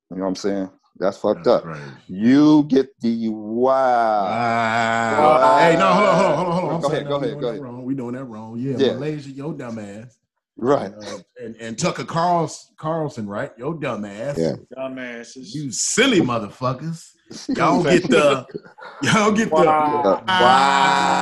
You 0.10 0.18
know 0.18 0.24
what 0.24 0.30
I'm 0.30 0.36
saying? 0.36 0.70
That's 0.98 1.18
fucked 1.18 1.46
That's 1.46 1.48
up. 1.48 1.64
crazy. 1.64 1.82
You 2.08 2.64
get 2.64 2.90
the 3.00 3.30
wow. 3.30 4.24
Wow. 4.26 5.58
Hey, 5.60 5.78
no, 5.78 5.88
hold 5.88 6.08
on, 6.10 6.16
hold 6.16 6.28
on, 6.30 6.36
hold 6.36 6.48
on, 6.48 6.54
hold 6.54 6.74
on. 6.74 6.82
Go 6.82 6.90
saying 6.90 7.08
ahead, 7.08 7.08
go 7.08 7.20
that 7.20 7.22
we 7.22 7.28
ahead, 7.28 7.32
doing 7.32 7.42
go 7.42 7.48
that 7.48 7.50
ahead. 7.54 7.64
Wrong. 7.64 7.86
We 7.86 7.96
doing 7.96 8.14
that 8.16 8.26
wrong. 8.26 8.58
Yeah, 8.60 8.76
Yeah. 8.78 8.94
Malaysia, 8.94 9.30
your 9.32 9.54
dumb 9.54 9.80
ass. 9.80 10.18
Right. 10.58 10.92
Uh, 10.94 11.18
and, 11.42 11.56
and 11.56 11.80
Tucker 11.80 12.04
Carlson, 12.04 12.76
Carlson, 12.78 13.26
right? 13.28 13.52
Your 13.58 13.74
dumb 13.80 14.06
ass. 14.06 14.38
Yeah. 14.38 14.56
Dumbasses. 14.78 15.56
You 15.56 15.72
silly 15.72 16.20
motherfuckers. 16.20 17.08
Y'all 17.58 17.82
get 17.82 18.04
the 18.10 18.46
y'all 19.02 19.32
get 19.32 19.50
the 19.50 19.56
Wow. 19.56 20.20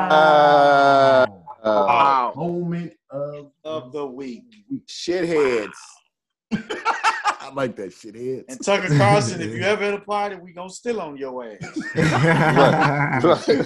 Uh, 0.09 1.25
uh, 1.63 1.85
Wow. 1.87 2.33
moment 2.35 2.93
of 3.09 3.51
of 3.63 3.91
the 3.91 4.05
week. 4.05 4.43
Shitheads. 4.87 5.71
I 7.41 7.51
like 7.53 7.75
that 7.77 7.93
shit 7.93 8.15
head. 8.15 8.45
And 8.47 8.63
Tucker 8.63 8.95
Carlson, 8.97 9.41
if 9.41 9.53
you 9.55 9.61
ever 9.63 9.83
at 9.85 9.93
a 9.95 9.99
party, 10.01 10.35
we 10.35 10.53
gonna 10.53 10.69
still 10.69 11.01
on 11.01 11.17
your 11.17 11.43
ass. 11.45 11.59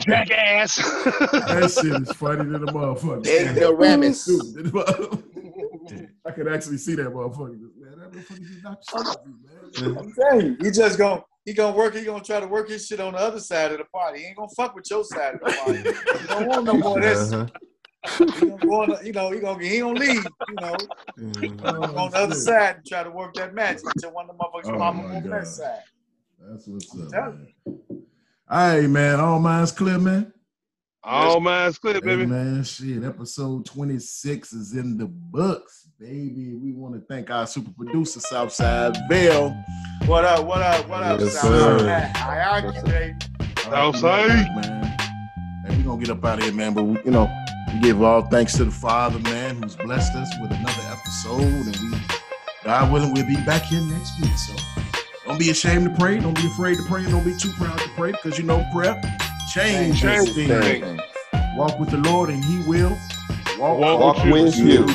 Jackass. 0.00 0.76
That 0.76 1.70
shit 1.82 2.02
is 2.02 2.12
funny 2.12 2.44
to 2.44 2.58
the 2.58 2.66
motherfucker. 2.66 3.26
Ignoramus. 3.26 4.28
I 6.24 6.30
could 6.30 6.48
actually 6.48 6.78
see 6.78 6.94
that 6.96 7.06
motherfucker. 7.06 7.58
Man, 7.76 7.98
that 7.98 8.12
motherfucker 8.12 8.46
just 8.46 8.62
knocked 8.62 8.86
the 8.92 8.98
shit 8.98 9.06
out 9.08 9.16
of 9.16 9.26
me, 9.26 9.32
man. 9.42 9.98
I'm 9.98 10.12
telling 10.12 10.46
you, 10.46 10.56
he 10.62 10.70
just 10.70 10.98
gonna 10.98 11.24
he 11.46 11.54
gonna 11.54 11.74
work. 11.74 11.94
He 11.94 12.04
gonna 12.04 12.22
try 12.22 12.40
to 12.40 12.46
work 12.46 12.68
his 12.68 12.86
shit 12.86 13.00
on 13.00 13.14
the 13.14 13.18
other 13.18 13.40
side 13.40 13.72
of 13.72 13.78
the 13.78 13.84
party. 13.84 14.20
He 14.20 14.26
ain't 14.26 14.36
gonna 14.36 14.48
fuck 14.54 14.74
with 14.74 14.84
your 14.90 15.04
side 15.04 15.34
of 15.36 15.40
the 15.40 15.52
party. 15.52 15.78
He 16.20 16.26
don't 16.26 16.46
want 16.48 16.64
no 16.64 16.74
more 16.74 16.98
of 16.98 17.02
this. 17.02 17.32
Uh-huh. 17.32 17.46
He 18.18 18.24
gonna 18.46 18.56
go 18.58 18.82
on, 18.82 18.90
the- 18.90 19.00
you 19.06 19.12
know, 19.12 19.30
he 19.30 19.40
gonna 19.40 19.64
he 19.64 19.78
gonna 19.80 19.98
leave. 19.98 20.26
You 20.48 20.54
know, 20.60 20.76
Mhm. 21.18 21.64
on 21.96 22.10
the 22.10 22.16
other 22.18 22.34
side 22.34 22.76
and 22.76 22.86
try 22.86 23.02
to 23.02 23.10
work 23.10 23.32
that 23.34 23.54
magic 23.54 23.82
until 23.94 24.12
one 24.12 24.28
of 24.28 24.36
the 24.36 24.44
motherfuckers 24.44 24.74
Oh, 24.74 24.78
pop 24.78 24.94
up 24.96 25.04
my 25.04 25.16
on 25.16 25.30
that 25.30 25.46
side. 25.46 25.82
That's 26.40 26.66
what's 26.68 26.94
up, 27.14 27.34
man. 27.34 27.48
All 28.48 28.76
right, 28.76 28.88
man. 28.88 29.18
All 29.18 29.40
minds 29.40 29.72
clear, 29.72 29.98
man. 29.98 30.32
All 31.02 31.40
minds 31.40 31.78
clear, 31.78 31.94
Hey, 31.94 32.00
baby. 32.00 32.26
man, 32.26 32.62
shit. 32.64 33.02
Episode 33.04 33.64
26 33.64 34.52
is 34.52 34.74
in 34.74 34.98
the 34.98 35.06
books, 35.06 35.85
baby. 35.98 36.54
We 36.54 36.72
want 36.72 36.94
to 36.94 37.00
thank 37.00 37.30
our 37.30 37.46
super 37.46 37.70
producer, 37.70 38.20
Southside 38.20 38.96
Bell. 39.08 39.56
What 40.06 40.24
up? 40.24 40.44
What 40.46 40.60
up? 40.62 40.88
What 40.88 41.02
up? 41.02 41.20
Yes, 41.20 41.40
Southside? 41.40 42.16
I 42.16 42.82
baby. 42.82 43.14
Southside. 43.62 44.28
man. 44.56 44.96
Hey, 45.66 45.76
we 45.76 45.82
gonna 45.82 46.00
get 46.00 46.10
up 46.10 46.24
out 46.24 46.38
of 46.38 46.44
here, 46.44 46.52
man. 46.52 46.74
But 46.74 46.84
we, 46.84 46.98
you 47.04 47.10
know, 47.10 47.30
we 47.72 47.80
give 47.80 48.02
all 48.02 48.22
thanks 48.22 48.54
to 48.56 48.64
the 48.64 48.70
Father, 48.70 49.18
man, 49.20 49.62
who's 49.62 49.76
blessed 49.76 50.14
us 50.14 50.30
with 50.40 50.50
another 50.50 50.82
episode, 50.90 51.40
and 51.40 51.76
we, 51.90 51.98
God 52.64 52.92
willing, 52.92 53.14
we'll 53.14 53.26
be 53.26 53.36
back 53.46 53.62
here 53.62 53.80
next 53.80 54.20
week. 54.20 54.36
So 54.36 54.54
don't 55.24 55.38
be 55.38 55.50
ashamed 55.50 55.84
to 55.84 55.94
pray. 55.98 56.18
Don't 56.18 56.36
be 56.36 56.46
afraid 56.46 56.76
to 56.76 56.82
pray. 56.82 57.04
and 57.04 57.10
Don't 57.10 57.24
be 57.24 57.36
too 57.36 57.52
proud 57.52 57.78
to 57.78 57.88
pray, 57.96 58.12
because 58.12 58.38
you 58.38 58.44
know 58.44 58.66
prayer 58.74 59.00
changes 59.52 60.00
Change 60.00 60.30
things. 60.34 61.00
Walk 61.56 61.80
with 61.80 61.90
the 61.90 61.98
Lord, 61.98 62.28
and 62.28 62.44
He 62.44 62.58
will 62.68 62.90
walk, 63.58 63.78
Walk 63.78 64.00
Walk 64.00 64.24
with 64.26 64.56
you. 64.58 64.86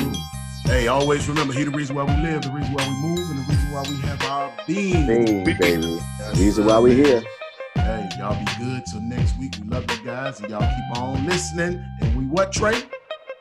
Hey, 0.64 0.86
always 0.86 1.28
remember, 1.28 1.52
He 1.52 1.64
the 1.64 1.70
reason 1.70 1.96
why 1.96 2.04
we 2.04 2.22
live, 2.22 2.42
the 2.42 2.50
reason 2.50 2.72
why 2.72 2.86
we 2.86 2.94
move, 2.94 3.30
and 3.30 3.38
the 3.38 3.50
reason 3.50 3.72
why 3.72 3.82
we 3.88 3.96
have 4.08 4.22
our 4.24 4.52
being. 4.66 5.06
Ding, 5.06 5.44
baby. 5.44 6.00
Yes, 6.18 6.38
Reason 6.38 6.64
why 6.64 6.78
we 6.78 6.94
here. 6.94 7.22
Hey, 7.74 8.08
y'all 8.18 8.38
be 8.38 8.64
good 8.64 8.84
till 8.86 9.00
next 9.00 9.36
week. 9.38 9.54
We 9.60 9.68
love 9.68 9.90
you 9.90 10.04
guys, 10.04 10.40
and 10.40 10.50
y'all 10.50 10.60
keep 10.60 10.98
on 10.98 11.26
listening. 11.26 11.84
And 12.00 12.16
we 12.16 12.24
what, 12.24 12.52
Trey? 12.52 12.82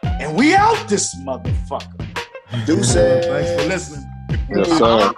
And 0.04 0.36
we 0.36 0.56
out 0.56 0.88
this 0.88 1.16
motherfucker. 1.20 2.08
Deuces. 2.66 3.26
Thanks 3.26 3.62
for 3.62 3.68
listening. 3.70 4.10
Yes, 4.50 4.78
sir. 4.78 5.14